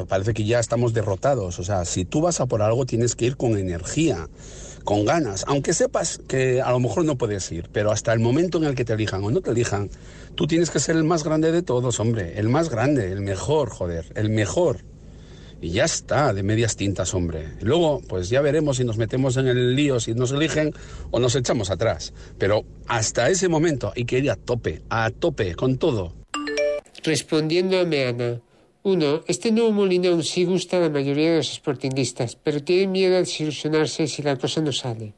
Parece 0.08 0.32
que 0.32 0.44
ya 0.44 0.60
estamos 0.60 0.92
derrotados. 0.94 1.58
O 1.58 1.64
sea, 1.64 1.84
si 1.84 2.04
tú 2.04 2.20
vas 2.20 2.40
a 2.40 2.46
por 2.46 2.62
algo, 2.62 2.86
tienes 2.86 3.16
que 3.16 3.24
ir 3.24 3.36
con 3.36 3.58
energía, 3.58 4.28
con 4.84 5.04
ganas. 5.04 5.44
Aunque 5.46 5.72
sepas 5.74 6.20
que 6.28 6.60
a 6.60 6.70
lo 6.70 6.80
mejor 6.80 7.04
no 7.04 7.16
puedes 7.16 7.50
ir, 7.52 7.68
pero 7.72 7.90
hasta 7.90 8.12
el 8.12 8.20
momento 8.20 8.58
en 8.58 8.64
el 8.64 8.74
que 8.74 8.84
te 8.84 8.92
elijan 8.92 9.24
o 9.24 9.30
no 9.30 9.40
te 9.40 9.50
elijan, 9.50 9.90
tú 10.34 10.46
tienes 10.46 10.70
que 10.70 10.80
ser 10.80 10.96
el 10.96 11.04
más 11.04 11.24
grande 11.24 11.52
de 11.52 11.62
todos, 11.62 12.00
hombre. 12.00 12.38
El 12.38 12.48
más 12.48 12.68
grande, 12.68 13.12
el 13.12 13.20
mejor, 13.20 13.70
joder, 13.70 14.06
el 14.14 14.30
mejor. 14.30 14.78
Y 15.60 15.70
ya 15.70 15.84
está, 15.84 16.32
de 16.32 16.42
medias 16.42 16.74
tintas, 16.74 17.14
hombre. 17.14 17.52
Luego, 17.60 18.02
pues 18.08 18.28
ya 18.28 18.40
veremos 18.40 18.78
si 18.78 18.84
nos 18.84 18.96
metemos 18.96 19.36
en 19.36 19.46
el 19.46 19.76
lío, 19.76 20.00
si 20.00 20.12
nos 20.12 20.32
eligen 20.32 20.74
o 21.12 21.20
nos 21.20 21.36
echamos 21.36 21.70
atrás. 21.70 22.12
Pero 22.36 22.64
hasta 22.88 23.30
ese 23.30 23.48
momento 23.48 23.92
hay 23.94 24.04
que 24.04 24.18
ir 24.18 24.30
a 24.30 24.36
tope, 24.36 24.82
a 24.90 25.10
tope, 25.10 25.54
con 25.54 25.78
todo. 25.78 26.14
Respondiendo 27.04 27.78
a 27.78 27.84
Meana. 27.84 28.40
Uno, 28.84 29.22
este 29.28 29.52
nuevo 29.52 29.70
Molinón 29.70 30.24
sí 30.24 30.44
gusta 30.44 30.76
a 30.76 30.80
la 30.80 30.90
mayoría 30.90 31.30
de 31.30 31.36
los 31.36 31.54
sportinguistas, 31.54 32.34
pero 32.34 32.64
tienen 32.64 32.90
miedo 32.90 33.14
a 33.14 33.20
desilusionarse 33.20 34.08
si 34.08 34.22
la 34.22 34.36
cosa 34.36 34.60
no 34.60 34.72
sale. 34.72 35.14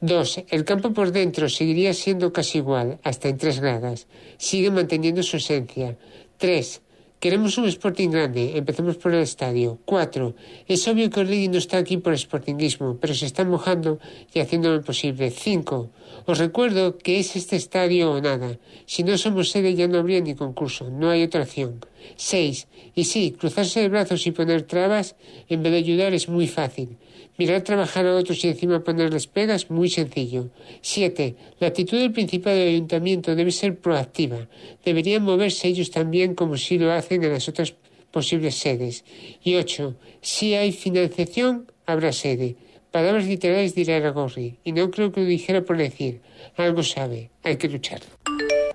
Dos, 0.00 0.42
el 0.50 0.64
campo 0.64 0.92
por 0.92 1.12
dentro 1.12 1.48
seguiría 1.48 1.94
siendo 1.94 2.32
casi 2.32 2.58
igual, 2.58 2.98
hasta 3.04 3.28
en 3.28 3.38
tres 3.38 3.60
gradas. 3.60 4.08
Sigue 4.36 4.72
manteniendo 4.72 5.22
su 5.22 5.36
esencia. 5.36 5.96
Tres, 6.38 6.82
queremos 7.24 7.56
un 7.56 7.64
Sporting 7.64 8.10
grande, 8.10 8.58
empecemos 8.58 8.96
por 8.98 9.14
el 9.14 9.22
estadio. 9.22 9.78
Cuatro, 9.86 10.34
es 10.68 10.86
obvio 10.86 11.08
que 11.08 11.20
Orlegui 11.20 11.48
no 11.48 11.56
está 11.56 11.78
aquí 11.78 11.96
por 11.96 12.12
sportinguismo, 12.18 12.98
pero 13.00 13.14
se 13.14 13.24
está 13.24 13.46
mojando 13.46 13.98
y 14.34 14.40
haciendo 14.40 14.70
lo 14.70 14.82
posible. 14.82 15.30
Cinco, 15.30 15.88
os 16.26 16.36
recuerdo 16.36 16.98
que 16.98 17.18
es 17.18 17.34
este 17.34 17.56
estadio 17.56 18.12
o 18.12 18.20
nada. 18.20 18.58
Si 18.84 19.04
no 19.04 19.16
somos 19.16 19.48
sede 19.48 19.74
ya 19.74 19.88
no 19.88 20.00
habría 20.00 20.20
ni 20.20 20.34
concurso, 20.34 20.90
no 20.90 21.08
hay 21.08 21.22
otra 21.22 21.44
opción. 21.44 21.80
6. 22.16 22.68
Y 22.94 23.04
sí, 23.04 23.34
cruzarse 23.40 23.80
de 23.80 23.88
brazos 23.88 24.26
y 24.26 24.30
poner 24.30 24.60
trabas 24.64 25.16
en 25.48 25.62
vez 25.62 25.72
de 25.72 25.78
ayudar 25.78 26.12
es 26.12 26.28
muy 26.28 26.46
fácil. 26.46 26.98
Mirar 27.36 27.62
trabajar 27.62 28.06
a 28.06 28.14
otros 28.14 28.44
y 28.44 28.48
encima 28.48 28.84
ponerles 28.84 29.26
pegas, 29.26 29.68
muy 29.70 29.88
sencillo. 29.88 30.50
7. 30.82 31.34
La 31.58 31.68
actitud 31.68 31.98
del 31.98 32.12
Principado 32.12 32.56
del 32.56 32.68
Ayuntamiento 32.68 33.34
debe 33.34 33.50
ser 33.50 33.76
proactiva. 33.76 34.46
Deberían 34.84 35.24
moverse 35.24 35.66
ellos 35.66 35.90
también 35.90 36.34
como 36.34 36.56
si 36.56 36.78
lo 36.78 36.92
hacen 36.92 37.24
en 37.24 37.32
las 37.32 37.48
otras 37.48 37.74
posibles 38.12 38.54
sedes. 38.54 39.04
Y 39.42 39.56
8. 39.56 39.96
Si 40.20 40.54
hay 40.54 40.70
financiación, 40.70 41.66
habrá 41.86 42.12
sede. 42.12 42.54
Palabras 42.92 43.26
literales 43.26 43.74
dirá 43.74 43.96
Aragorri, 43.96 44.58
y 44.62 44.70
no 44.70 44.88
creo 44.92 45.10
que 45.10 45.20
lo 45.20 45.26
dijera 45.26 45.62
por 45.62 45.76
decir. 45.76 46.20
Algo 46.56 46.84
sabe, 46.84 47.30
hay 47.42 47.56
que 47.56 47.68
luchar. 47.68 48.00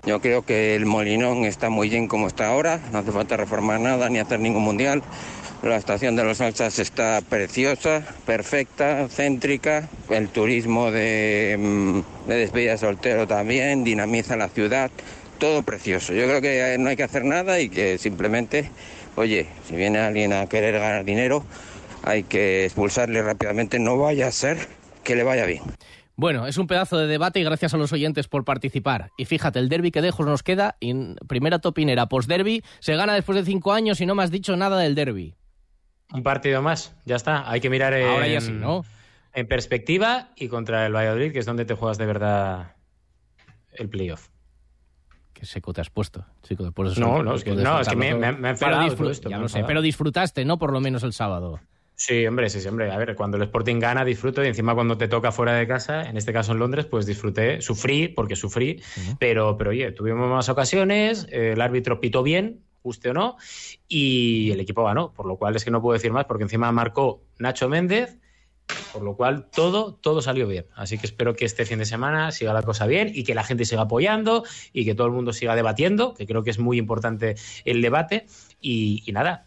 Yo 0.04 0.20
creo 0.20 0.44
que 0.44 0.74
el 0.74 0.84
Molinón 0.84 1.46
está 1.46 1.70
muy 1.70 1.88
bien 1.88 2.06
como 2.06 2.26
está 2.26 2.48
ahora, 2.48 2.82
no 2.92 2.98
hace 2.98 3.12
falta 3.12 3.38
reformar 3.38 3.80
nada 3.80 4.10
ni 4.10 4.18
hacer 4.18 4.40
ningún 4.40 4.62
mundial. 4.62 5.02
La 5.62 5.76
estación 5.76 6.16
de 6.16 6.24
los 6.24 6.38
salsas 6.38 6.78
está 6.78 7.20
preciosa, 7.28 8.02
perfecta, 8.24 9.08
céntrica. 9.08 9.90
El 10.08 10.30
turismo 10.30 10.90
de, 10.90 11.56
mm, 11.58 12.28
de 12.28 12.34
despedida 12.34 12.72
de 12.72 12.78
soltero 12.78 13.26
también 13.26 13.84
dinamiza 13.84 14.36
la 14.36 14.48
ciudad. 14.48 14.90
Todo 15.38 15.62
precioso. 15.62 16.14
Yo 16.14 16.24
creo 16.24 16.40
que 16.40 16.76
no 16.78 16.88
hay 16.88 16.96
que 16.96 17.02
hacer 17.02 17.26
nada 17.26 17.60
y 17.60 17.68
que 17.68 17.98
simplemente, 17.98 18.70
oye, 19.16 19.48
si 19.68 19.76
viene 19.76 19.98
alguien 19.98 20.32
a 20.32 20.46
querer 20.46 20.78
ganar 20.78 21.04
dinero, 21.04 21.44
hay 22.04 22.22
que 22.22 22.64
expulsarle 22.64 23.22
rápidamente. 23.22 23.78
No 23.78 23.98
vaya 23.98 24.28
a 24.28 24.32
ser 24.32 24.56
que 25.04 25.14
le 25.14 25.24
vaya 25.24 25.44
bien. 25.44 25.62
Bueno, 26.16 26.46
es 26.46 26.56
un 26.56 26.66
pedazo 26.66 26.96
de 26.96 27.06
debate 27.06 27.40
y 27.40 27.44
gracias 27.44 27.74
a 27.74 27.76
los 27.76 27.92
oyentes 27.92 28.28
por 28.28 28.44
participar. 28.44 29.10
Y 29.18 29.26
fíjate, 29.26 29.58
el 29.58 29.68
derby 29.68 29.90
que 29.90 30.02
dejos 30.02 30.26
nos 30.26 30.42
queda, 30.42 30.76
en 30.80 31.16
primera 31.28 31.58
topinera, 31.58 32.06
post-derby, 32.06 32.62
se 32.78 32.96
gana 32.96 33.14
después 33.14 33.36
de 33.36 33.44
cinco 33.44 33.72
años 33.72 34.00
y 34.00 34.06
no 34.06 34.14
me 34.14 34.22
has 34.22 34.30
dicho 34.30 34.56
nada 34.56 34.78
del 34.78 34.94
derby. 34.94 35.34
Un 36.12 36.22
partido 36.22 36.60
más, 36.62 36.94
ya 37.04 37.16
está. 37.16 37.48
Hay 37.50 37.60
que 37.60 37.70
mirar 37.70 37.92
en, 37.94 38.06
Ahora 38.08 38.26
ya 38.28 38.40
sí, 38.40 38.52
¿no? 38.52 38.84
en 39.32 39.46
perspectiva 39.46 40.30
y 40.36 40.48
contra 40.48 40.86
el 40.86 40.94
Valladolid, 40.94 41.32
que 41.32 41.38
es 41.38 41.46
donde 41.46 41.64
te 41.64 41.74
juegas 41.74 41.98
de 41.98 42.06
verdad 42.06 42.76
el 43.72 43.88
playoff. 43.88 44.28
Qué 45.32 45.46
seco 45.46 45.72
te 45.72 45.80
has 45.80 45.88
puesto, 45.90 46.26
chico. 46.42 46.64
De 46.64 46.72
No, 47.00 47.22
no, 47.22 47.34
es 47.34 47.44
que- 47.44 47.50
después 47.50 47.56
de 47.58 47.62
no, 47.64 47.80
es 47.80 47.88
que 47.88 47.96
me- 47.96 48.14
me- 48.14 48.32
me 48.32 48.48
ha 48.48 48.50
enfadado 48.50 48.94
todo 48.94 49.10
esto, 49.10 49.30
Ya 49.30 49.38
lo 49.38 49.48
sé, 49.48 49.64
pero 49.64 49.80
disfrutaste, 49.80 50.44
¿no? 50.44 50.58
Por 50.58 50.72
lo 50.72 50.80
menos 50.80 51.02
el 51.02 51.12
sábado. 51.12 51.60
Sí, 51.94 52.26
hombre, 52.26 52.48
sí, 52.48 52.60
sí, 52.62 52.68
hombre. 52.68 52.90
A 52.90 52.96
ver, 52.96 53.14
cuando 53.14 53.36
el 53.36 53.42
Sporting 53.42 53.78
gana, 53.78 54.04
disfruto. 54.06 54.42
Y 54.42 54.48
encima, 54.48 54.74
cuando 54.74 54.96
te 54.96 55.06
toca 55.06 55.32
fuera 55.32 55.52
de 55.52 55.66
casa, 55.66 56.08
en 56.08 56.16
este 56.16 56.32
caso 56.32 56.52
en 56.52 56.58
Londres, 56.58 56.86
pues 56.86 57.04
disfruté. 57.04 57.60
Sufrí, 57.60 58.08
porque 58.08 58.36
sufrí. 58.36 58.82
pero, 59.18 59.56
pero, 59.58 59.70
oye, 59.70 59.92
tuvimos 59.92 60.28
más 60.30 60.48
ocasiones. 60.48 61.26
eh, 61.30 61.52
el 61.52 61.60
árbitro 61.60 62.00
pitó 62.00 62.22
bien, 62.22 62.64
guste 62.82 63.10
o 63.10 63.14
no. 63.14 63.36
Y 63.88 64.50
el 64.52 64.60
equipo 64.60 64.84
ganó. 64.84 65.12
Por 65.12 65.26
lo 65.26 65.36
cual 65.36 65.56
es 65.56 65.64
que 65.64 65.70
no 65.70 65.80
puedo 65.82 65.94
decir 65.94 66.12
más, 66.12 66.24
porque 66.26 66.44
encima 66.44 66.70
marcó 66.72 67.22
Nacho 67.38 67.68
Méndez. 67.68 68.18
Por 68.92 69.02
lo 69.02 69.16
cual 69.16 69.46
todo, 69.50 69.94
todo 69.94 70.22
salió 70.22 70.46
bien. 70.46 70.66
Así 70.76 70.96
que 70.98 71.06
espero 71.06 71.34
que 71.34 71.44
este 71.44 71.64
fin 71.64 71.78
de 71.80 71.84
semana 71.86 72.30
siga 72.30 72.52
la 72.52 72.62
cosa 72.62 72.86
bien 72.86 73.10
y 73.12 73.24
que 73.24 73.34
la 73.34 73.42
gente 73.44 73.64
siga 73.64 73.82
apoyando 73.82 74.44
y 74.72 74.84
que 74.84 74.94
todo 74.94 75.06
el 75.08 75.12
mundo 75.12 75.32
siga 75.32 75.56
debatiendo, 75.56 76.14
que 76.14 76.26
creo 76.26 76.42
que 76.44 76.50
es 76.50 76.58
muy 76.60 76.78
importante 76.78 77.34
el 77.64 77.82
debate. 77.82 78.26
Y, 78.60 79.02
y 79.06 79.12
nada, 79.12 79.46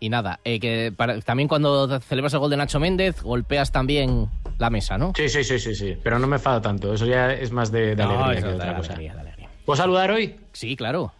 Y 0.00 0.08
nada, 0.08 0.40
eh, 0.44 0.58
que 0.58 0.92
para- 0.96 1.20
también 1.20 1.48
cuando 1.48 2.00
celebras 2.00 2.32
el 2.34 2.40
gol 2.40 2.50
de 2.50 2.56
Nacho 2.56 2.80
Méndez, 2.80 3.22
golpeas 3.22 3.70
también 3.70 4.28
la 4.58 4.68
mesa, 4.68 4.98
¿no? 4.98 5.12
Sí, 5.16 5.28
sí, 5.28 5.44
sí, 5.44 5.60
sí, 5.60 5.74
sí. 5.76 5.96
Pero 6.02 6.18
no 6.18 6.26
me 6.26 6.36
enfado 6.36 6.60
tanto. 6.60 6.92
Eso 6.92 7.06
ya 7.06 7.32
es 7.32 7.52
más 7.52 7.70
de, 7.70 7.94
de 7.94 8.02
No, 8.02 8.24
alegría 8.24 8.42
que 8.42 8.48
de 8.48 8.54
otra 8.56 8.76
cosa. 8.76 8.92
alegría, 8.94 9.14
de 9.14 9.20
alegría. 9.20 9.48
¿Puedo 9.64 9.76
saludar 9.76 10.10
hoy? 10.10 10.40
Sí, 10.52 10.74
claro. 10.74 11.12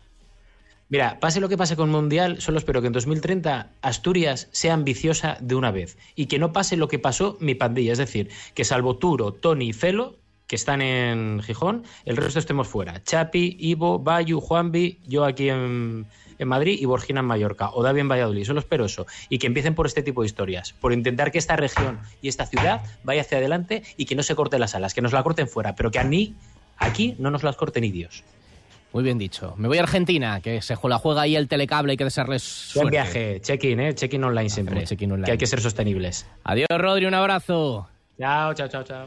Mira, 0.92 1.18
pase 1.20 1.40
lo 1.40 1.48
que 1.48 1.56
pase 1.56 1.74
con 1.74 1.88
Mundial, 1.88 2.42
solo 2.42 2.58
espero 2.58 2.82
que 2.82 2.88
en 2.88 2.92
2030 2.92 3.70
Asturias 3.80 4.48
sea 4.52 4.74
ambiciosa 4.74 5.38
de 5.40 5.54
una 5.54 5.70
vez 5.70 5.96
y 6.14 6.26
que 6.26 6.38
no 6.38 6.52
pase 6.52 6.76
lo 6.76 6.86
que 6.86 6.98
pasó 6.98 7.38
mi 7.40 7.54
pandilla, 7.54 7.92
es 7.92 7.98
decir, 7.98 8.28
que 8.52 8.66
salvo 8.66 8.98
Turo, 8.98 9.32
Tony 9.32 9.70
y 9.70 9.72
Felo, 9.72 10.18
que 10.46 10.54
están 10.54 10.82
en 10.82 11.40
Gijón, 11.40 11.84
el 12.04 12.18
resto 12.18 12.38
estemos 12.38 12.68
fuera. 12.68 13.02
Chapi, 13.02 13.56
Ivo, 13.58 14.00
Bayu, 14.00 14.38
Juanvi, 14.42 14.98
yo 15.06 15.24
aquí 15.24 15.48
en, 15.48 16.04
en 16.38 16.48
Madrid 16.48 16.76
y 16.78 16.84
Borgina 16.84 17.20
en 17.20 17.26
Mallorca, 17.26 17.70
o 17.72 17.82
David 17.82 18.00
en 18.00 18.08
Valladolid. 18.08 18.44
Solo 18.44 18.60
espero 18.60 18.84
eso. 18.84 19.06
Y 19.30 19.38
que 19.38 19.46
empiecen 19.46 19.74
por 19.74 19.86
este 19.86 20.02
tipo 20.02 20.20
de 20.20 20.26
historias, 20.26 20.74
por 20.74 20.92
intentar 20.92 21.32
que 21.32 21.38
esta 21.38 21.56
región 21.56 22.00
y 22.20 22.28
esta 22.28 22.44
ciudad 22.44 22.82
vaya 23.02 23.22
hacia 23.22 23.38
adelante 23.38 23.82
y 23.96 24.04
que 24.04 24.14
no 24.14 24.22
se 24.22 24.34
corten 24.34 24.60
las 24.60 24.74
alas, 24.74 24.92
que 24.92 25.00
nos 25.00 25.14
la 25.14 25.22
corten 25.22 25.48
fuera, 25.48 25.74
pero 25.74 25.90
que 25.90 26.00
a 26.00 26.04
mí, 26.04 26.34
aquí, 26.76 27.16
no 27.18 27.30
nos 27.30 27.44
las 27.44 27.56
corten 27.56 27.80
ni 27.80 27.90
Dios. 27.92 28.24
Muy 28.92 29.02
bien 29.02 29.18
dicho. 29.18 29.54
Me 29.56 29.68
voy 29.68 29.78
a 29.78 29.82
Argentina, 29.82 30.40
que 30.40 30.60
se 30.60 30.76
la 30.82 30.98
juega 30.98 31.22
ahí 31.22 31.34
el 31.34 31.48
telecable, 31.48 31.92
hay 31.92 31.96
que 31.96 32.04
desearles 32.04 32.72
Buen 32.74 32.90
viaje, 32.90 33.40
check-in, 33.40 33.80
¿eh? 33.80 33.94
check-in 33.94 34.22
online 34.22 34.50
siempre. 34.50 34.84
check-in 34.84 35.12
online. 35.12 35.26
Que 35.26 35.32
hay 35.32 35.38
que 35.38 35.46
ser 35.46 35.60
sostenibles. 35.60 36.26
Adiós, 36.44 36.68
Rodri, 36.70 37.06
un 37.06 37.14
abrazo. 37.14 37.88
Chao, 38.18 38.54
chao, 38.54 38.68
chao, 38.68 38.84
chao. 38.84 39.06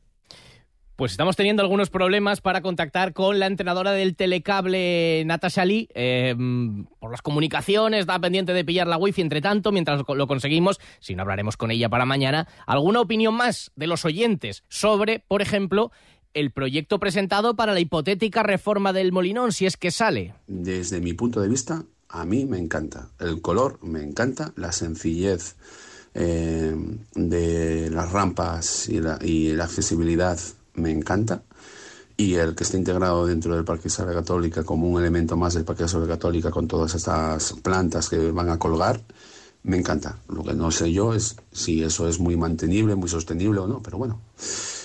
Pues 0.95 1.11
estamos 1.11 1.35
teniendo 1.35 1.63
algunos 1.63 1.89
problemas 1.89 2.41
para 2.41 2.61
contactar 2.61 3.13
con 3.13 3.39
la 3.39 3.47
entrenadora 3.47 3.91
del 3.91 4.15
telecable 4.15 5.23
Natasha 5.25 5.65
Lee. 5.65 5.89
Eh, 5.93 6.35
por 6.99 7.11
las 7.11 7.21
comunicaciones, 7.21 8.01
está 8.01 8.19
pendiente 8.19 8.53
de 8.53 8.63
pillar 8.63 8.87
la 8.87 8.97
wifi. 8.97 9.21
Entre 9.21 9.41
tanto, 9.41 9.71
mientras 9.71 10.03
lo 10.07 10.27
conseguimos, 10.27 10.79
si 10.99 11.15
no 11.15 11.23
hablaremos 11.23 11.57
con 11.57 11.71
ella 11.71 11.89
para 11.89 12.05
mañana, 12.05 12.47
¿alguna 12.67 13.01
opinión 13.01 13.33
más 13.33 13.71
de 13.75 13.87
los 13.87 14.05
oyentes 14.05 14.63
sobre, 14.67 15.19
por 15.19 15.41
ejemplo, 15.41 15.91
el 16.33 16.51
proyecto 16.51 16.99
presentado 16.99 17.55
para 17.55 17.73
la 17.73 17.79
hipotética 17.79 18.43
reforma 18.43 18.93
del 18.93 19.11
Molinón, 19.11 19.51
si 19.51 19.65
es 19.65 19.77
que 19.77 19.91
sale? 19.91 20.35
Desde 20.47 21.01
mi 21.01 21.13
punto 21.13 21.41
de 21.41 21.49
vista, 21.49 21.83
a 22.09 22.25
mí 22.25 22.45
me 22.45 22.59
encanta. 22.59 23.09
El 23.19 23.41
color 23.41 23.79
me 23.83 24.03
encanta, 24.03 24.53
la 24.55 24.71
sencillez 24.71 25.55
eh, 26.13 26.75
de 27.15 27.89
las 27.89 28.11
rampas 28.11 28.89
y 28.89 28.99
la, 28.99 29.17
y 29.21 29.53
la 29.53 29.63
accesibilidad 29.65 30.39
me 30.73 30.91
encanta 30.91 31.43
y 32.17 32.35
el 32.35 32.55
que 32.55 32.63
esté 32.63 32.77
integrado 32.77 33.25
dentro 33.25 33.55
del 33.55 33.63
Parque 33.63 33.87
Isabel 33.87 34.15
Católica 34.15 34.63
como 34.63 34.87
un 34.87 34.99
elemento 34.99 35.35
más 35.35 35.55
del 35.55 35.65
Parque 35.65 35.85
Isabel 35.85 36.07
Católica 36.07 36.51
con 36.51 36.67
todas 36.67 36.93
estas 36.93 37.53
plantas 37.63 38.09
que 38.09 38.31
van 38.31 38.49
a 38.49 38.59
colgar, 38.59 39.01
me 39.63 39.77
encanta. 39.77 40.17
Lo 40.29 40.43
que 40.43 40.53
no 40.53 40.71
sé 40.71 40.91
yo 40.91 41.13
es 41.13 41.37
si 41.51 41.83
eso 41.83 42.07
es 42.07 42.19
muy 42.19 42.35
mantenible, 42.35 42.95
muy 42.95 43.09
sostenible 43.09 43.59
o 43.59 43.67
no, 43.67 43.81
pero 43.81 43.97
bueno, 43.97 44.21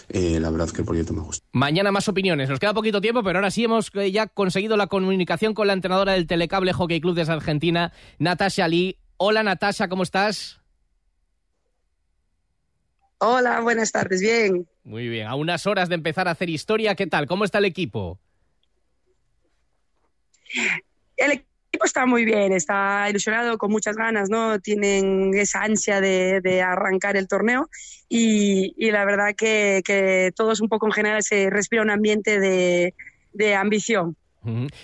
eh, 0.09 0.39
la 0.41 0.51
verdad 0.51 0.71
que 0.71 0.83
el 0.83 0.87
proyecto 0.87 1.13
me 1.13 1.21
gusta. 1.21 1.45
Mañana 1.53 1.93
más 1.93 2.09
opiniones. 2.09 2.49
Nos 2.49 2.59
queda 2.59 2.75
poquito 2.75 3.01
tiempo, 3.01 3.23
pero 3.23 3.39
ahora 3.39 3.51
sí 3.51 3.65
hemos 3.65 3.91
eh, 3.95 4.11
ya 4.11 4.27
conseguido 4.27 4.77
la 4.77 4.87
comunicación 4.87 5.55
con 5.55 5.67
la 5.67 5.73
entrenadora 5.73 6.13
del 6.13 6.27
Telecable 6.27 6.73
Hockey 6.73 7.01
Club 7.01 7.15
de 7.15 7.31
Argentina, 7.31 7.93
Natasha 8.19 8.69
Lee. 8.69 8.99
Hola 9.19 9.43
Natasha, 9.43 9.89
¿cómo 9.89 10.03
estás? 10.03 10.61
Hola, 13.19 13.61
buenas 13.61 13.93
tardes, 13.93 14.21
bien. 14.21 14.69
Muy 14.85 15.09
bien, 15.09 15.27
a 15.27 15.35
unas 15.37 15.67
horas 15.67 15.89
de 15.89 15.95
empezar 15.95 16.29
a 16.29 16.33
hacer 16.33 16.51
historia, 16.51 16.95
¿qué 16.95 17.07
tal? 17.07 17.27
¿Cómo 17.27 17.45
está 17.45 17.59
el 17.59 17.65
equipo? 17.65 18.19
El 21.17 21.33
equipo 21.33 21.85
está 21.85 22.05
muy 22.05 22.27
bien, 22.27 22.53
está 22.53 23.09
ilusionado, 23.09 23.57
con 23.57 23.71
muchas 23.71 23.97
ganas, 23.97 24.29
¿no? 24.29 24.61
Tienen 24.61 25.33
esa 25.35 25.63
ansia 25.63 26.01
de, 26.01 26.41
de 26.43 26.61
arrancar 26.61 27.17
el 27.17 27.27
torneo 27.27 27.69
y, 28.09 28.75
y 28.77 28.91
la 28.91 29.05
verdad 29.07 29.35
que, 29.35 29.81
que, 29.85 30.31
todos 30.37 30.61
un 30.61 30.69
poco 30.69 30.87
en 30.87 30.93
general 30.93 31.23
se 31.23 31.49
respira 31.49 31.83
un 31.83 31.91
ambiente 31.91 32.39
de, 32.39 32.95
de 33.33 33.55
ambición. 33.55 34.17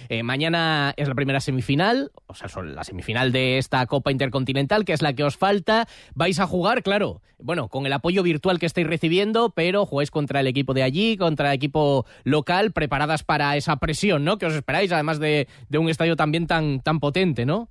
Eh, 0.08 0.22
mañana 0.22 0.94
es 0.96 1.08
la 1.08 1.14
primera 1.14 1.40
semifinal, 1.40 2.12
o 2.26 2.34
sea, 2.34 2.48
son 2.48 2.74
la 2.74 2.84
semifinal 2.84 3.32
de 3.32 3.58
esta 3.58 3.84
Copa 3.86 4.10
Intercontinental, 4.10 4.84
que 4.84 4.92
es 4.92 5.02
la 5.02 5.12
que 5.12 5.24
os 5.24 5.36
falta. 5.36 5.86
Vais 6.14 6.38
a 6.40 6.46
jugar, 6.46 6.82
claro, 6.82 7.22
bueno, 7.38 7.68
con 7.68 7.86
el 7.86 7.92
apoyo 7.92 8.22
virtual 8.22 8.58
que 8.58 8.66
estáis 8.66 8.86
recibiendo, 8.86 9.50
pero 9.50 9.86
jugáis 9.86 10.10
contra 10.10 10.40
el 10.40 10.46
equipo 10.46 10.74
de 10.74 10.82
allí, 10.82 11.16
contra 11.16 11.50
el 11.50 11.56
equipo 11.56 12.06
local, 12.24 12.72
preparadas 12.72 13.24
para 13.24 13.56
esa 13.56 13.76
presión, 13.76 14.24
¿no? 14.24 14.38
Que 14.38 14.46
os 14.46 14.54
esperáis, 14.54 14.92
además 14.92 15.18
de, 15.18 15.48
de 15.68 15.78
un 15.78 15.88
estadio 15.88 16.16
también 16.16 16.46
tan, 16.46 16.80
tan 16.80 17.00
potente, 17.00 17.46
¿no? 17.46 17.68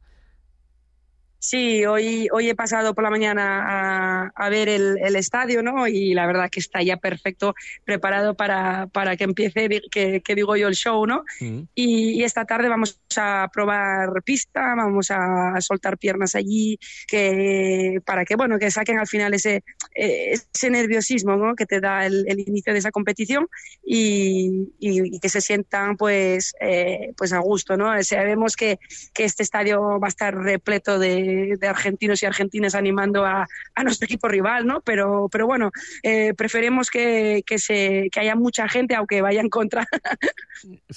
Sí, 1.44 1.88
hoy, 1.88 2.28
hoy 2.32 2.50
he 2.50 2.56
pasado 2.56 2.94
por 2.94 3.04
la 3.04 3.10
mañana 3.10 3.64
a, 3.66 4.32
a 4.36 4.50
ver 4.50 4.70
el, 4.70 5.00
el, 5.02 5.16
estadio, 5.16 5.64
¿no? 5.64 5.88
Y 5.88 6.14
la 6.14 6.28
verdad 6.28 6.52
que 6.52 6.60
está 6.60 6.84
ya 6.84 6.98
perfecto, 6.98 7.56
preparado 7.84 8.36
para, 8.36 8.86
para 8.86 9.18
que 9.18 9.24
empiece, 9.24 9.68
que, 9.90 10.22
que, 10.22 10.36
digo 10.36 10.56
yo, 10.56 10.68
el 10.68 10.76
show, 10.76 11.04
¿no? 11.08 11.24
Mm. 11.40 11.62
Y, 11.74 12.12
y, 12.12 12.24
esta 12.24 12.46
tarde 12.46 12.70
vamos 12.70 13.02
a 13.18 13.50
probar 13.52 14.22
pista, 14.24 14.76
vamos 14.76 15.10
a, 15.10 15.56
a, 15.56 15.62
soltar 15.62 15.98
piernas 15.98 16.36
allí, 16.36 16.78
que 17.08 18.00
para 18.06 18.24
que, 18.24 18.36
bueno, 18.36 18.60
que 18.60 18.70
saquen 18.70 19.00
al 19.00 19.08
final 19.08 19.34
ese, 19.34 19.64
ese 19.96 20.70
nerviosismo, 20.70 21.38
¿no? 21.38 21.56
Que 21.56 21.66
te 21.66 21.80
da 21.80 22.06
el, 22.06 22.24
el 22.28 22.40
inicio 22.40 22.72
de 22.72 22.78
esa 22.78 22.92
competición 22.92 23.48
y, 23.84 24.70
y, 24.78 25.16
y 25.16 25.20
que 25.20 25.30
se 25.30 25.42
sientan, 25.42 25.98
pues, 25.98 26.54
eh, 26.62 27.14
pues 27.18 27.34
a 27.34 27.40
gusto, 27.40 27.78
¿no? 27.78 27.92
Sabemos 28.04 28.56
que, 28.56 28.78
que 29.12 29.24
este 29.24 29.42
estadio 29.42 30.00
va 30.00 30.06
a 30.06 30.10
estar 30.10 30.36
repleto 30.36 31.00
de 31.00 31.31
de, 31.36 31.68
argentinos 31.68 32.22
y 32.24 32.26
argentinas 32.26 32.76
animando 32.76 33.26
a, 33.26 33.48
a, 33.76 33.84
nuestro 33.84 34.06
equipo 34.06 34.28
rival, 34.28 34.66
¿no? 34.66 34.82
Pero, 34.82 35.28
pero 35.32 35.48
bueno, 35.48 35.72
eh, 36.04 36.34
preferimos 36.36 36.90
que, 36.90 37.44
que, 37.46 37.60
se, 37.60 38.10
que 38.12 38.20
haya 38.20 38.36
mucha 38.36 38.68
gente, 38.68 38.96
aunque 38.96 39.22
vaya 39.22 39.42
en 39.42 39.50
contra. 39.50 39.88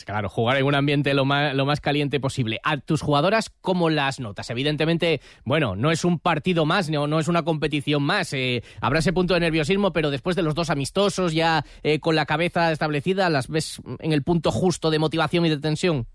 Claro, 0.05 0.29
jugar 0.29 0.59
en 0.59 0.67
un 0.67 0.75
ambiente 0.75 1.15
lo 1.15 1.25
más, 1.25 1.55
lo 1.55 1.65
más 1.65 1.81
caliente 1.81 2.21
posible. 2.21 2.61
A 2.63 2.77
tus 2.77 3.01
jugadoras, 3.01 3.51
¿cómo 3.61 3.89
las 3.89 4.21
notas? 4.21 4.51
Evidentemente, 4.51 5.21
bueno, 5.45 5.75
no 5.77 5.91
es 5.91 6.05
un 6.05 6.19
partido 6.19 6.67
más, 6.67 6.91
no, 6.91 7.07
no 7.07 7.19
es 7.19 7.29
una 7.29 7.45
competición 7.45 8.03
más. 8.03 8.33
Eh, 8.33 8.63
habrá 8.81 8.99
ese 8.99 9.13
punto 9.13 9.35
de 9.35 9.41
nerviosismo, 9.41 9.93
pero 9.93 10.11
después 10.11 10.37
de 10.37 10.43
los 10.43 10.55
dos 10.55 10.71
amistosos, 10.71 11.33
ya 11.33 11.65
eh, 11.83 12.01
con 12.01 12.15
la 12.15 12.27
cabeza 12.27 12.73
establecida, 12.73 13.31
¿las 13.31 13.49
ves 13.49 13.81
en 14.01 14.13
el 14.13 14.23
punto 14.23 14.51
justo 14.51 14.91
de 14.91 14.99
motivación 14.99 15.47
y 15.47 15.51
de 15.51 15.59
tensión? 15.59 16.07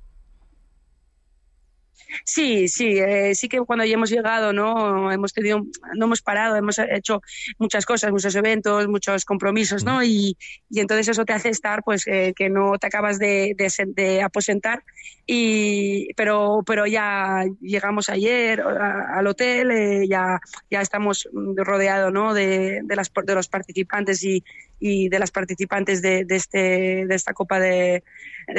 Sí, 2.25 2.67
sí, 2.67 2.97
eh, 2.97 3.35
sí 3.35 3.47
que 3.49 3.59
cuando 3.61 3.85
ya 3.85 3.93
hemos 3.93 4.09
llegado, 4.09 4.53
¿no? 4.53 5.11
Hemos 5.11 5.33
tenido, 5.33 5.61
no 5.95 6.05
hemos 6.05 6.21
parado, 6.21 6.55
hemos 6.55 6.79
hecho 6.79 7.21
muchas 7.57 7.85
cosas, 7.85 8.11
muchos 8.11 8.35
eventos, 8.35 8.87
muchos 8.87 9.25
compromisos, 9.25 9.83
¿no? 9.83 10.03
Y, 10.03 10.37
y 10.69 10.79
entonces 10.79 11.09
eso 11.09 11.25
te 11.25 11.33
hace 11.33 11.49
estar, 11.49 11.83
pues, 11.83 12.07
eh, 12.07 12.33
que 12.35 12.49
no 12.49 12.77
te 12.79 12.87
acabas 12.87 13.19
de, 13.19 13.53
de, 13.57 13.71
de, 13.87 14.21
aposentar. 14.21 14.83
Y, 15.25 16.13
pero, 16.15 16.63
pero 16.65 16.87
ya 16.87 17.43
llegamos 17.61 18.09
ayer 18.09 18.61
a, 18.61 19.17
al 19.19 19.27
hotel, 19.27 19.71
eh, 19.71 20.07
ya, 20.07 20.39
ya 20.69 20.81
estamos 20.81 21.29
rodeados, 21.33 22.11
¿no? 22.11 22.33
De, 22.33 22.81
de, 22.83 22.95
las, 22.95 23.11
de 23.23 23.35
los 23.35 23.47
participantes 23.47 24.23
y, 24.23 24.43
y 24.79 25.09
de 25.09 25.19
las 25.19 25.31
participantes 25.31 26.01
de, 26.01 26.25
de, 26.25 26.35
este, 26.35 27.05
de 27.05 27.15
esta 27.15 27.33
Copa 27.33 27.59
de, 27.59 27.69
de 27.69 28.03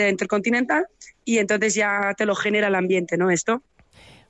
Intercontinental 0.09 0.87
y 1.25 1.39
entonces 1.39 1.75
ya 1.75 2.15
te 2.17 2.27
lo 2.27 2.35
genera 2.35 2.69
el 2.69 2.75
ambiente, 2.75 3.17
¿no? 3.17 3.31
Esto. 3.31 3.63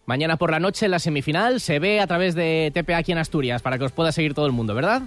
Mañana 0.06 0.36
por 0.36 0.50
la 0.50 0.58
noche 0.58 0.88
la 0.88 0.98
semifinal 0.98 1.60
se 1.60 1.78
ve 1.78 2.00
a 2.00 2.06
través 2.06 2.34
de 2.34 2.72
TPA 2.74 2.98
aquí 2.98 3.12
en 3.12 3.18
Asturias 3.18 3.62
para 3.62 3.78
que 3.78 3.84
os 3.84 3.92
pueda 3.92 4.12
seguir 4.12 4.34
todo 4.34 4.46
el 4.46 4.52
mundo, 4.52 4.74
¿verdad? 4.74 5.02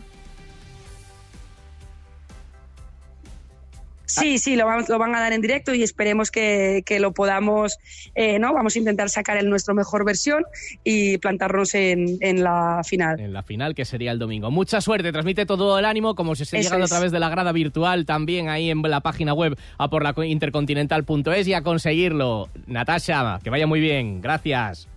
Sí, 4.06 4.38
sí, 4.38 4.56
lo, 4.58 4.66
van- 4.66 4.84
lo 4.90 5.00
van 5.00 5.16
a 5.16 5.20
dar 5.22 5.32
en 5.32 5.40
directo 5.42 5.74
y 5.74 5.82
esperemos 5.82 6.30
que, 6.30 6.84
que 6.86 7.00
lo 7.00 7.14
podamos, 7.14 7.78
eh, 8.16 8.38
¿no? 8.38 8.54
Vamos 8.54 8.76
a 8.76 8.80
intentar 8.80 9.10
sacar 9.10 9.38
en 9.38 9.50
nuestra 9.50 9.74
mejor 9.74 10.04
versión 10.06 10.44
y 10.84 11.18
plantarnos 11.20 11.74
en, 11.74 12.18
en 12.20 12.44
la 12.44 12.82
final. 12.86 13.20
En 13.20 13.32
la 13.32 13.44
final, 13.44 13.74
que 13.74 13.86
sería 13.86 14.12
el 14.12 14.20
domingo. 14.20 14.52
Mucha 14.52 14.82
suerte, 14.82 15.12
transmite 15.14 15.46
todo 15.46 15.80
el 15.80 15.86
ánimo, 15.86 16.16
como 16.16 16.36
si 16.36 16.44
se 16.44 16.58
Eso 16.60 16.66
llegando 16.68 16.86
es. 16.86 16.92
a 16.92 16.96
través 16.96 17.12
de 17.14 17.20
la 17.20 17.30
grada 17.30 17.54
virtual, 17.54 18.06
también 18.06 18.50
ahí 18.50 18.70
en 18.70 18.82
la 18.82 19.00
página 19.00 19.34
web 19.34 19.58
a 19.78 19.90
por 19.90 20.04
la 20.04 20.14
intercontinental.es 20.26 21.48
y 21.48 21.54
a 21.54 21.62
conseguirlo. 21.62 22.50
Natasha, 22.68 23.40
que 23.44 23.50
vaya 23.50 23.68
muy 23.68 23.80
bien, 23.80 24.22
gracias. 24.22 24.88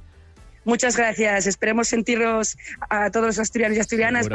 Muchas 0.64 0.96
gracias. 0.96 1.46
Esperemos 1.46 1.86
sentirnos 1.86 2.56
a 2.90 3.08
todos 3.12 3.26
los 3.26 3.38
asturianos 3.38 3.76
y 3.78 3.80
asturianas. 3.80 4.24